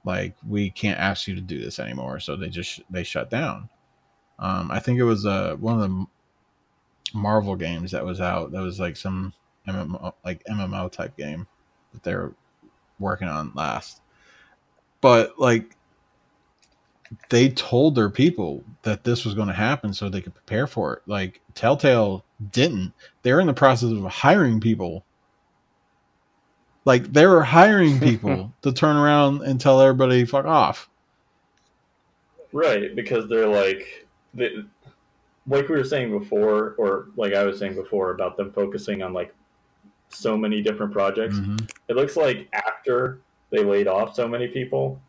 like 0.04 0.34
we 0.46 0.70
can't 0.70 0.98
ask 0.98 1.26
you 1.28 1.34
to 1.34 1.40
do 1.40 1.60
this 1.60 1.78
anymore 1.78 2.20
so 2.20 2.36
they 2.36 2.48
just 2.48 2.80
they 2.90 3.02
shut 3.02 3.30
down 3.30 3.68
um 4.38 4.70
i 4.70 4.78
think 4.78 4.98
it 4.98 5.04
was 5.04 5.26
uh 5.26 5.54
one 5.58 5.80
of 5.80 5.88
the 5.88 6.06
marvel 7.12 7.56
games 7.56 7.90
that 7.90 8.04
was 8.04 8.20
out 8.20 8.50
that 8.52 8.62
was 8.62 8.80
like 8.80 8.96
some 8.96 9.32
mmo 9.68 10.12
like 10.24 10.42
mmo 10.44 10.90
type 10.90 11.16
game 11.16 11.46
that 11.92 12.02
they're 12.02 12.32
working 13.00 13.28
on 13.28 13.52
last. 13.54 14.00
But 15.00 15.38
like 15.38 15.76
they 17.28 17.48
told 17.48 17.94
their 17.94 18.10
people 18.10 18.62
that 18.82 19.04
this 19.04 19.24
was 19.24 19.34
going 19.34 19.48
to 19.48 19.54
happen 19.54 19.92
so 19.92 20.08
they 20.08 20.20
could 20.20 20.34
prepare 20.34 20.66
for 20.66 20.94
it. 20.94 21.02
Like 21.06 21.40
telltale 21.54 22.24
didn't. 22.52 22.92
They're 23.22 23.40
in 23.40 23.46
the 23.46 23.52
process 23.52 23.90
of 23.90 24.04
hiring 24.04 24.60
people. 24.60 25.04
Like 26.84 27.12
they 27.12 27.26
were 27.26 27.42
hiring 27.42 27.98
people 28.00 28.52
to 28.62 28.72
turn 28.72 28.96
around 28.96 29.42
and 29.42 29.60
tell 29.60 29.80
everybody 29.80 30.24
fuck 30.24 30.46
off. 30.46 30.88
Right, 32.52 32.94
because 32.96 33.28
they're 33.28 33.48
like, 33.48 34.06
they, 34.34 34.50
like 35.46 35.68
we 35.68 35.76
were 35.76 35.84
saying 35.84 36.16
before, 36.16 36.74
or 36.78 37.08
like 37.16 37.32
I 37.32 37.44
was 37.44 37.58
saying 37.58 37.74
before 37.74 38.10
about 38.10 38.36
them 38.36 38.52
focusing 38.52 39.02
on 39.02 39.12
like 39.12 39.34
so 40.10 40.36
many 40.36 40.60
different 40.60 40.92
projects. 40.92 41.36
Mhm. 41.36 41.70
It 41.88 41.96
looks 41.96 42.16
like 42.16 42.48
after 42.52 43.20
they 43.50 43.64
laid 43.64 43.88
off 43.88 44.14
so 44.14 44.28
many 44.28 44.48
people, 44.48 45.00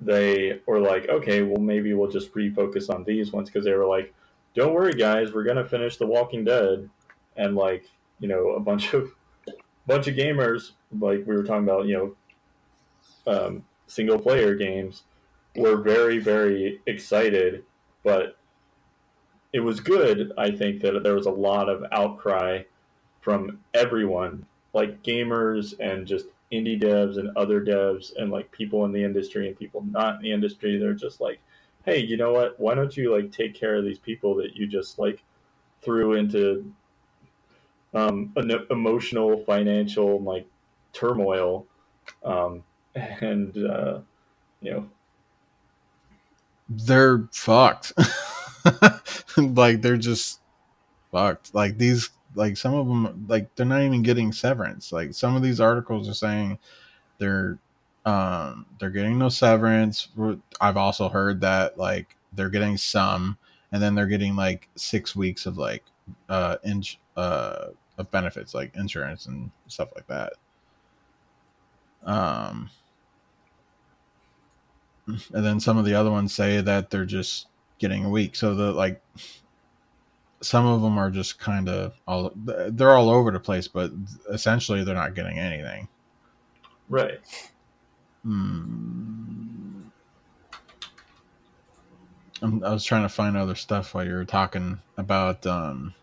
they 0.00 0.60
were 0.66 0.80
like, 0.80 1.08
okay, 1.08 1.42
well 1.42 1.60
maybe 1.60 1.94
we'll 1.94 2.10
just 2.10 2.32
refocus 2.34 2.92
on 2.92 3.04
these 3.04 3.32
ones 3.32 3.48
because 3.48 3.64
they 3.64 3.74
were 3.74 3.86
like, 3.86 4.12
don't 4.54 4.74
worry 4.74 4.94
guys, 4.94 5.32
we're 5.32 5.44
gonna 5.44 5.64
finish 5.64 5.96
The 5.96 6.06
Walking 6.06 6.44
Dead, 6.44 6.88
and 7.36 7.56
like 7.56 7.88
you 8.20 8.28
know 8.28 8.50
a 8.50 8.60
bunch 8.60 8.92
of 8.94 9.10
bunch 9.86 10.06
of 10.06 10.14
gamers 10.14 10.72
like 11.00 11.26
we 11.26 11.34
were 11.34 11.42
talking 11.42 11.64
about, 11.64 11.86
you 11.86 12.16
know, 13.26 13.32
um, 13.32 13.64
single 13.86 14.18
player 14.18 14.54
games 14.54 15.04
were 15.56 15.76
very 15.76 16.18
very 16.18 16.80
excited, 16.86 17.64
but 18.02 18.36
it 19.52 19.60
was 19.60 19.80
good. 19.80 20.32
I 20.38 20.50
think 20.50 20.80
that 20.82 21.02
there 21.02 21.14
was 21.14 21.26
a 21.26 21.30
lot 21.30 21.68
of 21.68 21.84
outcry 21.92 22.62
from 23.22 23.60
everyone, 23.74 24.46
like 24.74 25.02
gamers 25.04 25.74
and 25.80 26.06
just 26.06 26.26
indie 26.52 26.82
devs 26.82 27.18
and 27.18 27.36
other 27.36 27.62
devs 27.62 28.12
and 28.18 28.32
like 28.32 28.52
people 28.52 28.86
in 28.86 28.92
the 28.92 29.04
industry 29.04 29.48
and 29.48 29.58
people 29.58 29.84
not 29.90 30.16
in 30.18 30.22
the 30.22 30.32
industry. 30.32 30.78
They're 30.78 30.94
just 30.94 31.22
like, 31.22 31.40
hey, 31.86 32.00
you 32.00 32.18
know 32.18 32.34
what? 32.34 32.60
Why 32.60 32.76
don't 32.76 32.96
you 32.96 33.16
like 33.16 33.32
take 33.32 33.54
care 33.54 33.76
of 33.76 33.84
these 33.84 34.00
people 34.00 34.36
that 34.36 34.56
you 34.56 34.68
just 34.68 35.00
like 35.00 35.24
threw 35.82 36.14
into 36.14 36.72
um, 37.94 38.32
an 38.36 38.52
emotional, 38.70 39.44
financial 39.46 40.20
like 40.22 40.46
turmoil, 40.94 41.66
um, 42.24 42.64
and 42.96 43.56
uh, 43.58 44.00
you 44.62 44.72
know, 44.72 44.90
They're 46.68 47.28
fucked. 47.32 47.92
like 49.36 49.82
they're 49.82 49.96
just 49.96 50.40
fucked. 51.12 51.54
Like 51.54 51.78
these 51.78 52.10
like 52.34 52.56
some 52.56 52.74
of 52.74 52.86
them 52.86 53.26
like 53.28 53.54
they're 53.54 53.66
not 53.66 53.82
even 53.82 54.02
getting 54.02 54.32
severance. 54.32 54.92
Like 54.92 55.14
some 55.14 55.36
of 55.36 55.42
these 55.42 55.60
articles 55.60 56.08
are 56.08 56.14
saying 56.14 56.58
they're 57.18 57.58
um 58.04 58.66
they're 58.78 58.90
getting 58.90 59.18
no 59.18 59.28
severance. 59.28 60.08
I've 60.60 60.76
also 60.76 61.08
heard 61.08 61.40
that 61.42 61.78
like 61.78 62.16
they're 62.32 62.50
getting 62.50 62.76
some 62.76 63.38
and 63.70 63.82
then 63.82 63.94
they're 63.94 64.06
getting 64.06 64.36
like 64.36 64.68
6 64.76 65.16
weeks 65.16 65.46
of 65.46 65.58
like 65.58 65.84
uh 66.28 66.56
in 66.64 66.82
uh 67.16 67.68
of 67.98 68.10
benefits 68.10 68.54
like 68.54 68.74
insurance 68.74 69.26
and 69.26 69.50
stuff 69.68 69.90
like 69.94 70.06
that. 70.08 70.32
Um 72.04 72.70
and 75.06 75.44
then 75.44 75.60
some 75.60 75.78
of 75.78 75.84
the 75.84 75.94
other 75.94 76.10
ones 76.10 76.32
say 76.34 76.60
that 76.60 76.90
they're 76.90 77.04
just 77.04 77.46
getting 77.78 78.04
a 78.04 78.10
week. 78.10 78.36
So 78.36 78.54
the 78.54 78.72
like 78.72 79.02
some 80.42 80.66
of 80.66 80.82
them 80.82 80.98
are 80.98 81.10
just 81.10 81.38
kind 81.38 81.68
of 81.68 81.94
all 82.06 82.32
they're 82.34 82.94
all 82.94 83.10
over 83.10 83.30
the 83.30 83.40
place, 83.40 83.68
but 83.68 83.90
essentially 84.30 84.84
they're 84.84 84.94
not 84.94 85.14
getting 85.14 85.38
anything. 85.38 85.88
Right. 86.88 87.20
Hmm. 88.24 89.82
i 92.42 92.72
was 92.72 92.84
trying 92.84 93.02
to 93.02 93.08
find 93.08 93.36
other 93.36 93.54
stuff 93.54 93.94
while 93.94 94.06
you 94.06 94.12
were 94.12 94.24
talking 94.24 94.78
about. 94.96 95.46
Um, 95.46 95.94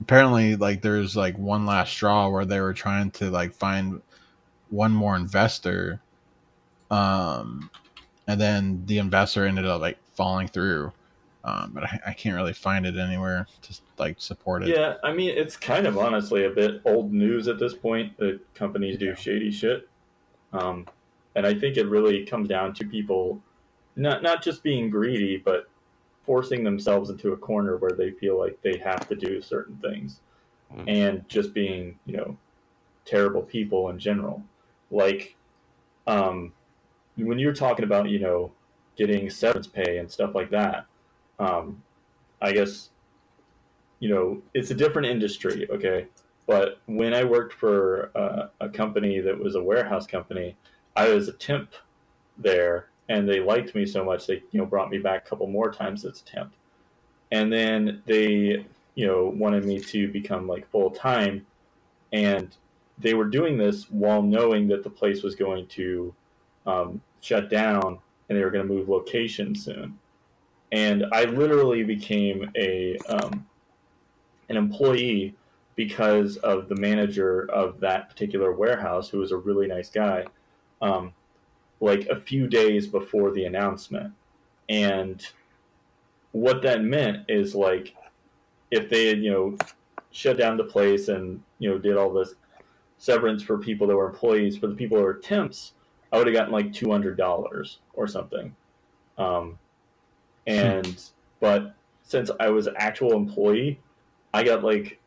apparently, 0.00 0.56
like 0.56 0.82
there's 0.82 1.16
like 1.16 1.36
one 1.38 1.66
last 1.66 1.92
straw 1.92 2.28
where 2.28 2.44
they 2.44 2.60
were 2.60 2.74
trying 2.74 3.10
to 3.12 3.30
like 3.30 3.54
find 3.54 4.02
one 4.68 4.92
more 4.92 5.16
investor, 5.16 6.00
um, 6.90 7.70
and 8.26 8.40
then 8.40 8.82
the 8.86 8.98
investor 8.98 9.46
ended 9.46 9.66
up 9.66 9.80
like 9.80 9.98
falling 10.14 10.48
through 10.48 10.92
um, 11.44 11.72
but 11.74 11.84
I, 11.84 12.00
I, 12.06 12.12
can't 12.14 12.34
really 12.34 12.54
find 12.54 12.86
it 12.86 12.96
anywhere 12.96 13.46
to 13.62 13.74
like 13.98 14.16
support 14.18 14.62
it. 14.62 14.70
Yeah, 14.70 14.94
I 15.04 15.12
mean 15.12 15.28
it's 15.28 15.56
kind 15.56 15.86
of 15.86 15.98
honestly 15.98 16.44
a 16.44 16.50
bit 16.50 16.80
old 16.86 17.12
news 17.12 17.48
at 17.48 17.58
this 17.58 17.74
point 17.74 18.16
that 18.16 18.40
companies 18.54 18.96
do 18.96 19.14
shady 19.14 19.50
shit, 19.50 19.86
um, 20.54 20.86
and 21.34 21.46
I 21.46 21.52
think 21.52 21.76
it 21.76 21.86
really 21.86 22.24
comes 22.24 22.48
down 22.48 22.72
to 22.74 22.86
people 22.86 23.42
not 23.94 24.22
not 24.22 24.42
just 24.42 24.62
being 24.62 24.88
greedy, 24.88 25.36
but 25.36 25.68
forcing 26.24 26.64
themselves 26.64 27.10
into 27.10 27.34
a 27.34 27.36
corner 27.36 27.76
where 27.76 27.92
they 27.92 28.10
feel 28.12 28.38
like 28.38 28.58
they 28.62 28.78
have 28.78 29.06
to 29.08 29.14
do 29.14 29.42
certain 29.42 29.76
things, 29.76 30.20
mm-hmm. 30.72 30.88
and 30.88 31.28
just 31.28 31.52
being 31.52 31.98
you 32.06 32.16
know 32.16 32.38
terrible 33.04 33.42
people 33.42 33.90
in 33.90 33.98
general. 33.98 34.42
Like, 34.90 35.36
um, 36.06 36.54
when 37.16 37.38
you're 37.38 37.52
talking 37.52 37.84
about 37.84 38.08
you 38.08 38.18
know 38.18 38.50
getting 38.96 39.28
severance 39.28 39.66
pay 39.66 39.98
and 39.98 40.10
stuff 40.10 40.34
like 40.34 40.50
that 40.50 40.86
um, 41.38 41.82
I 42.40 42.52
guess, 42.52 42.90
you 44.00 44.08
know, 44.08 44.42
it's 44.52 44.70
a 44.70 44.74
different 44.74 45.08
industry, 45.08 45.66
okay? 45.70 46.06
But 46.46 46.80
when 46.86 47.14
I 47.14 47.24
worked 47.24 47.54
for 47.54 48.10
uh, 48.14 48.48
a 48.60 48.68
company 48.68 49.20
that 49.20 49.38
was 49.38 49.54
a 49.54 49.62
warehouse 49.62 50.06
company, 50.06 50.56
I 50.94 51.08
was 51.08 51.28
a 51.28 51.32
temp 51.32 51.72
there, 52.36 52.88
and 53.08 53.28
they 53.28 53.40
liked 53.40 53.74
me 53.74 53.86
so 53.86 54.04
much 54.04 54.26
they 54.26 54.42
you 54.50 54.60
know 54.60 54.66
brought 54.66 54.90
me 54.90 54.98
back 54.98 55.26
a 55.26 55.28
couple 55.28 55.46
more 55.46 55.72
times 55.72 56.04
as 56.04 56.20
a 56.20 56.24
temp, 56.24 56.52
and 57.32 57.52
then 57.52 58.02
they 58.06 58.64
you 58.94 59.06
know 59.06 59.32
wanted 59.34 59.64
me 59.64 59.80
to 59.80 60.08
become 60.08 60.46
like 60.46 60.70
full 60.70 60.90
time, 60.90 61.46
and 62.12 62.56
they 62.98 63.14
were 63.14 63.24
doing 63.24 63.56
this 63.56 63.90
while 63.90 64.22
knowing 64.22 64.68
that 64.68 64.84
the 64.84 64.90
place 64.90 65.22
was 65.22 65.34
going 65.34 65.66
to 65.66 66.14
um, 66.66 67.00
shut 67.20 67.50
down 67.50 67.98
and 68.28 68.38
they 68.38 68.44
were 68.44 68.50
going 68.50 68.66
to 68.66 68.72
move 68.72 68.88
location 68.88 69.54
soon 69.54 69.98
and 70.74 71.06
I 71.12 71.24
literally 71.24 71.84
became 71.84 72.50
a 72.56 72.98
um, 73.08 73.46
an 74.48 74.56
employee 74.56 75.36
because 75.76 76.36
of 76.38 76.68
the 76.68 76.74
manager 76.74 77.48
of 77.52 77.78
that 77.80 78.08
particular 78.08 78.52
warehouse, 78.52 79.08
who 79.08 79.18
was 79.18 79.30
a 79.30 79.36
really 79.36 79.68
nice 79.68 79.88
guy. 79.88 80.26
Um, 80.82 81.12
like 81.80 82.06
a 82.06 82.20
few 82.20 82.48
days 82.48 82.88
before 82.88 83.30
the 83.30 83.44
announcement, 83.44 84.14
and 84.68 85.24
what 86.32 86.60
that 86.62 86.82
meant 86.82 87.18
is 87.28 87.54
like 87.54 87.94
if 88.72 88.90
they 88.90 89.06
had 89.06 89.22
you 89.22 89.30
know 89.30 89.56
shut 90.10 90.36
down 90.36 90.56
the 90.56 90.64
place 90.64 91.06
and 91.06 91.40
you 91.60 91.70
know 91.70 91.78
did 91.78 91.96
all 91.96 92.12
this 92.12 92.34
severance 92.98 93.44
for 93.44 93.58
people 93.58 93.86
that 93.86 93.94
were 93.96 94.08
employees 94.08 94.56
for 94.56 94.66
the 94.66 94.74
people 94.74 94.96
that 94.96 95.04
were 95.04 95.14
temps 95.14 95.72
i 96.12 96.16
would 96.16 96.26
have 96.26 96.34
gotten 96.34 96.52
like 96.52 96.72
$200 96.72 97.76
or 97.94 98.06
something 98.06 98.54
um, 99.18 99.58
and 100.46 101.02
but 101.40 101.74
since 102.02 102.30
I 102.38 102.48
was 102.48 102.68
actual 102.76 103.12
employee, 103.14 103.80
I 104.32 104.44
got 104.44 104.62
like 104.62 104.98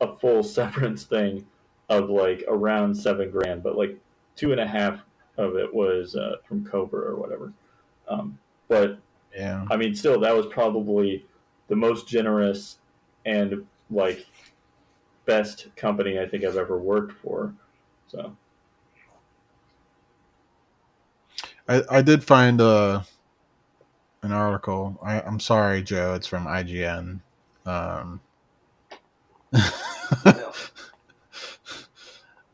a 0.00 0.16
full 0.16 0.42
severance 0.42 1.04
thing 1.04 1.46
of 1.88 2.10
like 2.10 2.44
around 2.48 2.94
seven 2.94 3.30
grand, 3.30 3.62
but 3.62 3.76
like 3.76 3.98
two 4.36 4.52
and 4.52 4.60
a 4.60 4.66
half 4.66 5.00
of 5.36 5.56
it 5.56 5.72
was 5.72 6.16
uh, 6.16 6.36
from 6.46 6.64
Cobra 6.64 7.00
or 7.00 7.16
whatever. 7.16 7.52
Um, 8.08 8.38
but 8.68 8.98
yeah, 9.36 9.66
I 9.70 9.76
mean, 9.76 9.94
still, 9.94 10.20
that 10.20 10.34
was 10.34 10.46
probably 10.46 11.24
the 11.68 11.76
most 11.76 12.08
generous 12.08 12.78
and 13.24 13.66
like 13.90 14.26
best 15.24 15.74
company 15.76 16.18
I 16.18 16.26
think 16.28 16.44
I've 16.44 16.56
ever 16.56 16.78
worked 16.78 17.12
for. 17.12 17.54
So 18.08 18.36
I 21.68 21.82
I 21.90 22.02
did 22.02 22.22
find 22.22 22.60
uh 22.60 23.02
an 24.24 24.32
article. 24.32 24.98
I, 25.02 25.20
am 25.20 25.38
sorry, 25.38 25.82
Joe. 25.82 26.14
It's 26.14 26.26
from 26.26 26.46
IGN. 26.46 27.20
Um, 27.66 28.20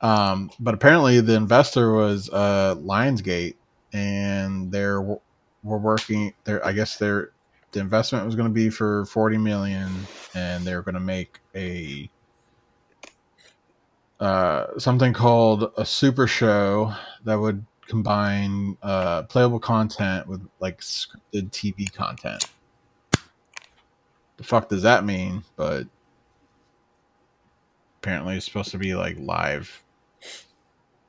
um, 0.00 0.50
but 0.58 0.74
apparently, 0.74 1.20
the 1.20 1.34
investor 1.34 1.92
was 1.92 2.28
uh, 2.30 2.74
Lionsgate, 2.76 3.54
and 3.92 4.70
they're 4.70 5.00
were 5.00 5.18
working. 5.78 6.32
There, 6.44 6.64
I 6.66 6.72
guess 6.72 6.96
they're 6.96 7.30
the 7.72 7.80
investment 7.80 8.26
was 8.26 8.34
going 8.34 8.48
to 8.48 8.54
be 8.54 8.68
for 8.68 9.04
40 9.06 9.38
million, 9.38 9.88
and 10.34 10.64
they're 10.64 10.82
going 10.82 10.94
to 10.94 11.00
make 11.00 11.38
a 11.54 12.10
uh, 14.18 14.66
something 14.78 15.12
called 15.12 15.72
a 15.78 15.84
super 15.84 16.26
show 16.26 16.94
that 17.24 17.36
would 17.36 17.64
combine 17.90 18.78
uh, 18.82 19.24
playable 19.24 19.58
content 19.58 20.28
with 20.28 20.40
like 20.60 20.80
scripted 20.80 21.50
TV 21.50 21.92
content. 21.92 22.44
The 24.36 24.44
fuck 24.44 24.68
does 24.68 24.82
that 24.82 25.04
mean? 25.04 25.42
But 25.56 25.88
apparently, 27.98 28.36
it's 28.36 28.46
supposed 28.46 28.70
to 28.70 28.78
be 28.78 28.94
like 28.94 29.16
live, 29.18 29.82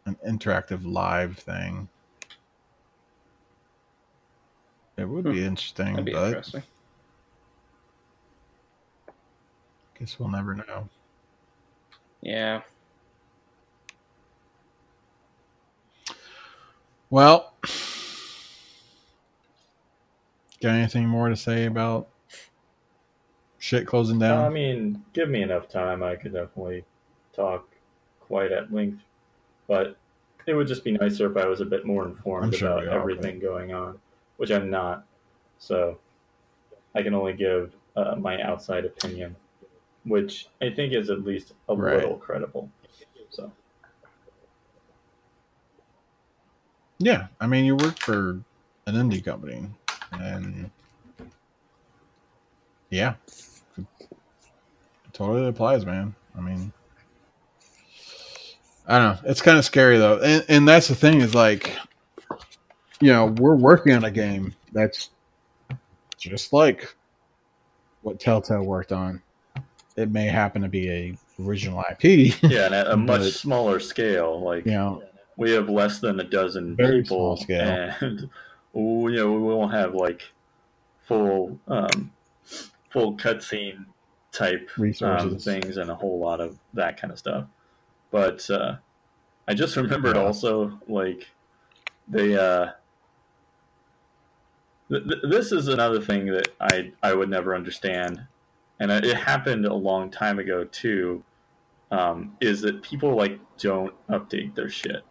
an 0.08 0.18
interactive 0.28 0.82
live 0.84 1.38
thing. 1.38 1.88
It 4.98 5.06
would 5.06 5.26
be 5.26 5.40
hmm. 5.40 5.46
interesting, 5.46 5.92
That'd 5.92 6.06
be 6.06 6.14
but 6.14 6.28
interesting. 6.28 6.64
guess 10.00 10.18
we'll 10.18 10.30
never 10.30 10.56
know. 10.56 10.90
Yeah. 12.22 12.62
Well, 17.12 17.54
got 20.62 20.76
anything 20.76 21.06
more 21.06 21.28
to 21.28 21.36
say 21.36 21.66
about 21.66 22.08
shit 23.60 23.86
closing 23.86 24.18
down? 24.18 24.46
I 24.46 24.50
mean, 24.50 25.04
give 25.12 25.28
me 25.28 25.44
enough 25.44 25.68
time, 25.68 26.04
I 26.04 26.16
could 26.16 26.32
definitely 26.32 26.86
talk 27.36 27.68
quite 28.22 28.54
at 28.54 28.74
length, 28.74 29.04
but 29.68 29.98
it 30.48 30.54
would 30.54 30.68
just 30.68 30.86
be 30.86 30.94
nicer 30.94 31.30
if 31.30 31.36
I 31.36 31.48
was 31.48 31.60
a 31.60 31.66
bit 31.66 31.86
more 31.86 32.06
informed 32.06 32.56
sure 32.56 32.70
about 32.70 32.88
everything 32.88 33.40
going 33.40 33.74
on, 33.74 34.00
which 34.38 34.50
I'm 34.50 34.70
not. 34.70 35.04
So 35.60 36.00
I 36.96 37.04
can 37.04 37.14
only 37.14 37.34
give 37.34 37.74
uh, 37.98 38.16
my 38.16 38.42
outside 38.42 38.86
opinion, 38.86 39.36
which 40.06 40.48
I 40.62 40.70
think 40.70 40.94
is 40.94 41.10
at 41.10 41.26
least 41.26 41.52
a 41.68 41.76
right. 41.76 41.98
little 41.98 42.16
credible. 42.16 42.70
So. 43.32 43.52
Yeah, 47.02 47.28
I 47.40 47.48
mean, 47.48 47.66
you 47.66 47.76
work 47.76 47.98
for 47.98 48.40
an 48.86 48.94
indie 48.94 49.26
company, 49.26 49.66
and 50.12 50.70
yeah, 52.92 53.16
it 53.76 53.86
totally 55.12 55.48
applies, 55.48 55.84
man. 55.84 56.14
I 56.38 56.42
mean, 56.42 56.72
I 58.88 59.00
don't 59.00 59.24
know. 59.24 59.30
It's 59.30 59.42
kind 59.42 59.58
of 59.58 59.66
scary 59.66 59.98
though, 59.98 60.20
and, 60.20 60.46
and 60.48 60.68
that's 60.68 60.90
the 60.90 60.96
thing 60.96 61.22
is 61.22 61.34
like, 61.34 61.76
you 63.00 63.12
know, 63.12 63.26
we're 63.26 63.56
working 63.56 63.94
on 63.96 64.04
a 64.04 64.12
game 64.12 64.54
that's 64.72 65.10
just 66.20 66.54
like 66.54 66.96
what 68.04 68.20
Telltale 68.20 68.64
worked 68.64 68.92
on. 68.92 69.24
It 69.96 70.12
may 70.12 70.28
happen 70.28 70.62
to 70.62 70.70
be 70.70 70.90
a 70.90 71.18
original 71.44 71.84
IP. 71.90 72.40
Yeah, 72.44 72.68
and 72.68 72.76
at 72.76 72.88
a 72.92 72.98
much 72.98 73.34
smaller 73.34 73.80
scale, 73.80 74.40
like 74.40 74.66
you 74.66 74.74
know, 74.74 75.04
we 75.38 75.52
have 75.52 75.70
less 75.70 76.00
than 76.00 76.20
a 76.20 76.24
dozen 76.24 76.76
Very 76.76 77.02
people, 77.04 77.40
and 77.50 78.30
you 78.74 79.12
know 79.12 79.32
we 79.32 79.40
won't 79.40 79.74
have 79.74 79.94
like 79.94 80.32
full 81.08 81.60
um, 81.68 82.12
full 82.90 83.16
cutscene 83.18 83.86
type 84.32 84.70
um, 85.02 85.38
things 85.38 85.78
and 85.78 85.90
a 85.90 85.96
whole 85.96 86.20
lot 86.20 86.40
of 86.40 86.58
that 86.74 87.00
kind 87.00 87.12
of 87.12 87.20
stuff. 87.20 87.46
But 88.12 88.50
uh, 88.50 88.76
I 89.48 89.54
just 89.54 89.76
remembered 89.76 90.16
Yeah. 90.16 90.24
also 90.24 90.80
like 90.88 91.30
they. 92.08 92.36
Uh, 92.38 92.72
th- 94.90 95.04
th- 95.04 95.24
this 95.30 95.52
is 95.52 95.68
another 95.68 96.02
thing 96.02 96.26
that 96.28 96.50
I 96.60 96.92
I 97.02 97.14
would 97.14 97.30
never 97.30 97.56
understand, 97.56 98.22
and 98.80 98.92
it 98.92 99.16
happened 99.18 99.66
a 99.66 99.74
long 99.74 100.10
time 100.12 100.40
ago 100.40 100.64
too. 100.66 101.24
Um, 101.90 102.38
is 102.40 102.62
that 102.62 102.82
people 102.84 103.16
like 103.18 103.38
don't 103.58 103.94
update 104.08 104.56
their 104.56 104.70
shit 104.70 105.04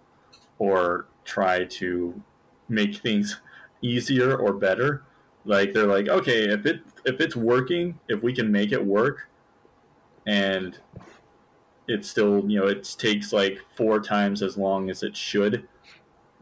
or 0.60 1.06
try 1.24 1.64
to 1.64 2.22
make 2.68 2.98
things 2.98 3.40
easier 3.82 4.36
or 4.36 4.52
better. 4.52 5.02
Like 5.44 5.72
they're 5.72 5.86
like, 5.86 6.06
okay, 6.08 6.44
if 6.44 6.66
it 6.66 6.82
if 7.04 7.20
it's 7.20 7.34
working, 7.34 7.98
if 8.08 8.22
we 8.22 8.32
can 8.32 8.52
make 8.52 8.70
it 8.70 8.84
work, 8.84 9.28
and 10.26 10.78
it 11.88 12.04
still 12.04 12.48
you 12.48 12.60
know 12.60 12.66
it 12.68 12.94
takes 12.98 13.32
like 13.32 13.58
four 13.74 14.00
times 14.00 14.42
as 14.42 14.56
long 14.56 14.90
as 14.90 15.02
it 15.02 15.16
should, 15.16 15.66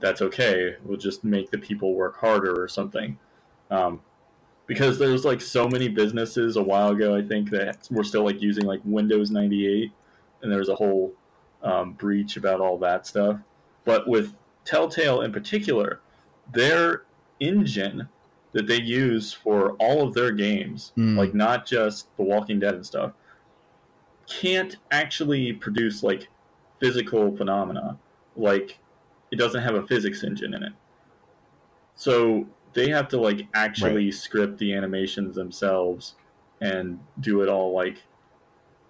that's 0.01 0.21
okay. 0.21 0.77
We'll 0.85 0.99
just 0.99 1.23
make 1.25 1.51
the 1.51 1.59
people 1.59 1.95
work 1.95 2.19
harder 2.19 2.61
or 2.61 2.69
something. 2.69 3.19
Um, 3.71 4.01
because 4.67 4.99
there's 4.99 5.25
like 5.25 5.41
so 5.41 5.69
many 5.69 5.89
businesses 5.89 6.57
a 6.57 6.63
while 6.63 6.91
ago, 6.91 7.17
I 7.17 7.23
think 7.23 7.51
that 7.51 7.89
were 7.91 8.05
still 8.05 8.25
like 8.25 8.43
using 8.43 8.67
like 8.67 8.81
Windows 8.85 9.31
98, 9.31 9.93
and 10.43 10.51
there 10.51 10.59
was 10.59 10.69
a 10.69 10.75
whole 10.75 11.15
um, 11.63 11.93
breach 11.93 12.37
about 12.37 12.61
all 12.61 12.79
that 12.79 13.07
stuff. 13.07 13.39
But 13.89 14.07
with 14.07 14.35
Telltale 14.67 15.23
in 15.23 15.33
particular, 15.33 16.01
their 16.53 17.05
engine 17.41 18.11
that 18.53 18.67
they 18.67 18.79
use 18.83 19.33
for 19.33 19.73
all 19.77 20.07
of 20.07 20.13
their 20.13 20.31
games, 20.31 20.93
Hmm. 20.95 21.17
like 21.17 21.33
not 21.33 21.65
just 21.65 22.15
The 22.19 22.23
Walking 22.23 22.59
Dead 22.61 22.75
and 22.75 22.85
stuff, 22.85 23.13
can't 24.27 24.77
actually 24.91 25.55
produce 25.55 26.03
like 26.03 26.29
physical 26.81 27.35
phenomena. 27.35 27.97
Like 28.37 28.79
it 29.31 29.37
doesn't 29.37 29.63
have 29.63 29.75
a 29.75 29.87
physics 29.87 30.23
engine 30.23 30.53
in 30.53 30.63
it. 30.65 30.73
So 31.95 32.47
they 32.75 32.91
have 32.91 33.09
to 33.09 33.19
like 33.19 33.49
actually 33.55 34.13
script 34.13 34.59
the 34.59 34.75
animations 34.75 35.35
themselves 35.35 36.15
and 36.61 37.01
do 37.21 37.41
it 37.41 37.49
all 37.49 37.73
like 37.73 38.03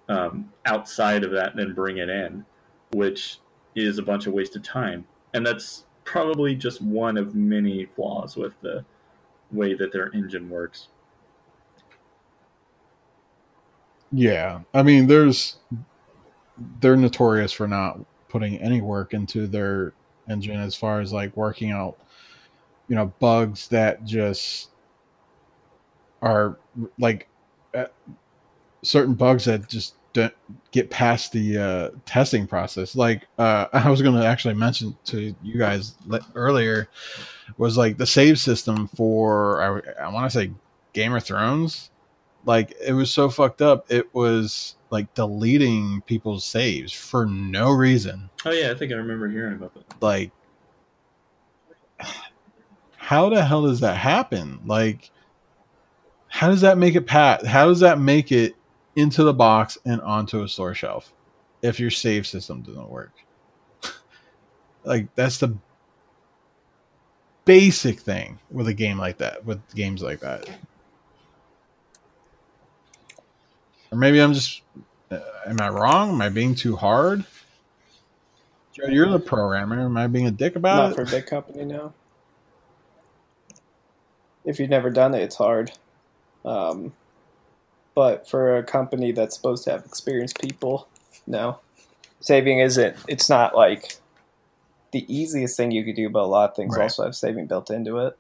um, 0.09 0.53
outside 0.67 1.23
of 1.23 1.31
that 1.31 1.51
and 1.51 1.61
then 1.61 1.73
bring 1.73 1.99
it 1.99 2.09
in, 2.09 2.45
which 2.93 3.39
is 3.85 3.99
a 3.99 4.03
bunch 4.03 4.27
of 4.27 4.33
wasted 4.33 4.65
time. 4.65 5.07
And 5.35 5.47
that's 5.47 5.85
probably 6.05 6.55
just 6.55 6.81
one 6.81 7.17
of 7.17 7.35
many 7.35 7.87
flaws 7.97 8.37
with 8.37 8.55
the 8.63 8.85
way 9.53 9.75
that 9.75 9.93
their 9.93 10.11
engine 10.15 10.49
works. 10.49 10.89
Yeah, 14.11 14.61
I 14.73 14.83
mean, 14.83 15.07
there's 15.07 15.57
they're 16.81 16.97
notorious 16.97 17.53
for 17.53 17.69
not 17.69 18.01
putting 18.29 18.57
any 18.59 18.81
work 18.81 19.15
into 19.15 19.47
their 19.47 19.93
engine 20.29 20.57
as 20.57 20.75
far 20.75 21.01
as 21.01 21.13
like 21.13 21.37
working 21.37 21.71
out, 21.71 21.99
you 22.89 22.97
know, 22.97 23.13
bugs 23.19 23.69
that 23.69 24.05
just 24.05 24.71
are 26.23 26.59
like 26.99 27.29
uh, 27.75 27.85
certain 28.83 29.15
bugs 29.15 29.45
that 29.45 29.69
just 29.69 29.95
don't 30.13 30.35
get 30.73 30.91
past 30.91 31.33
the 31.33 31.59
uh, 31.59 31.91
testing 32.07 32.47
process. 32.47 32.97
Like 32.97 33.27
uh, 33.39 33.67
I 33.73 33.91
was 33.91 34.03
going 34.03 34.17
to 34.17 34.27
actually 34.27 34.55
mention 34.55 34.97
to 35.07 35.35
you 35.43 35.59
guys 35.59 35.95
le- 36.07 36.27
earlier 36.35 36.89
was 37.57 37.77
like 37.77 37.97
the 37.99 38.07
save 38.07 38.39
system 38.39 38.89
for 38.89 39.83
I, 39.99 40.05
I 40.05 40.13
want 40.13 40.31
to 40.31 40.39
say 40.39 40.51
Game 40.93 41.15
of 41.15 41.25
Thrones 41.25 41.91
like 42.45 42.73
it 42.85 42.93
was 42.93 43.11
so 43.11 43.29
fucked 43.29 43.61
up 43.61 43.91
it 43.91 44.15
was 44.15 44.77
like 44.91 45.13
deleting 45.15 46.01
people's 46.07 46.45
saves 46.45 46.93
for 46.93 47.27
no 47.27 47.71
reason 47.71 48.31
Oh 48.47 48.51
yeah, 48.53 48.71
I 48.71 48.75
think 48.75 48.93
I 48.93 48.95
remember 48.95 49.29
hearing 49.29 49.55
about 49.55 49.75
that. 49.75 50.01
like 50.03 50.31
how 52.97 53.29
the 53.29 53.43
hell 53.45 53.63
does 53.63 53.81
that 53.81 53.97
happen 53.97 54.61
like 54.67 55.11
how 56.29 56.49
does 56.49 56.61
that 56.61 56.79
make 56.79 56.95
it 56.95 57.07
pat 57.07 57.45
how 57.47 57.67
does 57.67 57.81
that 57.81 57.99
make 57.99 58.31
it 58.31 58.55
into 58.99 59.23
the 59.23 59.33
box 59.33 59.79
and 59.85 60.01
onto 60.01 60.43
a 60.43 60.49
store 60.49 60.75
shelf 60.75 61.13
if 61.63 61.79
your 61.79 61.91
save 61.91 62.27
system 62.27 62.63
doesn't 62.63 62.91
work. 62.91 63.13
Like 64.85 65.15
that's 65.17 65.39
the 65.39 65.55
basic 67.45 68.01
thing 68.01 68.39
with 68.51 68.69
a 68.69 68.75
game 68.75 68.97
like 68.99 69.19
that 69.19 69.45
with 69.45 69.61
games 69.75 70.03
like 70.03 70.21
that. 70.21 70.49
Or 73.91 73.99
maybe 73.99 74.19
i'm 74.21 74.33
just 74.33 74.63
uh, 75.11 75.19
am 75.47 75.61
i 75.61 75.69
wrong? 75.69 76.11
Am 76.11 76.23
i 76.23 76.29
being 76.31 76.55
too 76.55 76.75
hard? 76.75 77.25
Joe, 78.73 78.87
you're 78.87 79.11
the 79.11 79.19
programmer. 79.19 79.81
Am 79.81 79.97
i 79.97 80.07
being 80.07 80.27
a 80.27 80.31
dick 80.31 80.57
about 80.57 80.77
Not 80.77 80.93
it? 80.93 80.95
for 80.95 81.03
a 81.03 81.07
big 81.07 81.27
company, 81.27 81.65
now. 81.65 81.93
If 84.45 84.59
you've 84.59 84.71
never 84.71 84.89
done 84.89 85.15
it, 85.15 85.23
it's 85.23 85.37
hard. 85.37 85.73
Um, 86.45 86.95
but 87.99 88.29
for 88.29 88.57
a 88.57 88.63
company 88.63 89.11
that's 89.11 89.35
supposed 89.35 89.65
to 89.65 89.73
have 89.73 89.85
experienced 89.85 90.41
people, 90.41 90.87
no. 91.27 91.59
Saving 92.21 92.61
isn't. 92.61 92.97
It's 93.09 93.29
not 93.29 93.57
like 93.57 93.97
the 94.93 95.05
easiest 95.13 95.57
thing 95.57 95.73
you 95.73 95.83
could 95.85 95.97
do, 95.97 96.09
but 96.09 96.23
a 96.23 96.27
lot 96.27 96.51
of 96.51 96.55
things 96.55 96.77
Right. 96.77 96.85
also 96.85 97.03
have 97.03 97.17
saving 97.17 97.49
built 97.49 97.73
into 97.73 97.99
it. 97.99 98.17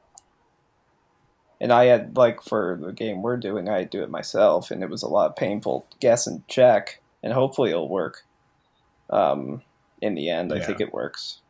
And 1.60 1.72
I 1.72 1.84
had 1.84 2.16
like 2.16 2.42
for 2.42 2.76
the 2.82 2.90
game 2.90 3.22
we're 3.22 3.36
doing, 3.36 3.68
I 3.68 3.84
do 3.84 4.02
it 4.02 4.10
myself, 4.10 4.72
and 4.72 4.82
it 4.82 4.90
was 4.90 5.04
a 5.04 5.08
lot 5.08 5.30
of 5.30 5.36
painful 5.36 5.86
guess 6.00 6.26
and 6.26 6.46
check, 6.48 7.00
and 7.22 7.32
hopefully 7.32 7.70
it'll 7.70 7.88
work. 7.88 8.24
Um, 9.10 9.62
in 10.02 10.16
the 10.16 10.28
end, 10.28 10.52
I 10.52 10.58
think 10.58 10.80
it 10.80 10.92
works 10.92 11.40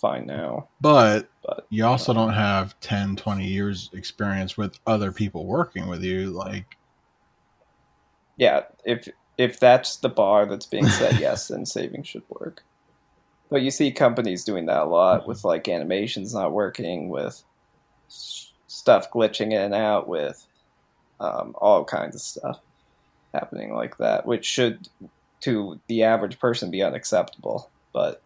fine 0.00 0.26
now. 0.26 0.66
but 0.80 1.28
But 1.44 1.68
you 1.70 1.86
also 1.86 2.12
don't 2.12 2.34
have 2.34 2.78
10 2.80 3.14
20 3.14 3.46
years 3.46 3.90
experience 3.92 4.56
with 4.58 4.76
other 4.88 5.12
people 5.12 5.46
working 5.46 5.86
with 5.86 6.02
you 6.02 6.30
like 6.30 6.76
yeah, 8.36 8.62
if 8.84 9.08
if 9.38 9.60
that's 9.60 9.96
the 9.96 10.08
bar 10.08 10.46
that's 10.46 10.66
being 10.66 10.88
set, 10.88 11.14
yes, 11.20 11.48
then 11.48 11.66
saving 11.66 12.02
should 12.04 12.22
work. 12.28 12.62
But 13.50 13.62
you 13.62 13.70
see 13.70 13.92
companies 13.92 14.44
doing 14.44 14.66
that 14.66 14.82
a 14.82 14.84
lot 14.86 15.26
with 15.28 15.44
like 15.44 15.68
animations 15.68 16.34
not 16.34 16.52
working, 16.52 17.08
with 17.08 17.44
stuff 18.08 19.10
glitching 19.10 19.52
in 19.52 19.60
and 19.60 19.74
out, 19.74 20.08
with 20.08 20.46
um, 21.20 21.54
all 21.58 21.84
kinds 21.84 22.16
of 22.16 22.22
stuff 22.22 22.60
happening 23.32 23.74
like 23.74 23.98
that, 23.98 24.26
which 24.26 24.44
should 24.44 24.88
to 25.42 25.80
the 25.88 26.02
average 26.02 26.38
person 26.38 26.70
be 26.70 26.82
unacceptable. 26.82 27.70
But 27.92 28.22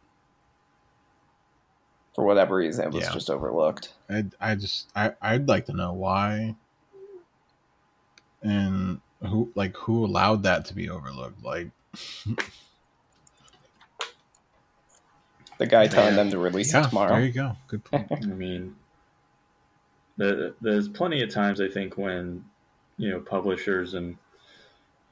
for 2.14 2.24
whatever 2.24 2.56
reason, 2.56 2.84
it 2.86 2.92
was 2.92 3.04
Yeah. 3.04 3.12
just 3.12 3.30
overlooked. 3.30 3.92
I, 4.08 4.24
I 4.40 4.54
just 4.54 4.88
I, 4.96 5.12
I'd 5.20 5.48
like 5.48 5.66
to 5.66 5.72
know 5.72 5.92
why 5.92 6.54
and 8.42 9.00
who 9.22 9.50
like 9.54 9.76
who 9.76 10.04
allowed 10.04 10.42
that 10.44 10.64
to 10.66 10.74
be 10.74 10.88
overlooked? 10.90 11.42
Like 11.44 11.70
The 15.58 15.66
guy 15.66 15.88
telling 15.88 16.16
them 16.16 16.30
to 16.30 16.38
release 16.38 16.72
yeah 16.72 16.86
it 16.86 16.88
tomorrow. 16.88 17.10
there 17.10 17.24
you 17.24 17.32
go. 17.32 17.56
Good 17.68 17.84
point. 17.84 18.08
I 18.22 18.26
mean, 18.26 18.76
the, 20.16 20.54
there's 20.62 20.88
plenty 20.88 21.22
of 21.22 21.30
times 21.30 21.60
I 21.60 21.68
think 21.68 21.98
when 21.98 22.44
you 22.96 23.10
know 23.10 23.20
publishers 23.20 23.92
and 23.94 24.16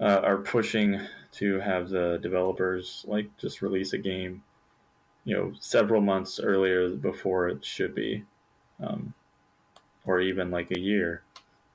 uh, 0.01 0.21
are 0.23 0.39
pushing 0.39 1.01
to 1.33 1.61
have 1.61 1.91
the 1.91 2.19
developers 2.23 3.05
like 3.07 3.29
just 3.37 3.61
release 3.61 3.93
a 3.93 3.99
game, 3.99 4.43
you 5.25 5.37
know, 5.37 5.53
several 5.61 6.01
months 6.01 6.41
earlier 6.41 6.89
before 6.91 7.49
it 7.49 7.63
should 7.63 7.95
be, 7.95 8.25
um, 8.83 9.13
or 10.07 10.21
even 10.21 10.51
like 10.51 10.71
a 10.71 10.81
year, 10.81 11.23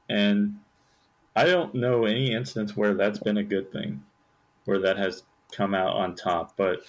and 0.10 0.56
I 1.36 1.46
don't 1.46 1.76
know 1.76 2.06
any 2.06 2.32
instance 2.34 2.78
where 2.78 2.94
that's 2.94 3.20
been 3.20 3.38
a 3.38 3.44
good 3.44 3.72
thing, 3.72 4.04
where 4.66 4.80
that 4.80 4.98
has 4.98 5.24
come 5.52 5.74
out 5.74 5.96
on 5.96 6.16
top. 6.16 6.56
But 6.58 6.82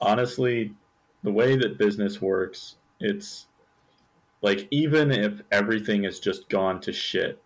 honestly, 0.00 0.74
the 1.22 1.32
way 1.32 1.56
that 1.56 1.78
business 1.78 2.20
works, 2.22 2.76
it's 3.00 3.46
like 4.42 4.68
even 4.70 5.10
if 5.10 5.42
everything 5.50 6.04
has 6.04 6.20
just 6.20 6.48
gone 6.48 6.80
to 6.82 6.92
shit 6.92 7.42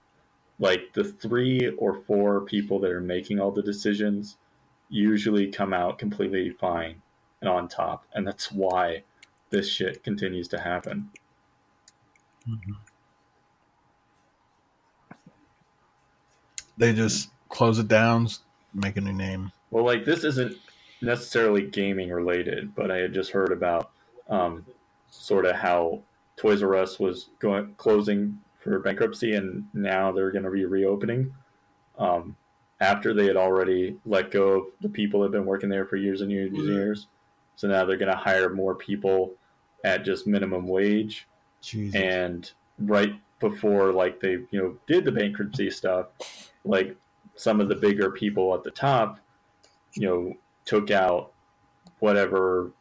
like 0.58 0.92
the 0.94 1.04
three 1.04 1.68
or 1.78 2.02
four 2.06 2.40
people 2.42 2.78
that 2.80 2.90
are 2.90 3.00
making 3.00 3.40
all 3.40 3.50
the 3.50 3.62
decisions 3.62 4.36
usually 4.90 5.50
come 5.50 5.72
out 5.72 5.98
completely 5.98 6.50
fine 6.50 7.02
and 7.40 7.48
on 7.48 7.68
top 7.68 8.04
and 8.14 8.26
that's 8.26 8.52
why 8.52 9.02
this 9.50 9.68
shit 9.68 10.02
continues 10.04 10.48
to 10.48 10.60
happen 10.60 11.10
Mhm. 12.48 12.76
They 16.76 16.92
just 16.92 17.30
close 17.48 17.78
it 17.78 17.88
down 17.88 18.28
make 18.74 18.96
a 18.96 19.00
new 19.00 19.12
name 19.12 19.52
well 19.70 19.84
like 19.84 20.04
this 20.04 20.24
isn't 20.24 20.56
necessarily 21.00 21.62
gaming 21.62 22.10
related 22.10 22.74
but 22.74 22.90
i 22.90 22.96
had 22.96 23.12
just 23.12 23.30
heard 23.30 23.52
about 23.52 23.90
um, 24.28 24.64
sort 25.10 25.44
of 25.44 25.56
how 25.56 26.00
toys 26.36 26.62
r 26.62 26.74
us 26.76 26.98
was 26.98 27.28
going 27.38 27.74
closing 27.76 28.38
for 28.60 28.78
bankruptcy 28.78 29.34
and 29.34 29.66
now 29.74 30.12
they're 30.12 30.30
going 30.30 30.44
to 30.44 30.50
be 30.50 30.64
reopening 30.64 31.32
um, 31.98 32.36
after 32.82 33.14
they 33.14 33.26
had 33.26 33.36
already 33.36 33.96
let 34.04 34.30
go 34.30 34.48
of 34.48 34.64
the 34.80 34.88
people 34.88 35.20
that 35.20 35.26
had 35.26 35.32
been 35.32 35.46
working 35.46 35.68
there 35.68 35.86
for 35.86 35.96
years 35.96 36.20
and 36.20 36.30
years 36.30 36.52
and 36.52 36.66
years. 36.66 37.06
So 37.54 37.68
now 37.68 37.84
they're 37.84 37.96
going 37.96 38.10
to 38.10 38.16
hire 38.16 38.50
more 38.50 38.74
people 38.74 39.34
at 39.84 40.04
just 40.04 40.26
minimum 40.26 40.66
wage. 40.66 41.28
Jesus. 41.60 41.94
And 42.00 42.50
right 42.80 43.14
before 43.42 43.92
like 43.92 44.20
they 44.20 44.38
you 44.50 44.62
know 44.62 44.78
did 44.86 45.04
the 45.04 45.12
bankruptcy 45.12 45.70
stuff, 45.70 46.06
like 46.64 46.96
some 47.34 47.60
of 47.60 47.68
the 47.68 47.74
bigger 47.74 48.10
people 48.10 48.54
at 48.54 48.64
the 48.64 48.70
top, 48.70 49.20
you 49.92 50.08
know, 50.08 50.32
took 50.64 50.90
out 50.90 51.32
whatever. 51.98 52.72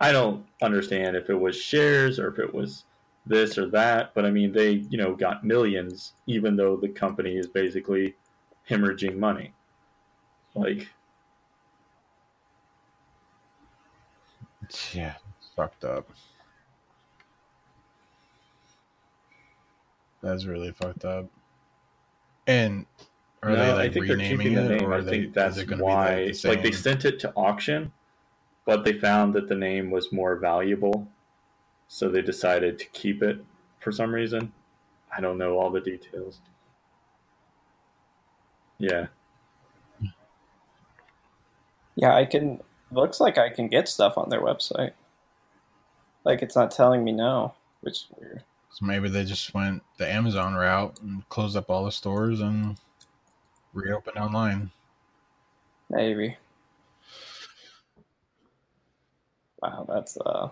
I 0.00 0.12
don't 0.12 0.46
understand 0.62 1.16
if 1.16 1.28
it 1.28 1.38
was 1.38 1.56
shares 1.56 2.18
or 2.18 2.28
if 2.28 2.38
it 2.38 2.54
was 2.54 2.84
this 3.26 3.58
or 3.58 3.68
that, 3.70 4.12
but 4.14 4.24
I 4.24 4.30
mean 4.30 4.52
they 4.52 4.70
you 4.88 4.96
know 4.96 5.14
got 5.14 5.44
millions, 5.44 6.14
even 6.26 6.56
though 6.56 6.76
the 6.76 6.88
company 6.88 7.36
is 7.36 7.46
basically 7.46 8.14
hemorrhaging 8.70 9.18
money. 9.18 9.52
Like 10.54 10.88
yeah, 14.92 15.14
fucked 15.56 15.84
up. 15.84 16.08
That's 20.24 20.46
really 20.46 20.72
fucked 20.72 21.04
up. 21.04 21.26
And 22.46 22.86
are 23.42 23.50
no, 23.50 23.56
they 23.56 23.72
like 23.72 23.90
I 23.90 23.92
think 23.92 24.06
they're 24.06 24.16
renaming 24.16 24.38
keeping 24.38 24.54
the 24.54 24.68
name. 24.70 24.84
or 24.84 24.94
I 24.94 24.96
are 24.98 25.02
they, 25.02 25.20
think 25.22 25.34
that's 25.34 25.58
it 25.58 25.66
gonna 25.66 25.84
why. 25.84 26.32
the 26.32 26.48
Like, 26.48 26.62
they 26.62 26.72
sent 26.72 27.04
it 27.04 27.20
to 27.20 27.32
auction, 27.36 27.92
but 28.64 28.84
they 28.84 28.94
found 28.94 29.34
that 29.34 29.48
the 29.48 29.54
name 29.54 29.90
was 29.90 30.12
more 30.12 30.36
valuable, 30.36 31.08
so 31.88 32.08
they 32.08 32.22
decided 32.22 32.78
to 32.78 32.86
keep 32.86 33.22
it 33.22 33.44
for 33.80 33.92
some 33.92 34.14
reason. 34.14 34.52
I 35.16 35.20
don't 35.20 35.38
know 35.38 35.58
all 35.58 35.70
the 35.70 35.80
details. 35.80 36.40
Yeah, 38.78 39.08
Yeah, 41.96 42.14
I 42.14 42.24
can. 42.24 42.60
Looks 42.90 43.20
like 43.20 43.38
I 43.38 43.50
can 43.50 43.68
get 43.68 43.88
stuff 43.88 44.16
on 44.18 44.30
their 44.30 44.40
website. 44.40 44.92
Like 46.24 46.42
it's 46.42 46.56
not 46.56 46.70
telling 46.70 47.04
me 47.04 47.12
no, 47.12 47.54
which 47.82 47.94
is 47.94 48.06
weird. 48.16 48.42
So 48.74 48.86
maybe 48.86 49.08
they 49.08 49.24
just 49.24 49.54
went 49.54 49.84
the 49.98 50.12
Amazon 50.12 50.54
route 50.54 50.98
and 51.00 51.28
closed 51.28 51.56
up 51.56 51.70
all 51.70 51.84
the 51.84 51.92
stores 51.92 52.40
and 52.40 52.76
reopened 53.72 54.16
online. 54.16 54.72
Maybe. 55.88 56.36
Wow, 59.62 59.86
that's 59.88 60.16
uh, 60.16 60.48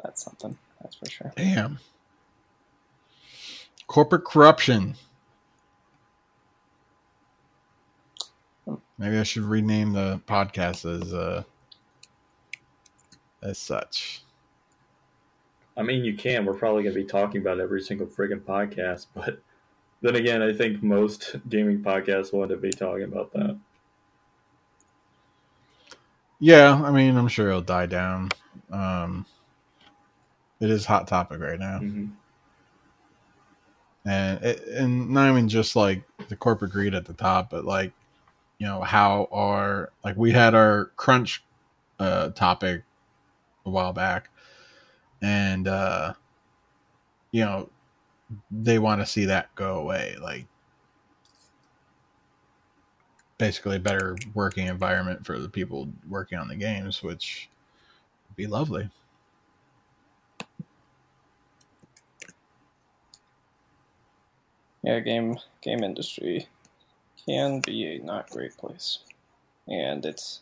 that's 0.00 0.22
something. 0.22 0.56
That's 0.80 0.94
for 0.94 1.10
sure. 1.10 1.32
Damn. 1.36 1.80
Corporate 3.88 4.24
corruption. 4.24 4.94
Maybe 8.96 9.18
I 9.18 9.24
should 9.24 9.42
rename 9.42 9.92
the 9.92 10.20
podcast 10.28 10.84
as 11.02 11.12
uh 11.12 11.42
as 13.42 13.58
such. 13.58 14.22
I 15.76 15.82
mean 15.82 16.04
you 16.04 16.16
can. 16.16 16.44
We're 16.44 16.54
probably 16.54 16.82
going 16.82 16.94
to 16.94 17.00
be 17.00 17.06
talking 17.06 17.40
about 17.40 17.60
every 17.60 17.80
single 17.80 18.06
friggin' 18.06 18.40
podcast, 18.40 19.06
but 19.14 19.40
then 20.02 20.16
again, 20.16 20.42
I 20.42 20.52
think 20.52 20.82
most 20.82 21.36
gaming 21.48 21.82
podcasts 21.82 22.32
will 22.32 22.42
end 22.42 22.52
up 22.52 22.60
be 22.60 22.70
talking 22.70 23.04
about 23.04 23.32
that. 23.32 23.58
Yeah, 26.38 26.82
I 26.82 26.90
mean, 26.90 27.16
I'm 27.16 27.28
sure 27.28 27.48
it'll 27.48 27.60
die 27.60 27.86
down. 27.86 28.30
Um, 28.72 29.26
it 30.60 30.70
is 30.70 30.86
hot 30.86 31.06
topic 31.06 31.40
right 31.40 31.58
now, 31.58 31.78
hmm 31.78 32.06
and 34.04 34.42
it, 34.42 34.66
and 34.68 35.10
not 35.10 35.30
even 35.30 35.48
just 35.48 35.76
like 35.76 36.02
the 36.28 36.36
corporate 36.36 36.72
greed 36.72 36.94
at 36.94 37.04
the 37.04 37.12
top, 37.12 37.50
but 37.50 37.64
like 37.64 37.92
you 38.58 38.66
know 38.66 38.80
how 38.80 39.28
our 39.32 39.92
like 40.04 40.16
we 40.16 40.32
had 40.32 40.54
our 40.54 40.86
crunch 40.96 41.44
uh, 41.98 42.30
topic 42.30 42.82
a 43.66 43.70
while 43.70 43.92
back, 43.92 44.30
and 45.22 45.68
uh, 45.68 46.14
you 47.32 47.44
know 47.44 47.68
they 48.50 48.78
want 48.78 49.00
to 49.00 49.06
see 49.06 49.24
that 49.26 49.54
go 49.54 49.76
away, 49.78 50.16
like 50.20 50.46
basically 53.38 53.76
a 53.76 53.80
better 53.80 54.16
working 54.34 54.66
environment 54.66 55.24
for 55.24 55.38
the 55.38 55.48
people 55.48 55.88
working 56.08 56.38
on 56.38 56.48
the 56.48 56.56
games, 56.56 57.02
which 57.02 57.48
would 58.28 58.36
be 58.36 58.46
lovely. 58.46 58.88
Yeah, 64.82 65.00
game 65.00 65.38
game 65.62 65.82
industry 65.82 66.46
can 67.26 67.60
be 67.60 67.86
a 67.86 67.98
not 67.98 68.30
great 68.30 68.56
place, 68.56 69.00
and 69.68 70.04
it's 70.06 70.40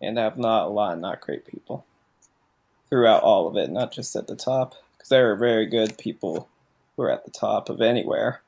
and 0.00 0.18
have 0.18 0.36
not 0.36 0.66
a 0.66 0.70
lot 0.70 0.94
of 0.94 1.00
not 1.00 1.20
great 1.20 1.46
people 1.46 1.84
throughout 2.94 3.24
all 3.24 3.48
of 3.48 3.56
it, 3.56 3.68
not 3.72 3.90
just 3.90 4.14
at 4.14 4.28
the 4.28 4.36
top, 4.36 4.76
because 4.92 5.08
there 5.08 5.28
are 5.32 5.34
very 5.34 5.66
good 5.66 5.98
people 5.98 6.48
who 6.94 7.02
are 7.02 7.10
at 7.10 7.24
the 7.24 7.30
top 7.32 7.68
of 7.68 7.80
anywhere, 7.80 8.40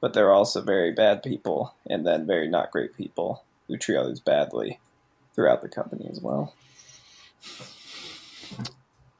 but 0.00 0.14
there 0.14 0.28
are 0.28 0.32
also 0.32 0.62
very 0.62 0.90
bad 0.90 1.22
people 1.22 1.74
and 1.86 2.06
then 2.06 2.26
very 2.26 2.48
not 2.48 2.70
great 2.70 2.96
people 2.96 3.44
who 3.68 3.76
treat 3.76 3.98
others 3.98 4.18
badly 4.18 4.80
throughout 5.34 5.60
the 5.60 5.68
company 5.68 6.08
as 6.10 6.22
well. 6.22 6.54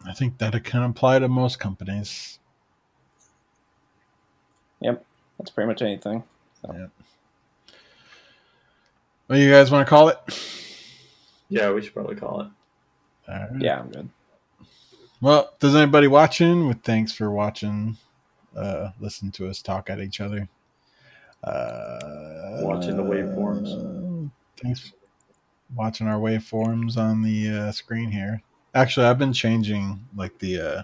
I 0.06 0.14
think 0.14 0.38
that 0.38 0.54
it 0.54 0.64
can 0.64 0.82
apply 0.82 1.18
to 1.18 1.28
most 1.28 1.60
companies. 1.60 2.38
Yep, 4.80 5.04
that's 5.36 5.50
pretty 5.50 5.68
much 5.68 5.82
anything. 5.82 6.24
Yep. 6.66 6.90
do 9.28 9.38
you 9.38 9.50
guys 9.50 9.70
want 9.70 9.86
to 9.86 9.90
call 9.90 10.08
it? 10.08 10.16
Yeah, 11.50 11.70
we 11.72 11.82
should 11.82 11.92
probably 11.92 12.16
call 12.16 12.40
it. 12.40 12.48
All 13.28 13.34
right. 13.34 13.60
Yeah, 13.60 13.78
I'm 13.78 13.90
good. 13.90 14.08
Well, 15.22 15.54
does 15.60 15.76
anybody 15.76 16.08
watching, 16.08 16.66
well, 16.66 16.80
thanks 16.82 17.12
for 17.12 17.30
watching. 17.30 17.96
Uh, 18.56 18.90
listen 18.98 19.30
to 19.30 19.48
us 19.48 19.62
talk 19.62 19.88
at 19.88 20.00
each 20.00 20.20
other. 20.20 20.48
Uh, 21.44 22.58
Watching 22.62 22.96
the 22.96 23.04
waveforms. 23.04 24.30
Thanks 24.60 24.80
for 24.80 24.96
watching 25.76 26.08
our 26.08 26.18
waveforms 26.18 26.96
on 26.96 27.22
the 27.22 27.48
uh, 27.48 27.70
screen 27.70 28.10
here. 28.10 28.42
Actually, 28.74 29.06
I've 29.06 29.18
been 29.18 29.32
changing 29.32 30.04
like 30.16 30.36
the 30.40 30.58
uh, 30.60 30.82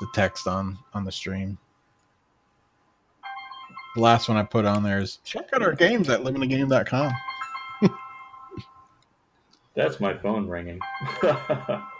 the 0.00 0.06
text 0.14 0.46
on 0.46 0.78
on 0.94 1.04
the 1.04 1.12
stream. 1.12 1.58
The 3.94 4.00
last 4.00 4.26
one 4.28 4.38
I 4.38 4.42
put 4.42 4.64
on 4.64 4.82
there 4.82 5.00
is 5.00 5.18
check 5.22 5.48
out 5.52 5.62
our 5.62 5.74
games 5.74 6.08
at 6.08 6.20
livinggame.com. 6.20 7.12
That's 9.74 10.00
my 10.00 10.16
phone 10.16 10.48
ringing. 10.48 10.80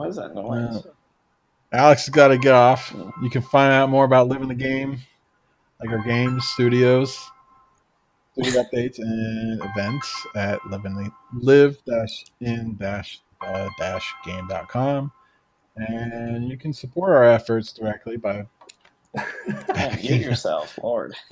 What 0.00 0.08
is 0.08 0.16
that 0.16 0.34
noise? 0.34 0.82
Alex 1.74 2.06
has 2.06 2.08
got 2.08 2.28
to 2.28 2.38
get 2.38 2.54
off. 2.54 2.90
You 3.22 3.28
can 3.28 3.42
find 3.42 3.70
out 3.70 3.90
more 3.90 4.06
about 4.06 4.28
Living 4.28 4.48
the 4.48 4.54
Game, 4.54 4.98
like 5.78 5.90
our 5.90 5.98
games, 5.98 6.42
studios, 6.46 7.20
studio 8.32 8.62
updates, 8.62 8.98
and 8.98 9.62
events 9.62 10.26
at 10.34 10.64
living 10.64 11.12
live 11.34 11.76
dash 11.84 12.24
in 12.40 12.76
dash 12.76 13.20
uh. 13.42 15.10
And 15.76 16.48
you 16.48 16.56
can 16.56 16.72
support 16.72 17.10
our 17.10 17.24
efforts 17.24 17.74
directly 17.74 18.16
by 18.16 18.46
you 20.00 20.14
yourself, 20.14 20.78
Lord. 20.82 21.14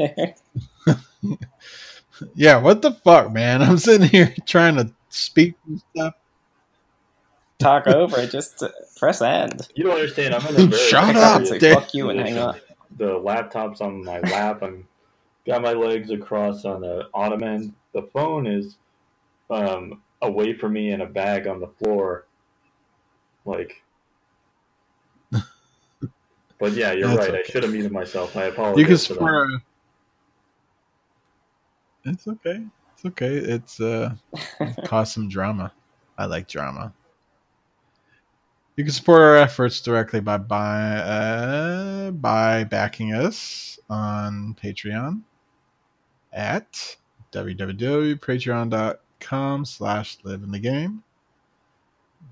yeah. 2.34 2.58
What 2.58 2.82
the 2.82 2.92
fuck, 3.02 3.32
man? 3.32 3.62
I'm 3.66 3.78
sitting 3.78 4.08
here 4.08 4.34
trying 4.44 4.76
to 4.76 4.92
speak 5.08 5.54
and 5.66 5.80
stuff. 5.94 6.12
Talk 7.58 7.88
over 7.88 8.20
it. 8.20 8.30
Just 8.30 8.62
uh, 8.62 8.68
press 8.96 9.20
end. 9.20 9.68
you 9.74 9.82
don't 9.84 9.94
understand. 9.94 10.34
I'm 10.34 10.46
in 10.54 10.62
a 10.62 10.66
very 10.66 10.82
Shut 10.88 11.16
I 11.16 11.20
up, 11.20 11.44
say 11.44 11.58
Dick. 11.58 11.74
fuck 11.74 11.92
you 11.92 12.10
and 12.10 12.20
hang 12.20 12.38
up. 12.38 12.56
The 12.98 13.14
laptop's 13.18 13.80
on 13.80 14.04
my 14.04 14.20
lap. 14.20 14.62
I'm 14.62 14.86
got 15.44 15.62
my 15.62 15.72
legs 15.72 16.10
across 16.10 16.64
on 16.64 16.82
the 16.82 17.08
ottoman. 17.14 17.74
The 17.94 18.02
phone 18.12 18.46
is 18.46 18.78
um, 19.50 20.02
away 20.22 20.54
from 20.54 20.74
me 20.74 20.92
in 20.92 21.00
a 21.00 21.06
bag 21.06 21.48
on 21.48 21.58
the 21.58 21.66
floor. 21.66 22.26
Like, 23.44 23.82
but 26.60 26.72
yeah, 26.74 26.92
you're 26.92 27.08
That's 27.08 27.20
right. 27.20 27.30
okay. 27.30 27.40
I 27.40 27.50
should 27.50 27.62
have 27.64 27.72
muted 27.72 27.92
myself. 27.92 28.36
I 28.36 28.44
apologize. 28.44 28.78
You 28.78 29.14
can 29.14 29.16
for 29.16 29.48
that. 32.04 32.12
It's 32.12 32.28
okay. 32.28 32.64
It's 32.94 33.04
okay. 33.04 33.36
It's 33.36 33.80
uh, 33.80 34.14
cause 34.84 35.12
some 35.12 35.28
drama. 35.28 35.72
I 36.16 36.26
like 36.26 36.46
drama. 36.48 36.92
You 38.78 38.84
can 38.84 38.92
support 38.92 39.20
our 39.22 39.36
efforts 39.36 39.80
directly 39.80 40.20
by 40.20 40.38
by 40.38 40.98
uh, 40.98 42.12
by 42.12 42.62
backing 42.62 43.12
us 43.12 43.80
on 43.90 44.56
Patreon 44.62 45.22
at 46.32 46.96
www.patreon.com 47.32 49.64
slash 49.64 50.18
live 50.22 50.44
in 50.44 50.52
the 50.52 50.60
game. 50.60 51.02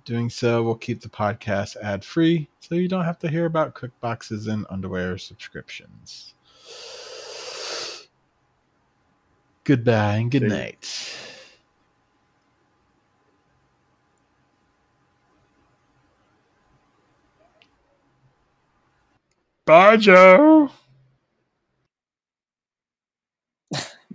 Doing 0.04 0.30
so 0.30 0.62
will 0.62 0.76
keep 0.76 1.00
the 1.00 1.08
podcast 1.08 1.74
ad 1.82 2.04
free, 2.04 2.46
so 2.60 2.76
you 2.76 2.86
don't 2.86 3.04
have 3.04 3.18
to 3.18 3.28
hear 3.28 3.46
about 3.46 3.74
cook 3.74 3.90
boxes 4.00 4.46
and 4.46 4.64
underwear 4.70 5.18
subscriptions. 5.18 6.34
Goodbye 9.64 10.18
and 10.18 10.30
good 10.30 10.44
night. 10.44 11.12
Bye, 19.66 19.96
Joe. 19.98 20.70